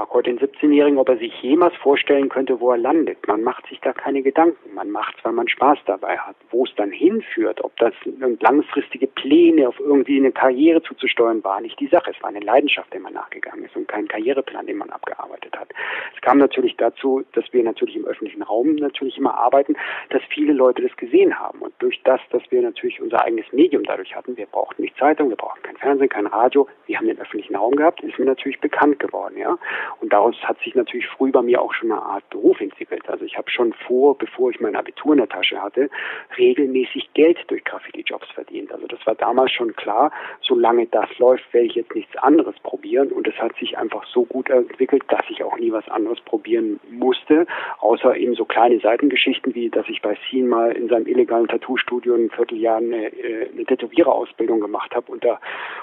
frage 0.00 0.12
heute 0.12 0.30
den 0.30 0.38
17-Jährigen, 0.60 0.98
ob 0.98 1.08
er 1.08 1.16
sich 1.18 1.32
jemals 1.42 1.74
vorstellen 1.76 2.28
könnte, 2.28 2.60
wo 2.60 2.70
er 2.70 2.78
landet. 2.78 3.26
Man 3.26 3.42
macht 3.42 3.66
sich 3.68 3.80
da 3.80 3.92
keine 3.92 4.22
Gedanken. 4.22 4.74
Man 4.74 4.90
macht 4.90 5.16
es, 5.18 5.24
weil 5.24 5.32
man 5.32 5.48
Spaß 5.48 5.78
dabei 5.86 6.18
hat. 6.18 6.36
Wo 6.50 6.64
es 6.64 6.74
dann 6.76 6.90
hinführt, 6.90 7.62
ob 7.64 7.76
das 7.78 7.94
langfristige 8.40 9.06
Pläne 9.06 9.68
auf 9.68 9.78
irgendwie 9.80 10.18
eine 10.18 10.32
Karriere 10.32 10.82
zuzusteuern 10.82 11.42
war, 11.44 11.60
nicht 11.60 11.78
die 11.80 11.88
Sache. 11.88 12.12
Es 12.14 12.22
war 12.22 12.30
eine 12.30 12.40
Leidenschaft, 12.40 12.92
der 12.92 13.00
man 13.00 13.14
nachgegangen 13.14 13.64
ist 13.64 13.76
und 13.76 13.88
kein 13.88 14.08
Karriereplan, 14.08 14.66
den 14.66 14.78
man 14.78 14.90
abgearbeitet 14.90 15.56
hat. 15.58 15.68
Es 16.14 16.20
kam 16.20 16.38
natürlich 16.38 16.76
dazu, 16.76 17.22
dass 17.32 17.44
wir 17.52 17.62
natürlich 17.62 17.96
im 17.96 18.04
öffentlichen 18.04 18.42
Raum 18.42 18.74
natürlich 18.76 19.16
immer 19.18 19.36
arbeiten, 19.36 19.76
dass 20.10 20.22
viele 20.28 20.52
Leute 20.52 20.82
das 20.82 20.96
gesehen 20.96 21.38
haben. 21.38 21.60
Und 21.60 21.72
durch 21.78 22.00
das, 22.04 22.20
dass 22.30 22.42
wir 22.50 22.62
natürlich 22.62 23.00
unser 23.00 23.24
eigenes 23.24 23.50
Medium 23.52 23.84
dadurch 23.84 24.14
hatten, 24.14 24.36
wir 24.36 24.46
brauchten 24.46 24.82
nicht 24.82 24.96
Zeitung, 24.96 25.30
wir 25.30 25.36
brauchten 25.36 25.62
kein 25.62 25.76
Fernsehen, 25.76 26.08
kein 26.08 26.26
Radio, 26.26 26.66
wir 26.86 26.98
haben 26.98 27.06
den 27.06 27.20
öffentlichen 27.20 27.56
Raum 27.56 27.74
gehabt, 27.76 28.02
ist 28.02 28.18
mir 28.18 28.26
natürlich 28.26 28.60
bekannt 28.60 28.98
geworden, 28.98 29.36
ja. 29.38 29.58
Und 30.00 30.12
daraus 30.12 30.36
hat 30.50 30.58
sich 30.64 30.74
natürlich 30.74 31.06
früh 31.06 31.30
bei 31.30 31.42
mir 31.42 31.62
auch 31.62 31.72
schon 31.72 31.92
eine 31.92 32.02
Art 32.02 32.28
Beruf 32.28 32.60
entwickelt. 32.60 33.08
Also 33.08 33.24
ich 33.24 33.38
habe 33.38 33.48
schon 33.48 33.72
vor, 33.86 34.18
bevor 34.18 34.50
ich 34.50 34.60
mein 34.60 34.74
Abitur 34.74 35.12
in 35.12 35.18
der 35.18 35.28
Tasche 35.28 35.62
hatte, 35.62 35.88
regelmäßig 36.36 37.08
Geld 37.14 37.38
durch 37.46 37.62
Graffiti-Jobs 37.64 38.28
verdient. 38.32 38.72
Also 38.72 38.88
das 38.88 38.98
war 39.06 39.14
damals 39.14 39.52
schon 39.52 39.74
klar, 39.76 40.10
solange 40.40 40.86
das 40.86 41.08
läuft, 41.18 41.44
werde 41.54 41.68
ich 41.68 41.76
jetzt 41.76 41.94
nichts 41.94 42.16
anderes 42.16 42.56
probieren. 42.64 43.12
Und 43.12 43.28
es 43.28 43.36
hat 43.36 43.54
sich 43.56 43.78
einfach 43.78 44.04
so 44.06 44.24
gut 44.24 44.50
entwickelt, 44.50 45.04
dass 45.08 45.22
ich 45.28 45.44
auch 45.44 45.56
nie 45.56 45.70
was 45.70 45.88
anderes 45.88 46.20
probieren 46.20 46.80
musste, 46.90 47.46
außer 47.78 48.16
eben 48.16 48.34
so 48.34 48.44
kleine 48.44 48.80
Seitengeschichten 48.80 49.54
wie, 49.54 49.70
dass 49.70 49.88
ich 49.88 50.02
bei 50.02 50.16
Scene 50.28 50.48
mal 50.48 50.72
in 50.72 50.88
seinem 50.88 51.06
illegalen 51.06 51.46
Tattoo-Studio 51.46 52.14
ein 52.16 52.30
Vierteljahr 52.30 52.78
eine, 52.78 53.06
äh, 53.06 53.50
eine 53.52 53.64
Tätowiererausbildung 53.64 54.60
gemacht 54.60 54.96
habe 54.96 55.12
unter 55.12 55.40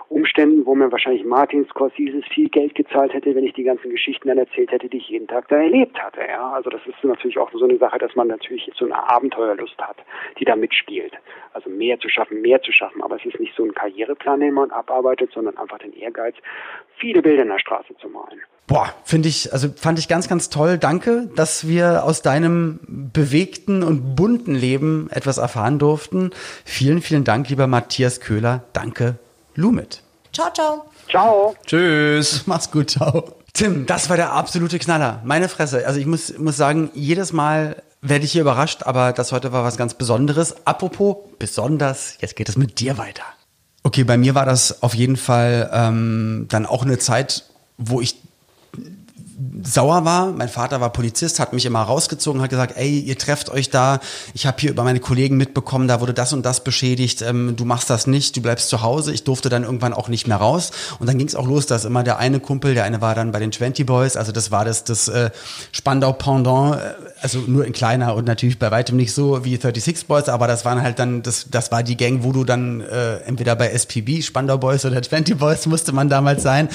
Umständen, 0.10 0.66
wo 0.66 0.76
mir 0.76 0.92
wahrscheinlich 0.92 1.24
Martin 1.24 1.66
Scorsese 1.70 2.22
viel 2.34 2.50
Geld 2.50 2.76
gezahlt 2.76 3.14
hätte, 3.14 3.34
wenn 3.34 3.46
ich 3.46 3.54
die 3.54 3.64
ganzen 3.64 3.90
Geschichten 3.90 4.28
dann 4.28 4.38
erzählt 4.58 4.72
hätte, 4.72 4.90
die 4.90 4.98
ich 4.98 5.10
jeden 5.10 5.28
Tag 5.28 5.48
da 5.50 5.58
erlebt 5.58 5.98
hatte. 6.02 6.22
Ja, 6.28 6.52
also 6.52 6.70
das 6.70 6.82
ist 6.86 7.04
natürlich 7.04 7.38
auch 7.38 7.52
so 7.52 7.64
eine 7.64 7.78
Sache, 7.78 8.00
dass 8.00 8.16
man 8.16 8.28
natürlich 8.28 8.70
so 8.78 8.86
eine 8.86 9.10
Abenteuerlust 9.10 9.78
hat, 9.80 9.98
die 10.40 10.46
da 10.46 10.56
mitspielt. 10.56 11.14
Also 11.54 11.70
mehr 11.70 12.00
zu 12.00 12.10
schaffen, 12.10 12.42
mehr 12.42 12.62
zu 12.62 12.72
schaffen. 12.72 13.04
Aber 13.04 13.16
es 13.16 13.26
ist 13.26 13.40
nicht 13.40 13.54
so 13.56 13.64
ein 13.64 13.74
Karriereplan, 13.74 14.40
den 14.40 14.54
man 14.54 14.72
abarbeitet, 14.72 15.32
sondern 15.34 15.58
einfach 15.58 15.80
den 15.80 15.94
Ehrgeiz, 15.94 16.36
viele 16.98 17.22
Bilder 17.22 17.44
in 17.44 17.50
der 17.50 17.60
Straße 17.60 17.96
zu 18.00 18.10
malen. 18.10 18.42
Boah, 18.68 18.94
finde 19.06 19.30
ich, 19.30 19.54
also 19.54 19.70
fand 19.70 19.98
ich 19.98 20.10
ganz, 20.10 20.28
ganz 20.28 20.50
toll. 20.50 20.78
Danke, 20.78 21.30
dass 21.36 21.68
wir 21.68 22.04
aus 22.04 22.22
deinem 22.22 22.80
bewegten 23.14 23.82
und 23.82 24.16
bunten 24.16 24.56
Leben 24.56 25.10
etwas 25.12 25.38
erfahren 25.38 25.80
durften. 25.80 26.32
Vielen, 26.66 27.02
vielen 27.02 27.24
Dank, 27.24 27.50
lieber 27.50 27.68
Matthias 27.68 28.20
Köhler. 28.20 28.64
Danke, 28.74 29.20
Lumit. 29.56 30.02
Ciao, 30.34 30.52
ciao. 30.54 30.86
Ciao. 31.10 31.56
Tschüss. 31.66 32.46
Mach's 32.46 32.70
gut, 32.70 32.90
ciao. 32.90 33.38
Tim, 33.58 33.88
das 33.88 34.08
war 34.08 34.18
der 34.18 34.34
absolute 34.34 34.78
Knaller. 34.78 35.20
Meine 35.26 35.50
Fresse. 35.50 35.88
Also 35.88 36.00
ich 36.00 36.06
muss, 36.06 36.38
muss 36.38 36.58
sagen, 36.58 36.92
jedes 36.94 37.34
Mal 37.34 37.82
werde 38.02 38.24
ich 38.24 38.32
hier 38.32 38.42
überrascht, 38.42 38.84
aber 38.84 39.14
das 39.14 39.32
heute 39.32 39.52
war 39.52 39.64
was 39.64 39.78
ganz 39.78 39.96
Besonderes. 39.96 40.68
Apropos 40.68 41.18
besonders, 41.40 42.20
jetzt 42.22 42.36
geht 42.36 42.50
es 42.50 42.56
mit 42.56 42.80
dir 42.80 43.00
weiter. 43.00 43.24
Okay, 43.82 44.04
bei 44.04 44.16
mir 44.16 44.36
war 44.36 44.46
das 44.46 44.84
auf 44.84 44.94
jeden 44.94 45.18
Fall 45.18 45.72
ähm, 45.74 46.46
dann 46.50 46.68
auch 46.68 46.84
eine 46.84 47.00
Zeit, 47.00 47.46
wo 47.80 48.00
ich 48.00 48.18
sauer 49.64 50.04
war. 50.04 50.32
Mein 50.32 50.50
Vater 50.50 50.82
war 50.82 50.92
Polizist, 50.92 51.40
hat 51.40 51.54
mich 51.54 51.66
immer 51.66 51.82
rausgezogen, 51.82 52.42
hat 52.42 52.50
gesagt, 52.50 52.76
ey, 52.76 53.00
ihr 53.00 53.18
trefft 53.18 53.52
euch 53.52 53.70
da. 53.70 54.00
Ich 54.34 54.48
habe 54.48 54.58
hier 54.60 54.72
über 54.72 54.84
meine 54.84 55.00
Kollegen 55.00 55.38
mitbekommen, 55.38 55.88
da 55.88 56.02
wurde 56.02 56.14
das 56.14 56.34
und 56.34 56.44
das 56.44 56.64
beschädigt. 56.64 57.22
Ähm, 57.22 57.56
du 57.56 57.64
machst 57.64 57.90
das 57.90 58.08
nicht, 58.08 58.36
du 58.36 58.42
bleibst 58.42 58.70
zu 58.70 58.82
Hause. 58.82 59.14
Ich 59.14 59.24
durfte 59.24 59.50
dann 59.50 59.64
irgendwann 59.64 59.94
auch 59.94 60.08
nicht 60.08 60.28
mehr 60.28 60.38
raus. 60.38 60.72
Und 61.00 61.08
dann 61.08 61.20
ging 61.20 61.28
es 61.28 61.36
auch 61.36 61.46
los, 61.46 61.68
dass 61.68 61.86
immer 61.86 62.04
der 62.04 62.18
eine 62.18 62.40
Kumpel, 62.40 62.74
der 62.74 62.84
eine 62.84 63.00
war 63.00 63.14
dann 63.14 63.32
bei 63.32 63.40
den 63.40 63.52
20 63.52 63.86
Boys, 63.86 64.18
also 64.18 64.32
das 64.32 64.50
war 64.50 64.66
das, 64.66 64.84
das 64.84 65.08
äh, 65.08 65.30
Spandau 65.72 66.14
Pendant, 66.14 66.78
äh, 66.78 66.80
also 67.22 67.40
nur 67.46 67.66
in 67.66 67.74
kleiner 67.74 68.16
und 68.16 68.26
natürlich 68.26 68.58
bei 68.58 68.72
weitem 68.72 68.98
nicht 68.98 69.14
so 69.14 69.46
wie 69.46 69.56
36 69.56 70.08
Boys, 70.08 70.30
aber 70.30 70.48
das 70.48 70.66
waren 70.66 70.82
halt 70.82 70.98
dann, 70.98 71.22
das, 71.22 71.48
das 71.52 71.72
war 71.72 71.84
die 71.84 71.96
Gang, 71.96 72.24
wo 72.24 72.32
du 72.32 72.44
dann 72.44 72.82
äh, 72.82 73.18
entweder 73.18 73.56
bei 73.56 73.70
SPB, 73.70 74.24
Spandau 74.24 74.58
Boys 74.58 74.84
oder 74.84 75.02
20 75.02 75.38
Boys 75.38 75.68
musste 75.68 75.92
man 75.92 76.10
damals 76.10 76.42
sein. 76.42 76.70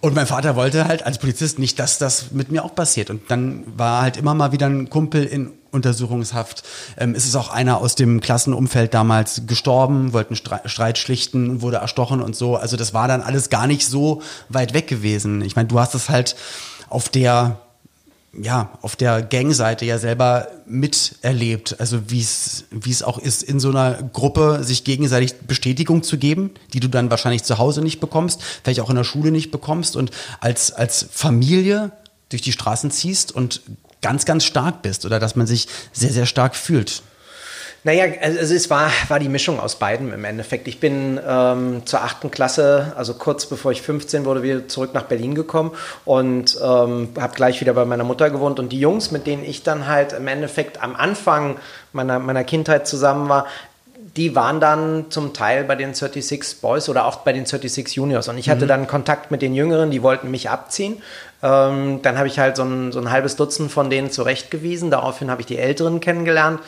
Und 0.00 0.14
mein 0.14 0.26
Vater 0.26 0.56
wollte 0.56 0.86
halt 0.86 1.06
als 1.06 1.18
Polizist 1.18 1.58
nicht, 1.58 1.78
dass 1.78 1.98
das 1.98 2.07
mit 2.32 2.50
mir 2.50 2.64
auch 2.64 2.74
passiert. 2.74 3.10
Und 3.10 3.30
dann 3.30 3.64
war 3.76 4.02
halt 4.02 4.16
immer 4.16 4.34
mal 4.34 4.52
wieder 4.52 4.66
ein 4.66 4.90
Kumpel 4.90 5.24
in 5.24 5.52
Untersuchungshaft. 5.70 6.62
Ähm, 6.96 7.14
ist 7.14 7.36
auch 7.36 7.50
einer 7.50 7.78
aus 7.78 7.94
dem 7.94 8.20
Klassenumfeld 8.20 8.94
damals 8.94 9.42
gestorben, 9.46 10.12
wollten 10.12 10.36
Streit 10.36 10.98
schlichten, 10.98 11.60
wurde 11.62 11.76
erstochen 11.78 12.22
und 12.22 12.34
so. 12.34 12.56
Also 12.56 12.76
das 12.76 12.94
war 12.94 13.08
dann 13.08 13.22
alles 13.22 13.50
gar 13.50 13.66
nicht 13.66 13.86
so 13.86 14.22
weit 14.48 14.74
weg 14.74 14.86
gewesen. 14.86 15.42
Ich 15.42 15.56
meine, 15.56 15.68
du 15.68 15.78
hast 15.78 15.94
es 15.94 16.08
halt 16.08 16.36
auf 16.88 17.08
der 17.08 17.60
ja, 18.32 18.78
auf 18.82 18.94
der 18.94 19.22
Gangseite 19.22 19.84
ja 19.84 19.98
selber 19.98 20.48
miterlebt, 20.66 21.76
also 21.80 22.10
wie 22.10 22.20
es 22.20 22.64
wie 22.70 22.90
es 22.90 23.02
auch 23.02 23.18
ist, 23.18 23.42
in 23.42 23.58
so 23.58 23.70
einer 23.70 24.02
Gruppe 24.12 24.62
sich 24.62 24.84
gegenseitig 24.84 25.34
Bestätigung 25.46 26.02
zu 26.02 26.18
geben, 26.18 26.50
die 26.72 26.80
du 26.80 26.88
dann 26.88 27.10
wahrscheinlich 27.10 27.44
zu 27.44 27.58
Hause 27.58 27.80
nicht 27.80 28.00
bekommst, 28.00 28.42
vielleicht 28.62 28.80
auch 28.80 28.90
in 28.90 28.96
der 28.96 29.04
Schule 29.04 29.30
nicht 29.30 29.50
bekommst 29.50 29.96
und 29.96 30.10
als, 30.40 30.72
als 30.72 31.06
Familie 31.10 31.92
durch 32.28 32.42
die 32.42 32.52
Straßen 32.52 32.90
ziehst 32.90 33.32
und 33.32 33.62
ganz, 34.02 34.24
ganz 34.24 34.44
stark 34.44 34.82
bist 34.82 35.06
oder 35.06 35.18
dass 35.18 35.34
man 35.34 35.46
sich 35.46 35.66
sehr, 35.92 36.12
sehr 36.12 36.26
stark 36.26 36.54
fühlt. 36.54 37.02
Naja, 37.84 38.06
also 38.20 38.54
es 38.54 38.70
war, 38.70 38.90
war 39.08 39.20
die 39.20 39.28
Mischung 39.28 39.60
aus 39.60 39.76
beiden 39.76 40.12
im 40.12 40.24
Endeffekt. 40.24 40.66
Ich 40.66 40.80
bin 40.80 41.20
ähm, 41.26 41.82
zur 41.86 42.02
achten 42.02 42.30
Klasse, 42.30 42.92
also 42.96 43.14
kurz 43.14 43.46
bevor 43.46 43.70
ich 43.70 43.82
15 43.82 44.24
wurde, 44.24 44.42
wieder 44.42 44.66
zurück 44.66 44.94
nach 44.94 45.04
Berlin 45.04 45.34
gekommen 45.34 45.70
und 46.04 46.58
ähm, 46.60 47.10
habe 47.18 47.34
gleich 47.34 47.60
wieder 47.60 47.74
bei 47.74 47.84
meiner 47.84 48.04
Mutter 48.04 48.30
gewohnt. 48.30 48.58
Und 48.58 48.70
die 48.70 48.80
Jungs, 48.80 49.12
mit 49.12 49.26
denen 49.26 49.44
ich 49.44 49.62
dann 49.62 49.86
halt 49.86 50.12
im 50.12 50.26
Endeffekt 50.26 50.82
am 50.82 50.96
Anfang 50.96 51.56
meiner, 51.92 52.18
meiner 52.18 52.42
Kindheit 52.42 52.88
zusammen 52.88 53.28
war, 53.28 53.46
die 54.16 54.34
waren 54.34 54.58
dann 54.58 55.06
zum 55.10 55.32
Teil 55.32 55.62
bei 55.62 55.76
den 55.76 55.94
36 55.94 56.60
Boys 56.60 56.88
oder 56.88 57.06
auch 57.06 57.18
bei 57.18 57.32
den 57.32 57.46
36 57.46 57.94
Juniors. 57.94 58.28
Und 58.28 58.38
ich 58.38 58.50
hatte 58.50 58.64
mhm. 58.64 58.68
dann 58.68 58.86
Kontakt 58.88 59.30
mit 59.30 59.42
den 59.42 59.54
Jüngeren, 59.54 59.92
die 59.92 60.02
wollten 60.02 60.30
mich 60.30 60.50
abziehen. 60.50 61.00
Ähm, 61.42 62.00
dann 62.02 62.18
habe 62.18 62.26
ich 62.26 62.38
halt 62.38 62.56
so 62.56 62.64
ein, 62.64 62.92
so 62.92 62.98
ein 63.00 63.10
halbes 63.10 63.36
Dutzend 63.36 63.70
von 63.70 63.90
denen 63.90 64.10
zurechtgewiesen. 64.10 64.90
Daraufhin 64.90 65.30
habe 65.30 65.40
ich 65.40 65.46
die 65.46 65.58
Älteren 65.58 66.00
kennengelernt. 66.00 66.60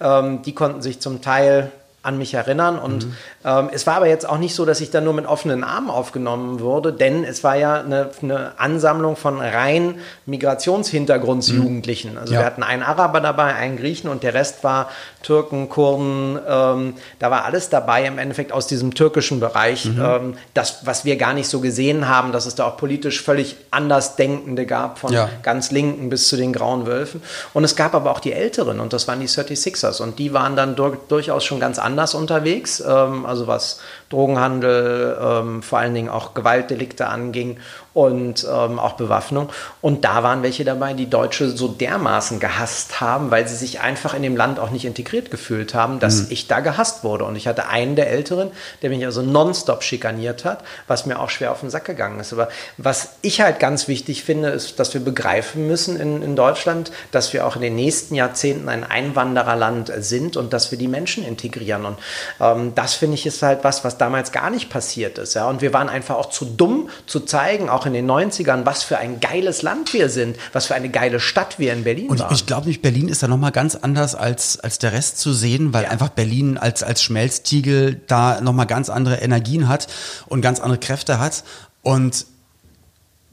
Ähm, 0.00 0.42
die 0.42 0.54
konnten 0.54 0.82
sich 0.82 1.00
zum 1.00 1.22
Teil 1.22 1.70
an 2.08 2.18
mich 2.18 2.34
erinnern. 2.34 2.78
Und 2.78 3.06
mhm. 3.06 3.16
ähm, 3.44 3.70
es 3.72 3.86
war 3.86 3.96
aber 3.96 4.08
jetzt 4.08 4.28
auch 4.28 4.38
nicht 4.38 4.54
so, 4.54 4.64
dass 4.64 4.80
ich 4.80 4.90
dann 4.90 5.04
nur 5.04 5.12
mit 5.12 5.26
offenen 5.26 5.62
Armen 5.62 5.90
aufgenommen 5.90 6.60
wurde, 6.60 6.92
denn 6.92 7.22
es 7.22 7.44
war 7.44 7.56
ja 7.56 7.80
eine, 7.80 8.10
eine 8.22 8.52
Ansammlung 8.58 9.14
von 9.14 9.40
rein 9.40 10.00
Migrationshintergrundsjugendlichen. 10.26 12.12
Mhm. 12.12 12.18
Also 12.18 12.34
ja. 12.34 12.40
wir 12.40 12.46
hatten 12.46 12.62
einen 12.62 12.82
Araber 12.82 13.20
dabei, 13.20 13.54
einen 13.54 13.76
Griechen 13.76 14.08
und 14.08 14.22
der 14.22 14.34
Rest 14.34 14.64
war 14.64 14.88
Türken, 15.22 15.68
Kurden. 15.68 16.38
Ähm, 16.48 16.94
da 17.18 17.30
war 17.30 17.44
alles 17.44 17.68
dabei 17.68 18.06
im 18.06 18.18
Endeffekt 18.18 18.52
aus 18.52 18.66
diesem 18.66 18.94
türkischen 18.94 19.38
Bereich. 19.38 19.84
Mhm. 19.84 20.00
Ähm, 20.02 20.34
das, 20.54 20.86
was 20.86 21.04
wir 21.04 21.16
gar 21.16 21.34
nicht 21.34 21.48
so 21.48 21.60
gesehen 21.60 22.08
haben, 22.08 22.32
dass 22.32 22.46
es 22.46 22.54
da 22.54 22.66
auch 22.66 22.78
politisch 22.78 23.22
völlig 23.22 23.56
anders 23.70 24.16
Denkende 24.16 24.64
gab, 24.64 24.98
von 24.98 25.12
ja. 25.12 25.28
ganz 25.42 25.70
Linken 25.70 26.08
bis 26.08 26.28
zu 26.28 26.36
den 26.36 26.54
Grauen 26.54 26.86
Wölfen. 26.86 27.22
Und 27.52 27.64
es 27.64 27.76
gab 27.76 27.94
aber 27.94 28.10
auch 28.10 28.20
die 28.20 28.32
Älteren 28.32 28.80
und 28.80 28.92
das 28.94 29.06
waren 29.06 29.20
die 29.20 29.28
36ers 29.28 30.00
und 30.00 30.18
die 30.18 30.32
waren 30.32 30.56
dann 30.56 30.74
dur 30.74 30.96
durchaus 31.08 31.44
schon 31.44 31.60
ganz 31.60 31.78
anders 31.78 31.97
anders 31.98 32.14
unterwegs, 32.14 32.80
ähm, 32.80 33.26
also 33.26 33.46
was 33.46 33.80
Drogenhandel, 34.10 35.18
ähm, 35.20 35.62
vor 35.62 35.78
allen 35.78 35.94
Dingen 35.94 36.08
auch 36.08 36.34
Gewaltdelikte 36.34 37.06
anging 37.08 37.58
und 37.98 38.46
ähm, 38.48 38.78
auch 38.78 38.92
Bewaffnung. 38.92 39.48
Und 39.80 40.04
da 40.04 40.22
waren 40.22 40.42
welche 40.42 40.64
dabei, 40.64 40.94
die 40.94 41.10
Deutsche 41.10 41.50
so 41.50 41.68
dermaßen 41.68 42.38
gehasst 42.38 43.00
haben, 43.00 43.30
weil 43.30 43.48
sie 43.48 43.56
sich 43.56 43.80
einfach 43.80 44.14
in 44.14 44.22
dem 44.22 44.36
Land 44.36 44.60
auch 44.60 44.70
nicht 44.70 44.84
integriert 44.84 45.30
gefühlt 45.30 45.74
haben, 45.74 45.98
dass 45.98 46.22
mhm. 46.22 46.26
ich 46.30 46.46
da 46.46 46.60
gehasst 46.60 47.02
wurde. 47.02 47.24
Und 47.24 47.36
ich 47.36 47.48
hatte 47.48 47.68
einen 47.68 47.96
der 47.96 48.08
Älteren, 48.08 48.50
der 48.82 48.90
mich 48.90 49.04
also 49.04 49.20
nonstop 49.20 49.82
schikaniert 49.82 50.44
hat, 50.44 50.62
was 50.86 51.06
mir 51.06 51.18
auch 51.18 51.28
schwer 51.28 51.50
auf 51.50 51.60
den 51.60 51.70
Sack 51.70 51.84
gegangen 51.84 52.20
ist. 52.20 52.32
Aber 52.32 52.48
was 52.76 53.16
ich 53.20 53.40
halt 53.40 53.58
ganz 53.58 53.88
wichtig 53.88 54.22
finde, 54.22 54.50
ist, 54.50 54.78
dass 54.78 54.94
wir 54.94 55.00
begreifen 55.02 55.66
müssen 55.66 55.98
in, 55.98 56.22
in 56.22 56.36
Deutschland, 56.36 56.92
dass 57.10 57.32
wir 57.32 57.46
auch 57.46 57.56
in 57.56 57.62
den 57.62 57.74
nächsten 57.74 58.14
Jahrzehnten 58.14 58.68
ein 58.68 58.84
Einwandererland 58.84 59.92
sind 59.98 60.36
und 60.36 60.52
dass 60.52 60.70
wir 60.70 60.78
die 60.78 60.88
Menschen 60.88 61.26
integrieren. 61.26 61.84
Und 61.84 61.98
ähm, 62.40 62.74
das 62.74 62.94
finde 62.94 63.14
ich 63.14 63.26
ist 63.26 63.42
halt 63.42 63.64
was, 63.64 63.84
was 63.84 63.97
damals 63.98 64.32
gar 64.32 64.50
nicht 64.50 64.70
passiert 64.70 65.18
ist. 65.18 65.34
Ja? 65.34 65.48
Und 65.48 65.60
wir 65.60 65.72
waren 65.72 65.88
einfach 65.88 66.16
auch 66.16 66.30
zu 66.30 66.44
dumm 66.44 66.88
zu 67.06 67.20
zeigen, 67.20 67.68
auch 67.68 67.86
in 67.86 67.92
den 67.92 68.10
90ern, 68.10 68.64
was 68.64 68.82
für 68.82 68.98
ein 68.98 69.20
geiles 69.20 69.62
Land 69.62 69.92
wir 69.92 70.08
sind, 70.08 70.36
was 70.52 70.66
für 70.66 70.74
eine 70.74 70.88
geile 70.88 71.20
Stadt 71.20 71.58
wir 71.58 71.72
in 71.72 71.84
Berlin 71.84 72.08
Und 72.08 72.20
waren. 72.20 72.34
ich 72.34 72.46
glaube 72.46 72.68
nicht, 72.68 72.82
Berlin 72.82 73.08
ist 73.08 73.22
da 73.22 73.28
nochmal 73.28 73.52
ganz 73.52 73.74
anders 73.74 74.14
als, 74.14 74.60
als 74.60 74.78
der 74.78 74.92
Rest 74.92 75.18
zu 75.18 75.32
sehen, 75.32 75.72
weil 75.72 75.84
ja. 75.84 75.90
einfach 75.90 76.10
Berlin 76.10 76.58
als, 76.58 76.82
als 76.82 77.02
Schmelztiegel 77.02 78.00
da 78.06 78.40
nochmal 78.40 78.66
ganz 78.66 78.88
andere 78.90 79.16
Energien 79.16 79.68
hat 79.68 79.88
und 80.26 80.40
ganz 80.40 80.60
andere 80.60 80.78
Kräfte 80.78 81.18
hat. 81.18 81.44
Und 81.82 82.26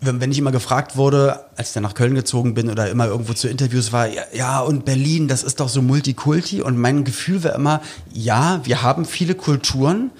wenn 0.02 0.32
ich 0.32 0.38
immer 0.38 0.52
gefragt 0.52 0.98
wurde, 0.98 1.46
als 1.56 1.70
ich 1.70 1.74
dann 1.74 1.84
nach 1.84 1.94
Köln 1.94 2.16
gezogen 2.16 2.54
bin 2.54 2.70
oder 2.70 2.90
immer 2.90 3.08
irgendwo 3.08 3.34
zu 3.34 3.48
Interviews 3.48 3.92
war, 3.92 4.08
ja, 4.08 4.24
ja, 4.34 4.60
und 4.60 4.86
Berlin, 4.86 5.28
das 5.28 5.44
ist 5.44 5.60
doch 5.60 5.70
so 5.70 5.82
Multikulti. 5.82 6.62
Und 6.62 6.78
mein 6.78 7.04
Gefühl 7.04 7.44
war 7.44 7.56
immer, 7.56 7.82
ja, 8.14 8.62
wir 8.64 8.82
haben 8.82 9.06
viele 9.06 9.36
Kulturen, 9.36 10.12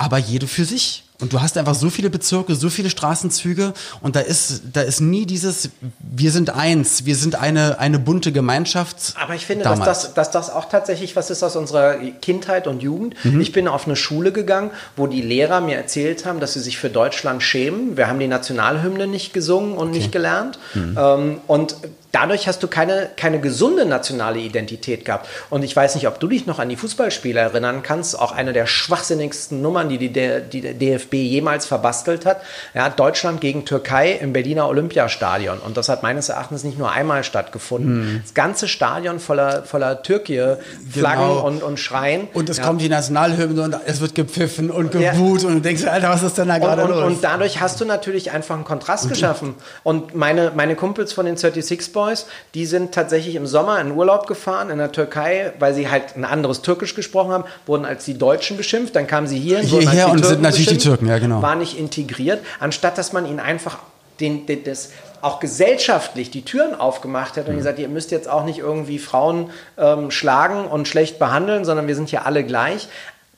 aber 0.00 0.16
jede 0.16 0.46
für 0.46 0.64
sich. 0.64 1.04
Und 1.20 1.34
du 1.34 1.42
hast 1.42 1.58
einfach 1.58 1.74
so 1.74 1.90
viele 1.90 2.08
Bezirke, 2.08 2.54
so 2.54 2.70
viele 2.70 2.88
Straßenzüge 2.88 3.74
und 4.00 4.16
da 4.16 4.20
ist, 4.20 4.62
da 4.72 4.80
ist 4.80 5.02
nie 5.02 5.26
dieses, 5.26 5.68
wir 5.98 6.30
sind 6.30 6.48
eins, 6.48 7.04
wir 7.04 7.14
sind 7.14 7.34
eine, 7.34 7.78
eine 7.78 7.98
bunte 7.98 8.32
Gemeinschaft. 8.32 9.14
Aber 9.20 9.34
ich 9.34 9.44
finde, 9.44 9.64
dass 9.64 9.80
das, 9.80 10.14
dass 10.14 10.30
das 10.30 10.48
auch 10.48 10.70
tatsächlich 10.70 11.16
was 11.16 11.28
ist 11.28 11.42
aus 11.42 11.56
unserer 11.56 11.96
Kindheit 12.22 12.66
und 12.66 12.82
Jugend. 12.82 13.22
Mhm. 13.22 13.38
Ich 13.42 13.52
bin 13.52 13.68
auf 13.68 13.84
eine 13.84 13.96
Schule 13.96 14.32
gegangen, 14.32 14.70
wo 14.96 15.06
die 15.06 15.20
Lehrer 15.20 15.60
mir 15.60 15.76
erzählt 15.76 16.24
haben, 16.24 16.40
dass 16.40 16.54
sie 16.54 16.60
sich 16.60 16.78
für 16.78 16.88
Deutschland 16.88 17.42
schämen. 17.42 17.98
Wir 17.98 18.06
haben 18.08 18.18
die 18.18 18.26
Nationalhymne 18.26 19.06
nicht 19.06 19.34
gesungen 19.34 19.72
und 19.76 19.88
okay. 19.88 19.98
nicht 19.98 20.12
gelernt. 20.12 20.58
Mhm. 20.72 20.96
Ähm, 20.98 21.40
und 21.46 21.76
dadurch 22.12 22.48
hast 22.48 22.62
du 22.62 22.68
keine, 22.68 23.08
keine 23.16 23.40
gesunde 23.40 23.86
nationale 23.86 24.40
Identität 24.40 25.04
gehabt. 25.04 25.28
Und 25.48 25.62
ich 25.62 25.74
weiß 25.74 25.94
nicht, 25.94 26.08
ob 26.08 26.18
du 26.20 26.28
dich 26.28 26.46
noch 26.46 26.58
an 26.58 26.68
die 26.68 26.76
Fußballspiele 26.76 27.38
erinnern 27.38 27.82
kannst, 27.82 28.18
auch 28.18 28.32
eine 28.32 28.52
der 28.52 28.66
schwachsinnigsten 28.66 29.62
Nummern, 29.62 29.88
die, 29.88 29.98
die, 29.98 30.12
der, 30.12 30.40
die 30.40 30.60
DFB 30.60 31.14
jemals 31.14 31.66
verbastelt 31.66 32.26
hat. 32.26 32.42
Ja, 32.74 32.88
Deutschland 32.88 33.40
gegen 33.40 33.64
Türkei 33.64 34.12
im 34.12 34.32
Berliner 34.32 34.68
Olympiastadion. 34.68 35.58
Und 35.58 35.76
das 35.76 35.88
hat 35.88 36.02
meines 36.02 36.28
Erachtens 36.28 36.64
nicht 36.64 36.78
nur 36.78 36.90
einmal 36.90 37.24
stattgefunden. 37.24 37.90
Hm. 37.90 38.20
Das 38.22 38.34
ganze 38.34 38.68
Stadion 38.68 39.20
voller, 39.20 39.62
voller 39.62 40.02
Türkei-Flaggen 40.02 41.28
genau. 41.28 41.46
und, 41.46 41.62
und 41.62 41.78
Schreien. 41.78 42.28
Und 42.34 42.48
es 42.48 42.58
ja. 42.58 42.64
kommt 42.64 42.80
die 42.80 42.88
Nationalhymne 42.88 43.62
und 43.62 43.76
es 43.86 44.00
wird 44.00 44.14
gepfiffen 44.14 44.70
und 44.70 44.90
gebuht 44.92 45.42
ja. 45.42 45.48
und 45.48 45.54
du 45.54 45.60
denkst, 45.60 45.84
Alter, 45.84 46.10
was 46.10 46.22
ist 46.22 46.38
denn 46.38 46.48
da 46.48 46.58
gerade 46.58 46.82
los? 46.82 47.04
Und 47.04 47.22
dadurch 47.22 47.60
hast 47.60 47.80
du 47.80 47.84
natürlich 47.84 48.32
einfach 48.32 48.54
einen 48.54 48.64
Kontrast 48.64 49.08
geschaffen. 49.08 49.54
Und 49.82 50.14
meine, 50.14 50.52
meine 50.54 50.74
Kumpels 50.74 51.12
von 51.12 51.26
den 51.26 51.36
36 51.36 51.92
Boys 51.92 51.99
Boys, 52.00 52.26
die 52.54 52.64
sind 52.64 52.92
tatsächlich 52.92 53.34
im 53.34 53.46
Sommer 53.46 53.80
in 53.80 53.92
Urlaub 53.92 54.26
gefahren 54.26 54.70
in 54.70 54.78
der 54.78 54.90
Türkei, 54.90 55.52
weil 55.58 55.74
sie 55.74 55.90
halt 55.90 56.16
ein 56.16 56.24
anderes 56.24 56.62
Türkisch 56.62 56.94
gesprochen 56.94 57.32
haben, 57.32 57.44
wurden 57.66 57.84
als 57.84 58.06
die 58.06 58.16
Deutschen 58.16 58.56
beschimpft. 58.56 58.96
Dann 58.96 59.06
kamen 59.06 59.26
sie 59.26 59.38
hier 59.38 59.60
hierher 59.60 60.08
und 60.08 60.24
sind 60.24 60.40
natürlich 60.40 60.68
die 60.68 60.78
Türken, 60.78 61.06
ja 61.06 61.18
genau. 61.18 61.42
War 61.42 61.56
nicht 61.56 61.78
integriert, 61.78 62.40
anstatt 62.58 62.96
dass 62.96 63.12
man 63.12 63.26
ihnen 63.26 63.40
einfach 63.40 63.78
den, 64.18 64.46
den, 64.46 64.64
das 64.64 64.90
auch 65.22 65.40
gesellschaftlich 65.40 66.30
die 66.30 66.42
Türen 66.42 66.74
aufgemacht 66.74 67.36
hat 67.36 67.46
und 67.46 67.52
mhm. 67.52 67.58
gesagt, 67.58 67.78
ihr 67.78 67.88
müsst 67.88 68.10
jetzt 68.10 68.28
auch 68.28 68.44
nicht 68.44 68.58
irgendwie 68.58 68.98
Frauen 68.98 69.50
ähm, 69.76 70.10
schlagen 70.10 70.64
und 70.64 70.88
schlecht 70.88 71.18
behandeln, 71.18 71.66
sondern 71.66 71.86
wir 71.86 71.94
sind 71.94 72.08
hier 72.08 72.24
alle 72.24 72.44
gleich 72.44 72.88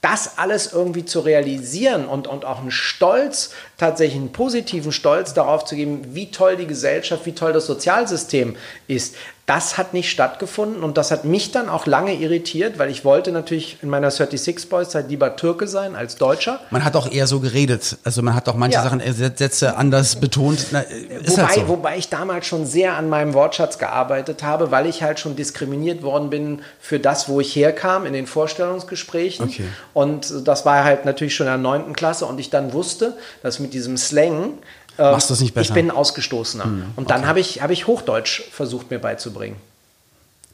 das 0.03 0.37
alles 0.37 0.73
irgendwie 0.73 1.05
zu 1.05 1.21
realisieren 1.21 2.07
und, 2.07 2.27
und 2.27 2.45
auch 2.45 2.59
einen 2.59 2.73
Stolz, 2.73 3.55
tatsächlich 3.83 4.21
einen 4.21 4.31
positiven 4.31 4.93
Stolz 4.93 5.35
darauf 5.35 5.65
zu 5.65 5.75
geben, 5.75 6.15
wie 6.15 6.31
toll 6.31 6.57
die 6.57 6.69
Gesellschaft, 6.69 7.27
wie 7.27 7.33
toll 7.33 7.53
das 7.53 7.67
Sozialsystem 7.67 8.55
ist, 8.87 9.17
das 9.47 9.77
hat 9.77 9.93
nicht 9.93 10.09
stattgefunden 10.09 10.85
und 10.85 10.97
das 10.97 11.11
hat 11.11 11.25
mich 11.25 11.51
dann 11.51 11.69
auch 11.69 11.87
lange 11.87 12.15
irritiert, 12.15 12.79
weil 12.79 12.91
ich 12.91 13.05
wollte 13.05 13.33
natürlich 13.33 13.79
in 13.83 13.89
meiner 13.89 14.09
36 14.09 14.69
Boys 14.69 14.91
Zeit 14.91 15.09
lieber 15.09 15.35
Türke 15.35 15.67
sein 15.67 15.97
als 15.97 16.15
Deutscher. 16.15 16.61
Man 16.71 16.85
hat 16.85 16.95
auch 16.95 17.11
eher 17.11 17.27
so 17.27 17.41
geredet, 17.41 17.99
also 18.05 18.23
man 18.23 18.37
hat 18.37 18.49
auch 18.49 18.55
manche 18.55 18.77
ja. 18.77 18.85
Sachen, 18.85 19.01
äh, 19.01 19.13
Sätze 19.13 19.77
anders 19.77 20.15
betont. 20.17 20.67
Na, 20.71 20.85
wobei, 21.27 21.43
halt 21.43 21.55
so. 21.55 21.69
wobei 21.69 21.99
ich 21.99 22.09
damals 22.09 22.47
schon 22.47 22.67
sehr 22.67 22.97
an 22.97 23.09
meinem 23.09 23.35
Wortschatz 23.35 23.79
gearbeitet 23.79 24.45
habe, 24.45 24.71
weil 24.71 24.87
ich 24.87 25.03
halt 25.03 25.19
schon 25.19 25.35
diskriminiert 25.35 26.05
worden 26.05 26.31
bin 26.31 26.63
für 26.79 27.01
das, 27.01 27.29
wo 27.29 27.41
ich 27.41 27.57
herkam 27.57 28.07
in 28.07 28.13
den 28.13 28.29
Vorstellungsgesprächen. 28.29 29.49
Okay. 29.49 29.65
Und 29.93 30.47
das 30.47 30.65
war 30.65 30.85
halt 30.85 31.05
natürlich 31.05 31.35
schon 31.35 31.47
in 31.49 31.53
der 31.53 31.59
neunten 31.59 31.95
Klasse 31.95 32.27
und 32.27 32.39
ich 32.39 32.51
dann 32.51 32.73
wusste, 32.73 33.17
dass 33.43 33.59
mit 33.59 33.72
diesem 33.73 33.97
Slang 33.97 34.59
Machst 34.99 35.31
du 35.31 35.35
es 35.35 35.41
nicht 35.41 35.55
besser? 35.55 35.71
Ich 35.71 35.75
bin 35.75 35.91
Ausgestoßener. 35.91 36.65
Hm, 36.65 36.85
und 36.97 37.11
dann 37.11 37.21
okay. 37.21 37.29
habe 37.29 37.41
ich, 37.41 37.63
hab 37.63 37.71
ich 37.71 37.87
Hochdeutsch 37.87 38.43
versucht 38.51 38.91
mir 38.91 38.99
beizubringen. 38.99 39.57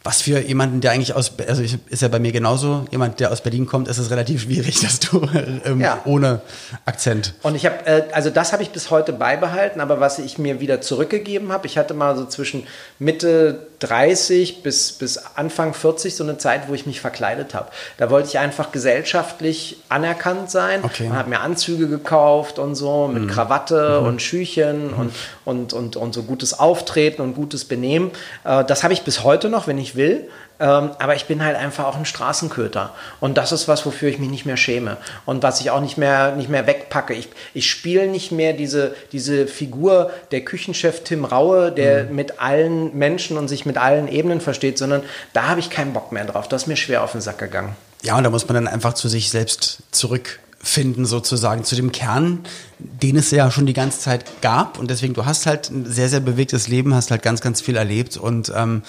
Was 0.05 0.23
für 0.23 0.39
jemanden, 0.39 0.81
der 0.81 0.93
eigentlich 0.93 1.15
aus, 1.15 1.33
also 1.49 1.61
ich, 1.61 1.77
ist 1.89 2.03
ja 2.03 2.09
bei 2.09 2.21
mir 2.21 2.31
genauso, 2.31 2.87
jemand, 2.93 3.19
der 3.19 3.33
aus 3.33 3.41
Berlin 3.41 3.67
kommt, 3.67 3.89
ist 3.89 3.99
es 3.99 4.11
relativ 4.11 4.43
schwierig, 4.43 4.81
dass 4.83 5.01
du 5.01 5.29
ähm, 5.65 5.81
ja. 5.81 6.01
ohne 6.05 6.41
Akzent. 6.85 7.35
Und 7.43 7.57
ich 7.57 7.67
habe, 7.67 7.85
äh, 7.85 8.05
also 8.13 8.31
das 8.31 8.53
habe 8.53 8.63
ich 8.63 8.71
bis 8.71 8.91
heute 8.91 9.13
beibehalten, 9.13 9.81
aber 9.81 9.99
was 9.99 10.21
ich 10.21 10.39
mir 10.39 10.61
wieder 10.61 10.81
zurückgegeben 10.81 11.51
habe, 11.51 11.67
ich 11.67 11.77
hatte 11.77 11.95
mal 11.95 12.17
so 12.17 12.27
zwischen 12.27 12.65
Mitte 13.01 13.67
30 13.81 14.63
bis, 14.63 14.93
bis 14.93 15.19
Anfang 15.19 15.73
40 15.75 16.17
so 16.17 16.25
eine 16.25 16.39
Zeit, 16.39 16.69
wo 16.69 16.75
ich 16.75 16.87
mich 16.87 17.01
verkleidet 17.01 17.55
habe. 17.55 17.71
Da 17.97 18.11
wollte 18.11 18.29
ich 18.29 18.39
einfach 18.39 18.73
gesellschaftlich 18.73 19.79
anerkannt 19.89 20.51
sein. 20.51 20.81
Okay. 20.83 21.09
Man 21.09 21.19
hat 21.19 21.29
mir 21.29 21.41
Anzüge 21.41 21.89
gekauft 21.89 22.59
und 22.59 22.75
so 22.75 23.09
mit 23.09 23.25
mhm. 23.25 23.29
Krawatte 23.29 24.01
mhm. 24.01 24.07
und 24.07 24.23
Schüchen 24.23 24.89
mhm. 24.89 24.99
und, 24.99 25.13
und, 25.45 25.73
und, 25.73 25.97
und 25.97 26.15
so 26.15 26.25
gutes 26.25 26.59
Auftreten 26.59 27.23
und 27.23 27.35
gutes 27.35 27.65
Benehmen. 27.65 28.11
Äh, 28.45 28.65
das 28.65 28.83
habe 28.83 28.93
ich 28.93 29.03
bis 29.03 29.23
heute 29.23 29.49
noch, 29.49 29.67
wenn 29.67 29.79
ich 29.79 29.95
will. 29.95 30.29
Ähm, 30.61 30.91
aber 30.99 31.15
ich 31.15 31.27
bin 31.27 31.45
halt 31.45 31.57
einfach 31.57 31.85
auch 31.85 31.97
ein 31.97 32.05
Straßenköter. 32.05 32.93
Und 33.21 33.37
das 33.37 33.53
ist 33.53 33.69
was, 33.69 33.87
wofür 33.87 34.09
ich 34.09 34.19
mich 34.19 34.31
nicht 34.31 34.45
mehr 34.45 34.57
schäme. 34.57 34.97
Und 35.25 35.43
was 35.43 35.61
ich 35.61 35.71
auch 35.71 35.81
nicht 35.81 35.99
mehr, 35.99 36.35
nicht 36.35 36.49
mehr 36.49 36.67
wegpacke. 36.67 37.15
Ich, 37.15 37.29
ich 37.55 37.71
spiele 37.71 38.09
nicht 38.09 38.33
mehr 38.33 38.53
diese, 38.53 38.95
diese 39.13 39.47
Figur 39.47 40.11
der 40.33 40.45
Küchenchef 40.45 41.05
Tim 41.05 41.25
Raue, 41.25 41.71
der 41.71 42.05
mhm. 42.05 42.17
mit 42.17 42.41
allen 42.41 42.97
Menschen 42.97 43.39
und 43.39 43.49
sich 43.49 43.67
mit 43.67 43.79
allen 43.79 44.09
Ebenen 44.09 44.41
versteht, 44.41 44.79
sondern 44.79 45.03
da 45.33 45.49
habe 45.49 45.61
ich 45.61 45.71
keinen 45.71 45.93
Bock 45.93 46.11
mehr 46.11 46.25
drauf. 46.25 46.49
Das 46.49 46.63
ist 46.63 46.69
mir 46.69 46.77
schwer 46.77 47.05
auf 47.05 47.13
den 47.13 47.21
Sack 47.21 47.39
gegangen. 47.39 47.77
Ja, 48.03 48.17
und 48.17 48.25
da 48.25 48.31
muss 48.31 48.47
man 48.47 48.55
dann 48.55 48.69
einfach 48.69 48.95
zu 48.95 49.09
sich 49.09 49.31
selbst 49.31 49.79
zurückfinden, 49.93 51.05
sozusagen, 51.05 51.65
zu 51.65 51.77
dem 51.77 51.93
Kern, 51.93 52.41
den 52.79 53.17
es 53.17 53.31
ja 53.31 53.51
schon 53.51 53.67
die 53.67 53.73
ganze 53.75 54.01
Zeit 54.01 54.41
gab. 54.41 54.79
Und 54.79 54.91
deswegen, 54.91 55.15
du 55.15 55.25
hast 55.25 55.47
halt 55.47 55.71
ein 55.71 55.87
sehr, 55.87 56.09
sehr 56.09 56.21
bewegtes 56.21 56.69
Leben, 56.69 56.95
hast 56.95 57.11
halt 57.11 57.23
ganz, 57.23 57.41
ganz 57.41 57.61
viel 57.61 57.77
erlebt 57.77 58.17
und 58.17 58.53
ähm, 58.55 58.83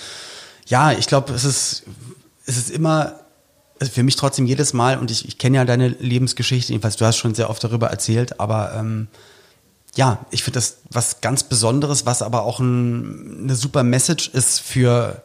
ja, 0.69 0.91
ich 0.91 1.07
glaube, 1.07 1.33
es 1.33 1.43
ist, 1.43 1.83
es 2.45 2.57
ist 2.57 2.69
immer, 2.69 3.19
also 3.79 3.91
für 3.91 4.03
mich 4.03 4.15
trotzdem 4.15 4.45
jedes 4.45 4.73
Mal, 4.73 4.97
und 4.97 5.11
ich, 5.11 5.27
ich 5.27 5.37
kenne 5.37 5.57
ja 5.57 5.65
deine 5.65 5.89
Lebensgeschichte, 5.89 6.71
jedenfalls 6.71 6.95
du 6.95 7.05
hast 7.05 7.17
schon 7.17 7.35
sehr 7.35 7.49
oft 7.49 7.63
darüber 7.63 7.89
erzählt, 7.89 8.39
aber 8.39 8.73
ähm, 8.75 9.07
ja, 9.95 10.25
ich 10.29 10.43
finde 10.43 10.59
das 10.59 10.77
was 10.91 11.21
ganz 11.21 11.43
Besonderes, 11.43 12.05
was 12.05 12.21
aber 12.21 12.43
auch 12.43 12.59
ein, 12.59 13.41
eine 13.43 13.55
super 13.55 13.83
Message 13.83 14.29
ist 14.29 14.59
für, 14.61 15.23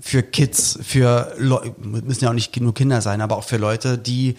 für 0.00 0.22
Kids, 0.22 0.78
für 0.82 1.34
Leute, 1.36 1.74
müssen 1.78 2.24
ja 2.24 2.30
auch 2.30 2.34
nicht 2.34 2.58
nur 2.58 2.74
Kinder 2.74 3.02
sein, 3.02 3.20
aber 3.20 3.36
auch 3.36 3.44
für 3.44 3.58
Leute, 3.58 3.98
die, 3.98 4.36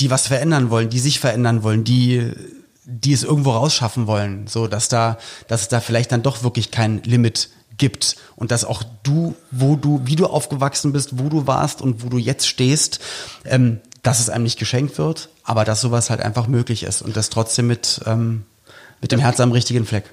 die 0.00 0.10
was 0.10 0.26
verändern 0.26 0.70
wollen, 0.70 0.88
die 0.88 1.00
sich 1.00 1.20
verändern 1.20 1.62
wollen, 1.62 1.84
die, 1.84 2.32
die 2.86 3.12
es 3.12 3.24
irgendwo 3.24 3.50
rausschaffen 3.50 4.06
wollen, 4.06 4.46
so 4.46 4.68
dass 4.68 4.88
da, 4.88 5.18
dass 5.48 5.62
es 5.62 5.68
da 5.68 5.80
vielleicht 5.80 6.12
dann 6.12 6.22
doch 6.22 6.42
wirklich 6.42 6.70
kein 6.70 7.02
Limit 7.02 7.50
gibt 7.82 8.14
und 8.36 8.52
dass 8.52 8.64
auch 8.64 8.84
du, 9.02 9.34
wo 9.50 9.74
du, 9.74 10.02
wie 10.04 10.14
du 10.14 10.26
aufgewachsen 10.26 10.92
bist, 10.92 11.18
wo 11.18 11.28
du 11.28 11.48
warst 11.48 11.82
und 11.82 12.04
wo 12.04 12.08
du 12.08 12.16
jetzt 12.16 12.46
stehst, 12.46 13.00
ähm, 13.44 13.80
dass 14.04 14.20
es 14.20 14.30
einem 14.30 14.44
nicht 14.44 14.56
geschenkt 14.56 14.98
wird, 14.98 15.30
aber 15.42 15.64
dass 15.64 15.80
sowas 15.80 16.08
halt 16.08 16.20
einfach 16.20 16.46
möglich 16.46 16.84
ist 16.84 17.02
und 17.02 17.16
das 17.16 17.28
trotzdem 17.28 17.66
mit 17.66 18.00
ähm, 18.06 18.44
mit 19.00 19.10
dem 19.10 19.18
Herz 19.18 19.40
am 19.40 19.50
richtigen 19.50 19.84
Fleck. 19.84 20.04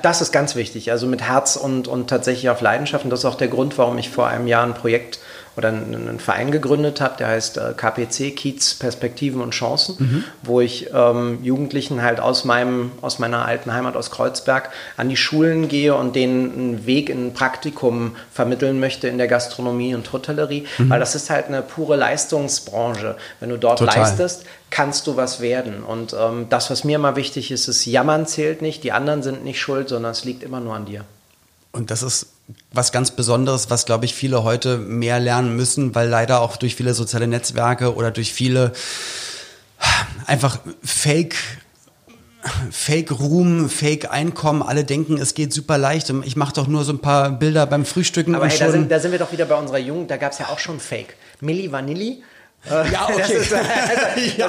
Das 0.00 0.22
ist 0.22 0.32
ganz 0.32 0.54
wichtig, 0.54 0.90
also 0.90 1.06
mit 1.06 1.20
Herz 1.20 1.56
und, 1.56 1.86
und 1.86 2.08
tatsächlich 2.08 2.48
auf 2.48 2.62
Leidenschaft. 2.62 3.04
Und 3.04 3.10
das 3.10 3.18
ist 3.20 3.24
auch 3.26 3.34
der 3.34 3.48
Grund, 3.48 3.76
warum 3.76 3.98
ich 3.98 4.08
vor 4.08 4.26
einem 4.26 4.46
Jahr 4.46 4.64
ein 4.64 4.72
Projekt 4.72 5.18
oder 5.58 5.68
einen, 5.68 6.20
Verein 6.20 6.52
gegründet 6.52 7.00
habe, 7.00 7.16
der 7.18 7.28
heißt 7.28 7.58
äh, 7.58 7.74
KPC, 7.76 8.34
Kiez, 8.34 8.74
Perspektiven 8.74 9.40
und 9.40 9.50
Chancen, 9.50 9.96
mhm. 9.98 10.24
wo 10.42 10.60
ich 10.60 10.90
ähm, 10.94 11.40
Jugendlichen 11.42 12.00
halt 12.02 12.20
aus, 12.20 12.44
meinem, 12.44 12.92
aus 13.02 13.18
meiner 13.18 13.44
alten 13.44 13.72
Heimat 13.72 13.96
aus 13.96 14.12
Kreuzberg 14.12 14.70
an 14.96 15.08
die 15.08 15.16
Schulen 15.16 15.66
gehe 15.66 15.94
und 15.96 16.14
denen 16.14 16.52
einen 16.52 16.86
Weg 16.86 17.10
in 17.10 17.26
ein 17.26 17.34
Praktikum 17.34 18.14
vermitteln 18.32 18.78
möchte 18.78 19.08
in 19.08 19.18
der 19.18 19.26
Gastronomie 19.26 19.94
und 19.96 20.12
Hotellerie, 20.12 20.64
mhm. 20.78 20.90
weil 20.90 21.00
das 21.00 21.16
ist 21.16 21.28
halt 21.28 21.46
eine 21.46 21.62
pure 21.62 21.96
Leistungsbranche. 21.96 23.16
Wenn 23.40 23.50
du 23.50 23.58
dort 23.58 23.80
Total. 23.80 23.98
leistest, 23.98 24.44
kannst 24.70 25.08
du 25.08 25.16
was 25.16 25.40
werden. 25.40 25.82
Und 25.82 26.14
ähm, 26.18 26.46
das, 26.50 26.70
was 26.70 26.84
mir 26.84 26.96
immer 26.96 27.16
wichtig 27.16 27.50
ist, 27.50 27.66
ist, 27.66 27.84
Jammern 27.84 28.26
zählt 28.26 28.62
nicht, 28.62 28.84
die 28.84 28.92
anderen 28.92 29.22
sind 29.24 29.42
nicht 29.42 29.60
schuld, 29.60 29.88
sondern 29.88 30.12
es 30.12 30.24
liegt 30.24 30.44
immer 30.44 30.60
nur 30.60 30.74
an 30.74 30.86
dir. 30.86 31.04
Und 31.72 31.90
das 31.90 32.02
ist 32.02 32.26
was 32.72 32.92
ganz 32.92 33.10
Besonderes, 33.10 33.70
was, 33.70 33.84
glaube 33.84 34.06
ich, 34.06 34.14
viele 34.14 34.42
heute 34.42 34.78
mehr 34.78 35.20
lernen 35.20 35.54
müssen, 35.54 35.94
weil 35.94 36.08
leider 36.08 36.40
auch 36.40 36.56
durch 36.56 36.74
viele 36.74 36.94
soziale 36.94 37.26
Netzwerke 37.26 37.94
oder 37.94 38.10
durch 38.10 38.32
viele 38.32 38.72
einfach 40.26 40.58
Fake 40.82 41.36
Fake-Ruhm, 42.70 43.68
Fake-Einkommen, 43.68 44.62
alle 44.62 44.84
denken, 44.84 45.18
es 45.18 45.34
geht 45.34 45.52
super 45.52 45.76
leicht. 45.76 46.08
Ich 46.24 46.36
mache 46.36 46.54
doch 46.54 46.68
nur 46.68 46.84
so 46.84 46.92
ein 46.92 47.00
paar 47.00 47.30
Bilder 47.30 47.66
beim 47.66 47.84
Frühstücken. 47.84 48.34
Aber 48.34 48.46
hey, 48.46 48.58
da, 48.58 48.70
sind, 48.70 48.90
da 48.90 49.00
sind 49.00 49.12
wir 49.12 49.18
doch 49.18 49.32
wieder 49.32 49.44
bei 49.44 49.56
unserer 49.56 49.78
Jugend, 49.78 50.10
da 50.10 50.16
gab 50.16 50.32
es 50.32 50.38
ja 50.38 50.46
auch 50.46 50.58
schon 50.58 50.78
Fake. 50.80 51.16
Milli 51.40 51.70
Vanilli 51.72 52.22
ja, 52.92 53.08
okay. 53.08 53.34
Ist, 53.34 53.52
also, 53.52 53.56
ja, 54.36 54.46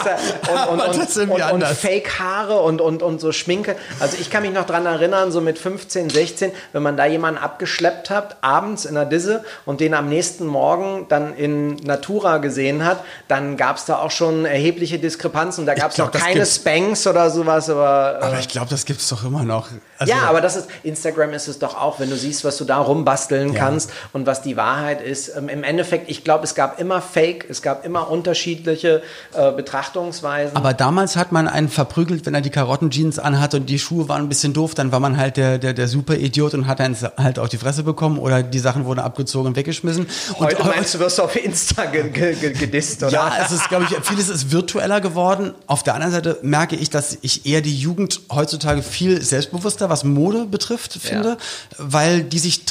und, 0.65 0.81
und, 0.81 1.31
und, 1.31 1.51
und 1.51 1.63
Fake-Haare 1.63 2.59
und, 2.59 2.81
und, 2.81 3.03
und 3.03 3.21
so 3.21 3.31
Schminke. 3.31 3.75
Also 3.99 4.17
ich 4.19 4.29
kann 4.29 4.43
mich 4.43 4.51
noch 4.51 4.65
daran 4.65 4.85
erinnern, 4.87 5.31
so 5.31 5.41
mit 5.41 5.59
15, 5.59 6.09
16, 6.09 6.51
wenn 6.73 6.83
man 6.83 6.97
da 6.97 7.05
jemanden 7.05 7.39
abgeschleppt 7.39 8.09
hat, 8.09 8.37
abends 8.41 8.85
in 8.85 8.95
der 8.95 9.05
Disse 9.05 9.43
und 9.65 9.79
den 9.79 9.93
am 9.93 10.09
nächsten 10.09 10.47
Morgen 10.47 11.05
dann 11.07 11.35
in 11.35 11.75
Natura 11.75 12.39
gesehen 12.39 12.83
hat, 12.83 13.03
dann 13.27 13.57
gab 13.57 13.77
es 13.77 13.85
da 13.85 13.99
auch 13.99 14.11
schon 14.11 14.45
erhebliche 14.45 14.99
Diskrepanzen. 14.99 15.65
Da 15.65 15.75
gab 15.75 15.91
es 15.91 15.97
noch 15.97 16.11
keine 16.11 16.45
Spanks 16.45 17.05
oder 17.07 17.29
sowas. 17.29 17.69
Aber, 17.69 18.19
äh, 18.21 18.25
aber 18.25 18.39
ich 18.39 18.49
glaube, 18.49 18.69
das 18.69 18.85
gibt 18.85 19.01
es 19.01 19.09
doch 19.09 19.23
immer 19.23 19.43
noch. 19.43 19.67
Also 19.99 20.13
ja, 20.13 20.23
aber 20.23 20.41
das 20.41 20.55
ist, 20.55 20.67
Instagram 20.83 21.33
ist 21.33 21.47
es 21.47 21.59
doch 21.59 21.79
auch, 21.79 21.99
wenn 21.99 22.09
du 22.09 22.15
siehst, 22.15 22.43
was 22.43 22.57
du 22.57 22.65
da 22.65 22.77
rumbasteln 22.77 23.53
ja. 23.53 23.59
kannst 23.59 23.91
und 24.13 24.25
was 24.25 24.41
die 24.41 24.57
Wahrheit 24.57 25.01
ist. 25.01 25.35
Ähm, 25.35 25.49
Im 25.49 25.63
Endeffekt, 25.63 26.09
ich 26.09 26.23
glaube, 26.23 26.45
es 26.45 26.55
gab 26.55 26.79
immer 26.79 27.01
Fake, 27.01 27.45
es 27.49 27.61
gab 27.61 27.85
immer 27.85 27.98
unterschiedliche 28.01 29.01
äh, 29.33 29.51
Betrachtungsweisen. 29.51 30.55
Aber 30.55 30.73
damals 30.73 31.15
hat 31.15 31.31
man 31.31 31.47
einen 31.47 31.69
verprügelt, 31.69 32.25
wenn 32.25 32.33
er 32.33 32.41
die 32.41 32.49
Karottenjeans 32.49 33.19
anhat 33.19 33.53
und 33.53 33.69
die 33.69 33.79
Schuhe 33.79 34.09
waren 34.09 34.23
ein 34.23 34.29
bisschen 34.29 34.53
doof, 34.53 34.73
dann 34.75 34.91
war 34.91 34.99
man 34.99 35.17
halt 35.17 35.37
der, 35.37 35.57
der, 35.57 35.73
der 35.73 35.87
super 35.87 36.15
Idiot 36.15 36.53
und 36.53 36.67
hat 36.67 36.79
dann 36.79 36.95
halt 37.17 37.39
auf 37.39 37.49
die 37.49 37.57
Fresse 37.57 37.83
bekommen 37.83 38.19
oder 38.19 38.43
die 38.43 38.59
Sachen 38.59 38.85
wurden 38.85 38.99
abgezogen 38.99 39.47
und 39.47 39.55
weggeschmissen. 39.55 40.07
Heute 40.37 40.57
und, 40.63 40.67
meinst 40.67 40.93
du, 40.93 40.99
wirst 40.99 41.17
du 41.17 41.23
auf 41.23 41.35
Insta 41.35 41.85
gedisst, 41.85 43.03
oder? 43.03 43.11
Ja, 43.11 43.33
es 43.43 43.51
ist, 43.51 43.69
glaube 43.69 43.85
ich, 43.89 43.97
vieles 44.05 44.29
ist 44.29 44.51
virtueller 44.51 45.01
geworden. 45.01 45.53
Auf 45.67 45.83
der 45.83 45.95
anderen 45.95 46.13
Seite 46.13 46.37
merke 46.41 46.75
ich, 46.75 46.89
dass 46.89 47.17
ich 47.21 47.45
eher 47.45 47.61
die 47.61 47.75
Jugend 47.75 48.21
heutzutage 48.31 48.81
viel 48.81 49.21
selbstbewusster, 49.21 49.89
was 49.89 50.03
Mode 50.03 50.45
betrifft, 50.45 50.93
finde, 50.93 51.29
ja. 51.29 51.37
weil 51.77 52.23
die 52.23 52.39
sich, 52.39 52.63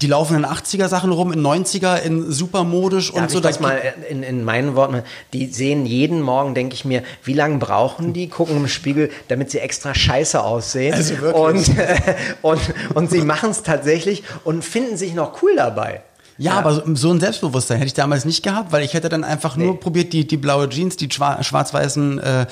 die 0.00 0.06
laufen 0.06 0.36
in 0.36 0.46
80er 0.46 0.88
Sachen 0.88 1.12
rum, 1.12 1.32
in 1.32 1.40
90er, 1.40 2.00
in 2.00 2.30
super 2.30 2.64
modisch 2.64 3.10
und 3.10 3.30
so. 3.30 3.38
Ich 3.38 3.44
das 3.44 3.60
mal 3.60 3.80
in, 4.08 4.22
in 4.22 4.44
meinen 4.44 4.71
Worten 4.74 4.92
Worten, 4.92 5.02
die 5.32 5.46
sehen 5.46 5.86
jeden 5.86 6.22
Morgen, 6.22 6.54
denke 6.54 6.74
ich 6.74 6.84
mir, 6.84 7.02
wie 7.24 7.34
lange 7.34 7.58
brauchen 7.58 8.12
die, 8.12 8.28
gucken 8.28 8.56
im 8.56 8.68
Spiegel, 8.68 9.10
damit 9.28 9.50
sie 9.50 9.58
extra 9.58 9.94
scheiße 9.94 10.42
aussehen. 10.42 10.94
Also 10.94 11.14
und, 11.34 11.78
äh, 11.78 11.96
und, 12.42 12.60
und 12.94 13.10
sie 13.10 13.22
machen 13.22 13.50
es 13.50 13.62
tatsächlich 13.62 14.22
und 14.44 14.64
finden 14.64 14.96
sich 14.96 15.14
noch 15.14 15.42
cool 15.42 15.54
dabei. 15.56 16.02
Ja, 16.38 16.52
ja, 16.52 16.58
aber 16.58 16.82
so 16.96 17.10
ein 17.10 17.20
Selbstbewusstsein 17.20 17.76
hätte 17.76 17.88
ich 17.88 17.94
damals 17.94 18.24
nicht 18.24 18.42
gehabt, 18.42 18.72
weil 18.72 18.82
ich 18.82 18.94
hätte 18.94 19.08
dann 19.08 19.22
einfach 19.22 19.56
nee. 19.56 19.66
nur 19.66 19.78
probiert, 19.78 20.12
die, 20.12 20.26
die 20.26 20.38
blaue 20.38 20.68
Jeans, 20.68 20.96
die 20.96 21.08
schwarz-weißen, 21.10 22.18
äh, 22.18 22.46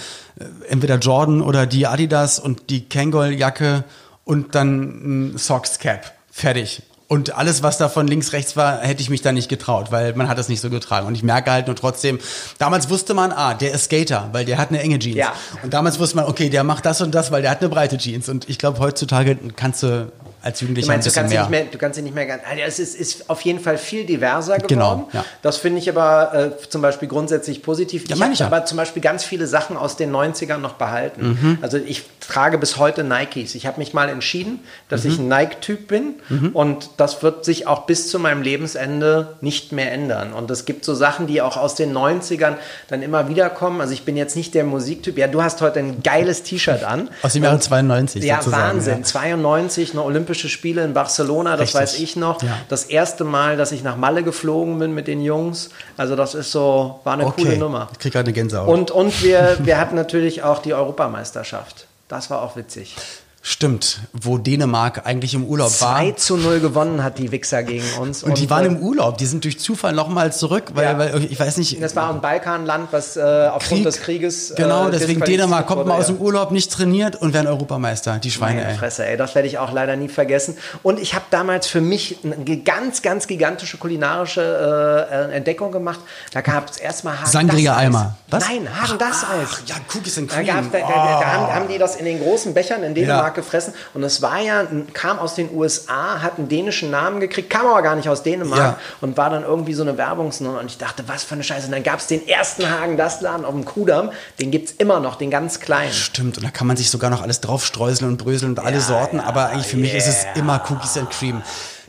entweder 0.68 0.96
Jordan 0.98 1.40
oder 1.40 1.66
die 1.66 1.86
Adidas 1.86 2.38
und 2.38 2.68
die 2.70 2.88
Kangol-Jacke 2.88 3.84
und 4.24 4.54
dann 4.54 5.32
ein 5.32 5.38
Socks-Cap. 5.38 6.12
Fertig. 6.30 6.82
Und 7.10 7.36
alles, 7.36 7.64
was 7.64 7.76
da 7.76 7.88
von 7.88 8.06
links, 8.06 8.32
rechts 8.32 8.56
war, 8.56 8.78
hätte 8.82 9.02
ich 9.02 9.10
mich 9.10 9.20
da 9.20 9.32
nicht 9.32 9.48
getraut, 9.48 9.90
weil 9.90 10.14
man 10.14 10.28
hat 10.28 10.38
das 10.38 10.48
nicht 10.48 10.60
so 10.60 10.70
getragen. 10.70 11.08
Und 11.08 11.16
ich 11.16 11.24
merke 11.24 11.50
halt 11.50 11.66
nur 11.66 11.74
trotzdem, 11.74 12.20
damals 12.58 12.88
wusste 12.88 13.14
man, 13.14 13.32
ah, 13.32 13.52
der 13.54 13.72
ist 13.72 13.86
Skater, 13.86 14.28
weil 14.30 14.44
der 14.44 14.58
hat 14.58 14.68
eine 14.68 14.78
enge 14.80 15.00
Jeans. 15.00 15.16
Ja. 15.16 15.32
Und 15.64 15.74
damals 15.74 15.98
wusste 15.98 16.14
man, 16.14 16.26
okay, 16.26 16.50
der 16.50 16.62
macht 16.62 16.86
das 16.86 17.00
und 17.00 17.12
das, 17.12 17.32
weil 17.32 17.42
der 17.42 17.50
hat 17.50 17.62
eine 17.62 17.68
breite 17.68 17.98
Jeans. 17.98 18.28
Und 18.28 18.48
ich 18.48 18.58
glaube, 18.58 18.78
heutzutage 18.78 19.36
kannst 19.56 19.82
du 19.82 20.12
als 20.42 20.60
Jugendlicher 20.60 20.86
du 20.86 20.92
meinst, 20.92 21.06
ein 21.06 21.10
bisschen 21.10 21.28
du 21.28 21.34
kannst 21.34 21.34
mehr. 21.34 21.40
Nicht 21.42 21.50
mehr. 21.50 21.72
Du 21.72 21.78
kannst 21.78 21.96
sie 21.96 22.02
nicht 22.02 22.14
mehr 22.14 22.26
ganz. 22.26 22.42
Also 22.48 22.62
es 22.66 22.78
ist, 22.78 22.94
ist 22.98 23.30
auf 23.30 23.42
jeden 23.42 23.60
Fall 23.60 23.76
viel 23.76 24.04
diverser 24.06 24.56
geworden. 24.56 24.68
Genau, 24.68 25.08
ja. 25.12 25.24
Das 25.42 25.58
finde 25.58 25.78
ich 25.78 25.88
aber 25.88 26.34
äh, 26.58 26.68
zum 26.68 26.80
Beispiel 26.80 27.08
grundsätzlich 27.08 27.62
positiv. 27.62 28.08
Ja, 28.08 28.16
ich 28.16 28.22
habe 28.22 28.34
ja. 28.34 28.46
aber 28.46 28.64
zum 28.64 28.78
Beispiel 28.78 29.02
ganz 29.02 29.24
viele 29.24 29.46
Sachen 29.46 29.76
aus 29.76 29.96
den 29.96 30.14
90ern 30.14 30.58
noch 30.58 30.74
behalten. 30.74 31.38
Mhm. 31.40 31.58
Also 31.60 31.76
ich 31.76 32.04
trage 32.20 32.58
bis 32.58 32.78
heute 32.78 33.04
Nikes. 33.04 33.54
Ich 33.54 33.66
habe 33.66 33.78
mich 33.78 33.92
mal 33.92 34.08
entschieden, 34.08 34.60
dass 34.88 35.04
mhm. 35.04 35.10
ich 35.10 35.18
ein 35.18 35.28
Nike-Typ 35.28 35.88
bin 35.88 36.14
mhm. 36.28 36.50
und 36.50 36.90
das 36.96 37.22
wird 37.22 37.44
sich 37.44 37.66
auch 37.66 37.86
bis 37.86 38.08
zu 38.08 38.18
meinem 38.18 38.42
Lebensende 38.42 39.36
nicht 39.42 39.72
mehr 39.72 39.92
ändern. 39.92 40.32
Und 40.32 40.50
es 40.50 40.64
gibt 40.64 40.84
so 40.84 40.94
Sachen, 40.94 41.26
die 41.26 41.42
auch 41.42 41.56
aus 41.58 41.74
den 41.74 41.94
90ern 41.96 42.54
dann 42.88 43.02
immer 43.02 43.28
wieder 43.28 43.50
kommen. 43.50 43.80
Also 43.80 43.92
ich 43.92 44.04
bin 44.04 44.16
jetzt 44.16 44.36
nicht 44.36 44.54
der 44.54 44.64
Musiktyp. 44.64 45.18
Ja, 45.18 45.26
du 45.26 45.42
hast 45.42 45.60
heute 45.60 45.80
ein 45.80 46.02
geiles 46.02 46.42
T-Shirt 46.42 46.82
an. 46.82 47.10
Aus 47.22 47.34
dem 47.34 47.44
Jahre 47.44 47.58
92 47.58 48.24
Ja, 48.24 48.40
Wahnsinn. 48.46 48.98
Ja. 48.98 49.02
92, 49.02 49.92
eine 49.92 50.02
Olympische 50.02 50.29
Olympische 50.30 50.48
Spiele 50.48 50.84
in 50.84 50.94
Barcelona, 50.94 51.56
das 51.56 51.74
Richtig. 51.74 51.80
weiß 51.80 51.98
ich 51.98 52.14
noch. 52.14 52.40
Ja. 52.40 52.56
Das 52.68 52.84
erste 52.84 53.24
Mal, 53.24 53.56
dass 53.56 53.72
ich 53.72 53.82
nach 53.82 53.96
Malle 53.96 54.22
geflogen 54.22 54.78
bin 54.78 54.94
mit 54.94 55.08
den 55.08 55.20
Jungs. 55.20 55.70
Also 55.96 56.14
das 56.14 56.36
ist 56.36 56.52
so, 56.52 57.00
war 57.02 57.14
eine 57.14 57.26
okay. 57.26 57.42
coole 57.42 57.56
Nummer. 57.56 57.88
Ich 57.90 57.98
kriege 57.98 58.12
gerade 58.12 58.26
eine 58.26 58.32
Gänsehaut. 58.32 58.68
Und, 58.68 58.92
und 58.92 59.24
wir, 59.24 59.56
wir 59.58 59.78
hatten 59.78 59.96
natürlich 59.96 60.44
auch 60.44 60.62
die 60.62 60.72
Europameisterschaft. 60.72 61.88
Das 62.06 62.30
war 62.30 62.42
auch 62.42 62.54
witzig. 62.54 62.94
Stimmt, 63.42 64.00
wo 64.12 64.36
Dänemark 64.36 65.06
eigentlich 65.06 65.32
im 65.32 65.46
Urlaub 65.46 65.70
2 65.70 65.86
war. 65.86 65.96
2 66.00 66.10
zu 66.12 66.36
0 66.36 66.60
gewonnen 66.60 67.02
hat 67.02 67.16
die 67.16 67.32
Wichser 67.32 67.62
gegen 67.62 67.90
uns. 67.98 68.22
Und, 68.22 68.32
und 68.32 68.38
die 68.38 68.50
waren 68.50 68.66
im 68.66 68.76
Urlaub, 68.76 69.16
die 69.16 69.24
sind 69.24 69.44
durch 69.44 69.58
Zufall 69.58 69.94
nochmal 69.94 70.30
zurück, 70.30 70.72
weil, 70.74 70.84
ja. 70.84 70.98
weil 70.98 71.24
ich 71.24 71.40
weiß 71.40 71.56
nicht. 71.56 71.82
Das 71.82 71.96
war 71.96 72.12
ein 72.12 72.20
Balkanland, 72.20 72.88
was 72.90 73.16
äh, 73.16 73.48
aufgrund 73.50 73.80
Krieg, 73.80 73.84
des 73.84 74.00
Krieges. 74.02 74.50
Äh, 74.50 74.56
genau, 74.56 74.90
deswegen 74.90 75.22
Dänemark 75.22 75.66
kommt 75.66 75.86
mal 75.86 75.98
aus 75.98 76.08
dem 76.08 76.18
Urlaub, 76.18 76.50
nicht 76.50 76.70
trainiert 76.70 77.16
und 77.16 77.32
werden 77.32 77.46
Europameister. 77.46 78.18
Die 78.18 78.30
Schweine, 78.30 78.60
Meine 78.60 78.72
ey. 78.72 78.78
Fresse, 78.78 79.06
ey. 79.06 79.16
Das 79.16 79.34
werde 79.34 79.48
ich 79.48 79.56
auch 79.56 79.72
leider 79.72 79.96
nie 79.96 80.08
vergessen. 80.08 80.58
Und 80.82 81.00
ich 81.00 81.14
habe 81.14 81.24
damals 81.30 81.66
für 81.66 81.80
mich 81.80 82.18
eine 82.22 82.58
ganz, 82.58 83.00
ganz 83.00 83.26
gigantische 83.26 83.78
kulinarische 83.78 85.08
äh, 85.10 85.34
Entdeckung 85.34 85.72
gemacht. 85.72 86.00
Da 86.34 86.42
gab 86.42 86.68
es 86.68 86.76
erstmal 86.76 87.18
Hagen 87.18 87.30
Sangria 87.30 87.74
Eimer. 87.74 88.16
Was? 88.28 88.46
Nein, 88.46 88.68
Hagen 88.70 88.98
das 88.98 89.24
Eis. 89.24 89.62
Ja, 89.64 89.76
Cookies 89.94 90.18
and 90.18 90.30
Cream. 90.30 90.46
Da, 90.46 90.60
da, 90.60 90.78
da, 90.78 90.78
da, 90.78 91.24
haben, 91.24 91.44
oh. 91.44 91.52
haben, 91.54 91.68
die 91.68 91.78
das 91.78 91.96
in 91.96 92.04
den 92.04 92.20
großen 92.20 92.52
Bechern 92.52 92.82
in 92.82 92.94
Dänemark 92.94 93.28
ja 93.28 93.29
Mark 93.30 93.34
gefressen. 93.34 93.74
Und 93.94 94.02
es 94.02 94.22
war 94.22 94.40
ja, 94.40 94.66
kam 94.92 95.18
aus 95.18 95.34
den 95.34 95.54
USA, 95.54 96.20
hat 96.20 96.38
einen 96.38 96.48
dänischen 96.48 96.90
Namen 96.90 97.20
gekriegt, 97.20 97.50
kam 97.50 97.66
aber 97.66 97.82
gar 97.82 97.96
nicht 97.96 98.08
aus 98.08 98.22
Dänemark 98.22 98.58
ja. 98.58 98.78
und 99.00 99.16
war 99.16 99.30
dann 99.30 99.44
irgendwie 99.44 99.74
so 99.74 99.82
eine 99.82 99.96
Werbungsnummer. 99.96 100.60
Und 100.60 100.66
ich 100.66 100.78
dachte, 100.78 101.04
was 101.06 101.24
für 101.24 101.34
eine 101.34 101.44
Scheiße. 101.44 101.66
Und 101.66 101.72
dann 101.72 101.82
gab 101.82 102.00
es 102.00 102.06
den 102.06 102.26
ersten 102.26 102.68
Hagen 102.68 102.96
das 102.96 103.20
Laden 103.20 103.44
auf 103.44 103.54
dem 103.54 103.64
Kudamm. 103.64 104.10
Den 104.40 104.50
gibt 104.50 104.70
es 104.70 104.74
immer 104.76 105.00
noch, 105.00 105.16
den 105.16 105.30
ganz 105.30 105.60
kleinen. 105.60 105.92
Stimmt. 105.92 106.38
Und 106.38 106.44
da 106.44 106.50
kann 106.50 106.66
man 106.66 106.76
sich 106.76 106.90
sogar 106.90 107.10
noch 107.10 107.22
alles 107.22 107.40
draufstreuseln 107.40 108.10
und 108.10 108.16
bröseln 108.16 108.52
und 108.52 108.58
alle 108.58 108.76
ja, 108.76 108.80
Sorten. 108.80 109.18
Ja, 109.18 109.24
aber 109.24 109.48
eigentlich 109.48 109.66
für 109.66 109.76
yeah. 109.76 109.86
mich 109.86 109.94
ist 109.94 110.08
es 110.08 110.26
immer 110.34 110.62
Cookies 110.68 110.96
and 110.96 111.10
Cream. 111.10 111.42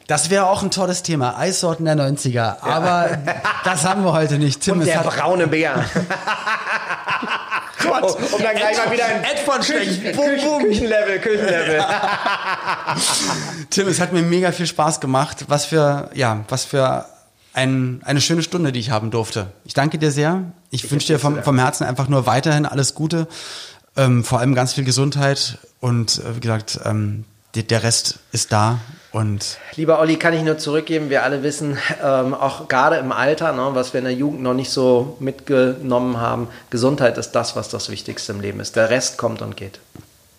Das 0.08 0.30
wäre 0.30 0.48
auch 0.48 0.62
ein 0.62 0.72
tolles 0.72 1.04
Thema. 1.04 1.38
Eissorten 1.38 1.86
der 1.86 1.96
90er. 1.96 2.62
Aber 2.62 3.18
das 3.64 3.86
haben 3.86 4.04
wir 4.04 4.12
heute 4.12 4.40
nicht. 4.40 4.62
Tim, 4.62 4.80
Und 4.80 4.86
der 4.86 5.00
braune 5.00 5.48
Bär. 5.48 5.86
Gott. 7.82 8.04
Oh, 8.04 8.36
und 8.36 8.44
dann 8.44 8.56
gleich 8.56 8.78
mal 8.78 8.92
wieder 8.92 9.06
ein 9.06 9.24
Ed 9.24 9.40
von 9.40 9.60
Küchen, 9.62 10.16
bum, 10.16 10.26
bum. 10.44 10.64
Küchenlevel, 10.64 11.20
Küchenlevel. 11.20 11.84
Tim, 13.70 13.88
es 13.88 14.00
hat 14.00 14.14
mir 14.14 14.22
mega 14.22 14.52
viel 14.52 14.68
Spaß 14.68 15.00
gemacht. 15.00 15.46
Was 15.48 15.66
für, 15.66 16.10
ja, 16.14 16.44
was 16.50 16.66
für 16.66 17.06
ein, 17.54 18.02
eine 18.04 18.22
schöne 18.22 18.44
Stunde, 18.44 18.72
die 18.72 18.80
ich 18.80 18.92
haben 18.92 19.12
durfte. 19.12 19.52
Ich 19.66 19.74
danke 19.74 19.98
dir 19.98 20.12
sehr. 20.12 20.44
Ich, 20.70 20.84
ich 20.84 20.92
wünsche 20.92 21.08
dir 21.08 21.20
vom, 21.20 21.42
vom 21.44 21.60
Herzen 21.60 21.86
einfach 21.86 22.08
nur 22.08 22.26
weiterhin 22.26 22.66
alles 22.66 22.96
Gute. 22.96 23.28
Ähm, 23.98 24.24
vor 24.24 24.40
allem 24.40 24.56
ganz 24.56 24.74
viel 24.74 24.86
Gesundheit 24.86 25.58
und 25.82 26.20
äh, 26.20 26.36
wie 26.36 26.40
gesagt, 26.40 26.80
ähm, 26.86 27.26
der 27.56 27.84
Rest 27.84 28.20
ist 28.32 28.52
da. 28.52 28.80
Und 29.12 29.58
Lieber 29.76 30.00
Olli, 30.00 30.16
kann 30.16 30.34
ich 30.34 30.42
nur 30.42 30.58
zurückgeben, 30.58 31.10
wir 31.10 31.24
alle 31.24 31.44
wissen, 31.44 31.78
ähm, 32.02 32.34
auch 32.34 32.70
gerade 32.70 32.96
im 32.96 33.12
Alter, 33.12 33.52
ne, 33.52 33.72
was 33.74 33.94
wir 33.94 34.00
in 34.00 34.06
der 34.06 34.14
Jugend 34.14 34.42
noch 34.42 34.54
nicht 34.54 34.70
so 34.70 35.18
mitgenommen 35.20 36.18
haben, 36.18 36.48
Gesundheit 36.70 37.18
ist 37.18 37.32
das, 37.32 37.58
was 37.58 37.68
das 37.68 37.90
Wichtigste 37.90 38.32
im 38.32 38.40
Leben 38.40 38.62
ist. 38.62 38.78
Der 38.78 38.90
Rest 38.90 39.18
kommt 39.18 39.42
und 39.42 39.58
geht. 39.58 39.80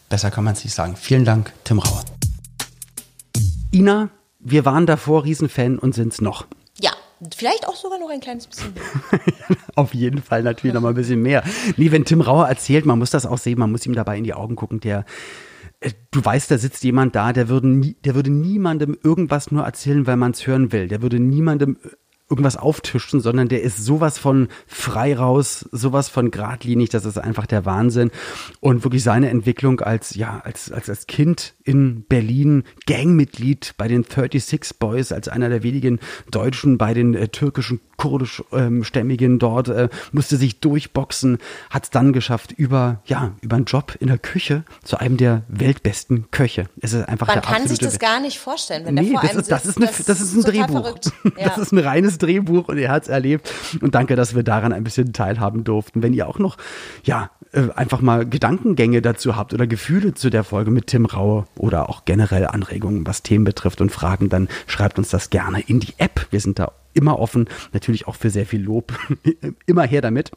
Besser 0.08 0.30
kann 0.30 0.44
man 0.44 0.54
es 0.54 0.64
nicht 0.64 0.74
sagen. 0.74 0.96
Vielen 0.96 1.26
Dank, 1.26 1.52
Tim 1.64 1.80
Rauer. 1.80 2.02
Ina, 3.72 4.08
wir 4.38 4.64
waren 4.64 4.86
davor 4.86 5.24
Riesenfan 5.24 5.78
und 5.78 5.94
sind 5.94 6.14
es 6.14 6.20
noch. 6.20 6.46
Ja, 6.80 6.92
Vielleicht 7.36 7.68
auch 7.68 7.76
sogar 7.76 8.00
noch 8.00 8.10
ein 8.10 8.20
kleines 8.20 8.48
bisschen 8.48 8.74
mehr. 8.74 8.82
Auf 9.76 9.94
jeden 9.94 10.20
Fall 10.22 10.42
natürlich 10.42 10.74
noch 10.74 10.80
mal 10.80 10.88
ein 10.88 10.94
bisschen 10.96 11.22
mehr. 11.22 11.44
Nee, 11.76 11.92
wenn 11.92 12.04
Tim 12.04 12.20
Rauer 12.20 12.48
erzählt, 12.48 12.84
man 12.84 12.98
muss 12.98 13.10
das 13.10 13.26
auch 13.26 13.38
sehen, 13.38 13.58
man 13.60 13.70
muss 13.70 13.86
ihm 13.86 13.94
dabei 13.94 14.18
in 14.18 14.24
die 14.24 14.34
Augen 14.34 14.56
gucken, 14.56 14.80
der 14.80 15.04
du 16.10 16.24
weißt, 16.24 16.50
da 16.50 16.58
sitzt 16.58 16.84
jemand 16.84 17.14
da, 17.14 17.32
der 17.32 17.48
würde, 17.48 17.68
nie, 17.68 17.96
der 18.04 18.14
würde 18.14 18.30
niemandem 18.30 18.96
irgendwas 19.02 19.50
nur 19.50 19.64
erzählen, 19.64 20.06
weil 20.06 20.16
man 20.16 20.32
es 20.32 20.46
hören 20.46 20.72
will. 20.72 20.88
Der 20.88 21.02
würde 21.02 21.18
niemandem 21.20 21.76
irgendwas 22.32 22.56
auftischen, 22.56 23.20
sondern 23.20 23.48
der 23.48 23.62
ist 23.62 23.84
sowas 23.84 24.16
von 24.16 24.48
frei 24.66 25.14
raus, 25.14 25.68
sowas 25.70 26.08
von 26.08 26.30
geradlinig, 26.30 26.88
das 26.88 27.04
ist 27.04 27.18
einfach 27.18 27.44
der 27.44 27.66
Wahnsinn. 27.66 28.10
Und 28.60 28.84
wirklich 28.84 29.02
seine 29.02 29.28
Entwicklung 29.28 29.80
als, 29.80 30.14
ja, 30.14 30.40
als, 30.42 30.72
als, 30.72 30.88
als 30.88 31.06
Kind 31.06 31.54
in 31.64 32.04
Berlin, 32.04 32.64
Gangmitglied 32.86 33.74
bei 33.76 33.88
den 33.88 34.04
36 34.04 34.78
Boys, 34.78 35.12
als 35.12 35.28
einer 35.28 35.48
der 35.48 35.62
wenigen 35.62 36.00
Deutschen 36.30 36.78
bei 36.78 36.94
den 36.94 37.14
äh, 37.14 37.28
türkischen 37.28 37.80
kurdischstämmigen 37.96 39.32
ähm, 39.32 39.38
dort, 39.38 39.68
äh, 39.68 39.88
musste 40.10 40.36
sich 40.36 40.58
durchboxen, 40.60 41.38
hat 41.70 41.84
es 41.84 41.90
dann 41.90 42.12
geschafft 42.12 42.50
über, 42.50 43.00
ja, 43.04 43.32
über 43.42 43.56
einen 43.56 43.64
Job 43.64 43.96
in 44.00 44.08
der 44.08 44.18
Küche 44.18 44.64
zu 44.82 44.98
einem 44.98 45.16
der 45.16 45.42
weltbesten 45.48 46.30
Köche. 46.32 46.66
Es 46.80 46.92
ist 46.92 47.08
einfach 47.08 47.28
Man 47.28 47.40
der 47.40 47.42
kann 47.42 47.68
sich 47.68 47.78
das 47.78 47.98
gar 47.98 48.20
nicht 48.20 48.38
vorstellen, 48.38 48.84
wenn 48.86 48.94
nee, 48.94 49.10
der 49.10 49.20
vor 49.20 49.22
das, 49.22 49.36
ist, 49.36 49.50
das 49.52 49.66
ist, 49.66 49.76
eine, 49.76 49.86
das, 49.86 50.04
das 50.04 50.20
ist 50.20 50.34
ein 50.34 50.42
Drehbuch. 50.42 50.82
Ja. 51.38 51.48
Das 51.48 51.58
ist 51.58 51.72
ein 51.72 51.78
reines 51.78 52.18
Drehbuch 52.18 52.68
und 52.68 52.78
er 52.78 52.90
hat 52.90 53.04
es 53.04 53.08
erlebt. 53.08 53.52
Und 53.80 53.94
danke, 53.94 54.16
dass 54.16 54.34
wir 54.34 54.42
daran 54.42 54.72
ein 54.72 54.84
bisschen 54.84 55.12
teilhaben 55.12 55.64
durften. 55.64 56.02
Wenn 56.02 56.12
ihr 56.12 56.28
auch 56.28 56.38
noch, 56.38 56.56
ja, 57.04 57.30
äh, 57.52 57.68
einfach 57.74 58.00
mal 58.00 58.26
Gedankengänge 58.26 59.02
dazu 59.02 59.36
habt 59.36 59.54
oder 59.54 59.66
Gefühle 59.66 60.14
zu 60.14 60.30
der 60.30 60.42
Folge 60.44 60.70
mit 60.70 60.88
Tim 60.88 61.06
Raue 61.06 61.46
oder 61.56 61.88
auch 61.88 62.04
generell 62.04 62.46
Anregungen, 62.46 63.06
was 63.06 63.22
Themen 63.22 63.44
betrifft 63.44 63.80
und 63.80 63.90
Fragen, 63.90 64.28
dann 64.28 64.48
schreibt 64.66 64.98
uns 64.98 65.10
das 65.10 65.30
gerne 65.30 65.60
in 65.60 65.80
die 65.80 65.94
App. 65.98 66.26
Wir 66.30 66.40
sind 66.40 66.58
da 66.58 66.72
immer 66.94 67.18
offen, 67.18 67.48
natürlich 67.72 68.06
auch 68.06 68.16
für 68.16 68.30
sehr 68.30 68.46
viel 68.46 68.62
Lob. 68.62 68.92
immer 69.66 69.84
her 69.84 70.00
damit. 70.00 70.32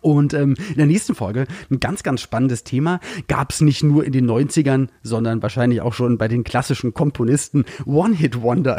Und 0.00 0.34
ähm, 0.34 0.56
in 0.70 0.76
der 0.76 0.86
nächsten 0.86 1.14
Folge 1.14 1.46
ein 1.70 1.80
ganz, 1.80 2.02
ganz 2.02 2.20
spannendes 2.20 2.64
Thema. 2.64 3.00
Gab 3.28 3.52
es 3.52 3.60
nicht 3.60 3.82
nur 3.82 4.04
in 4.04 4.12
den 4.12 4.28
90ern, 4.28 4.88
sondern 5.02 5.42
wahrscheinlich 5.42 5.80
auch 5.80 5.94
schon 5.94 6.18
bei 6.18 6.28
den 6.28 6.44
klassischen 6.44 6.94
Komponisten 6.94 7.64
One-Hit-Wonder. 7.86 8.78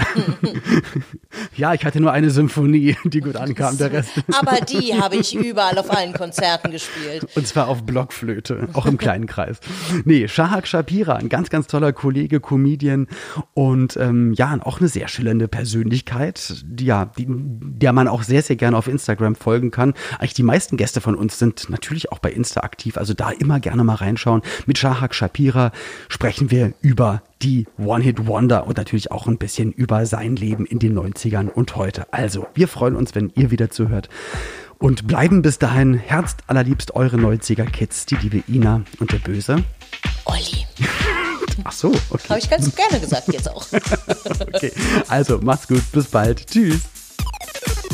ja, 1.55 1.74
ich 1.74 1.86
hatte 1.86 1.99
nur 1.99 2.11
eine 2.11 2.30
Symphonie, 2.30 2.97
die 3.03 3.20
gut 3.20 3.36
ankam, 3.36 3.78
der 3.78 3.91
Rest. 3.91 4.11
Aber 4.39 4.61
die 4.61 4.93
habe 5.01 5.16
ich 5.16 5.36
überall 5.36 5.78
auf 5.78 5.91
allen 5.91 6.14
Konzerten 6.14 6.72
gespielt. 6.72 7.28
Und 7.36 7.47
zwar 7.47 7.68
auf 7.68 7.84
Blockflöte, 7.84 8.70
auch 8.74 8.86
im 8.86 8.97
kleinen 8.97 9.28
Kreis. 9.28 9.59
Nee, 10.05 10.28
Shahak 10.28 10.68
Shapira, 10.68 11.16
ein 11.16 11.30
ganz, 11.30 11.49
ganz 11.49 11.68
toller 11.68 11.93
Kollege, 11.93 12.39
Comedian 12.39 13.07
und 13.53 13.97
ähm, 13.97 14.34
ja, 14.34 14.57
auch 14.61 14.80
eine 14.80 14.88
sehr 14.88 15.07
schillernde 15.07 15.47
Persönlichkeit, 15.47 16.64
die, 16.66 16.86
ja, 16.86 17.05
die, 17.18 17.26
der 17.28 17.93
man 17.93 18.07
auch 18.07 18.24
sehr, 18.24 18.41
sehr 18.41 18.55
gerne 18.55 18.78
auf 18.78 18.88
Instagram 18.88 19.36
folgen 19.36 19.72
kann. 19.72 19.93
Eigentlich 20.20 20.34
die 20.34 20.43
meisten 20.43 20.78
Gäste 20.78 21.01
von 21.03 21.15
uns 21.15 21.37
sind 21.37 21.69
natürlich 21.69 22.11
auch 22.11 22.19
bei 22.19 22.31
Insta 22.31 22.61
aktiv, 22.61 22.97
also 22.97 23.13
da 23.13 23.29
immer 23.29 23.59
gerne 23.59 23.83
mal 23.83 23.95
reinschauen. 23.95 24.41
Mit 24.65 24.77
Shahak 24.77 25.13
Shapira 25.13 25.71
sprechen 26.09 26.49
wir 26.49 26.73
über 26.81 27.21
die 27.41 27.67
One-Hit-Wonder 27.77 28.65
und 28.65 28.77
natürlich 28.77 29.11
auch 29.11 29.27
ein 29.27 29.37
bisschen 29.37 29.71
über 29.71 30.05
sein 30.05 30.35
Leben 30.35 30.65
in 30.65 30.79
den 30.79 30.97
90ern 30.97 31.49
und 31.49 31.75
heute. 31.75 32.11
Also, 32.11 32.47
wir 32.55 32.67
freuen 32.67 32.95
uns, 32.95 33.13
wenn 33.13 33.31
ihr 33.35 33.51
wieder 33.51 33.69
zuhört 33.69 34.09
und 34.79 35.07
bleiben 35.07 35.41
bis 35.41 35.59
dahin 35.59 35.93
herzt 35.93 36.39
allerliebst 36.47 36.95
eure 36.95 37.17
90er-Kids, 37.17 38.05
die 38.05 38.15
liebe 38.15 38.43
Ina 38.49 38.81
und 38.99 39.11
der 39.11 39.19
Böse. 39.19 39.63
Olli. 40.25 40.65
Ach 41.65 41.71
so, 41.71 41.93
okay. 42.09 42.29
Habe 42.29 42.39
ich 42.39 42.49
ganz 42.49 42.75
gerne 42.75 42.99
gesagt 42.99 43.31
jetzt 43.31 43.49
auch. 43.49 43.65
okay, 44.53 44.71
also 45.07 45.37
macht's 45.39 45.67
gut, 45.67 45.83
bis 45.91 46.07
bald. 46.07 46.47
Tschüss. 46.47 46.81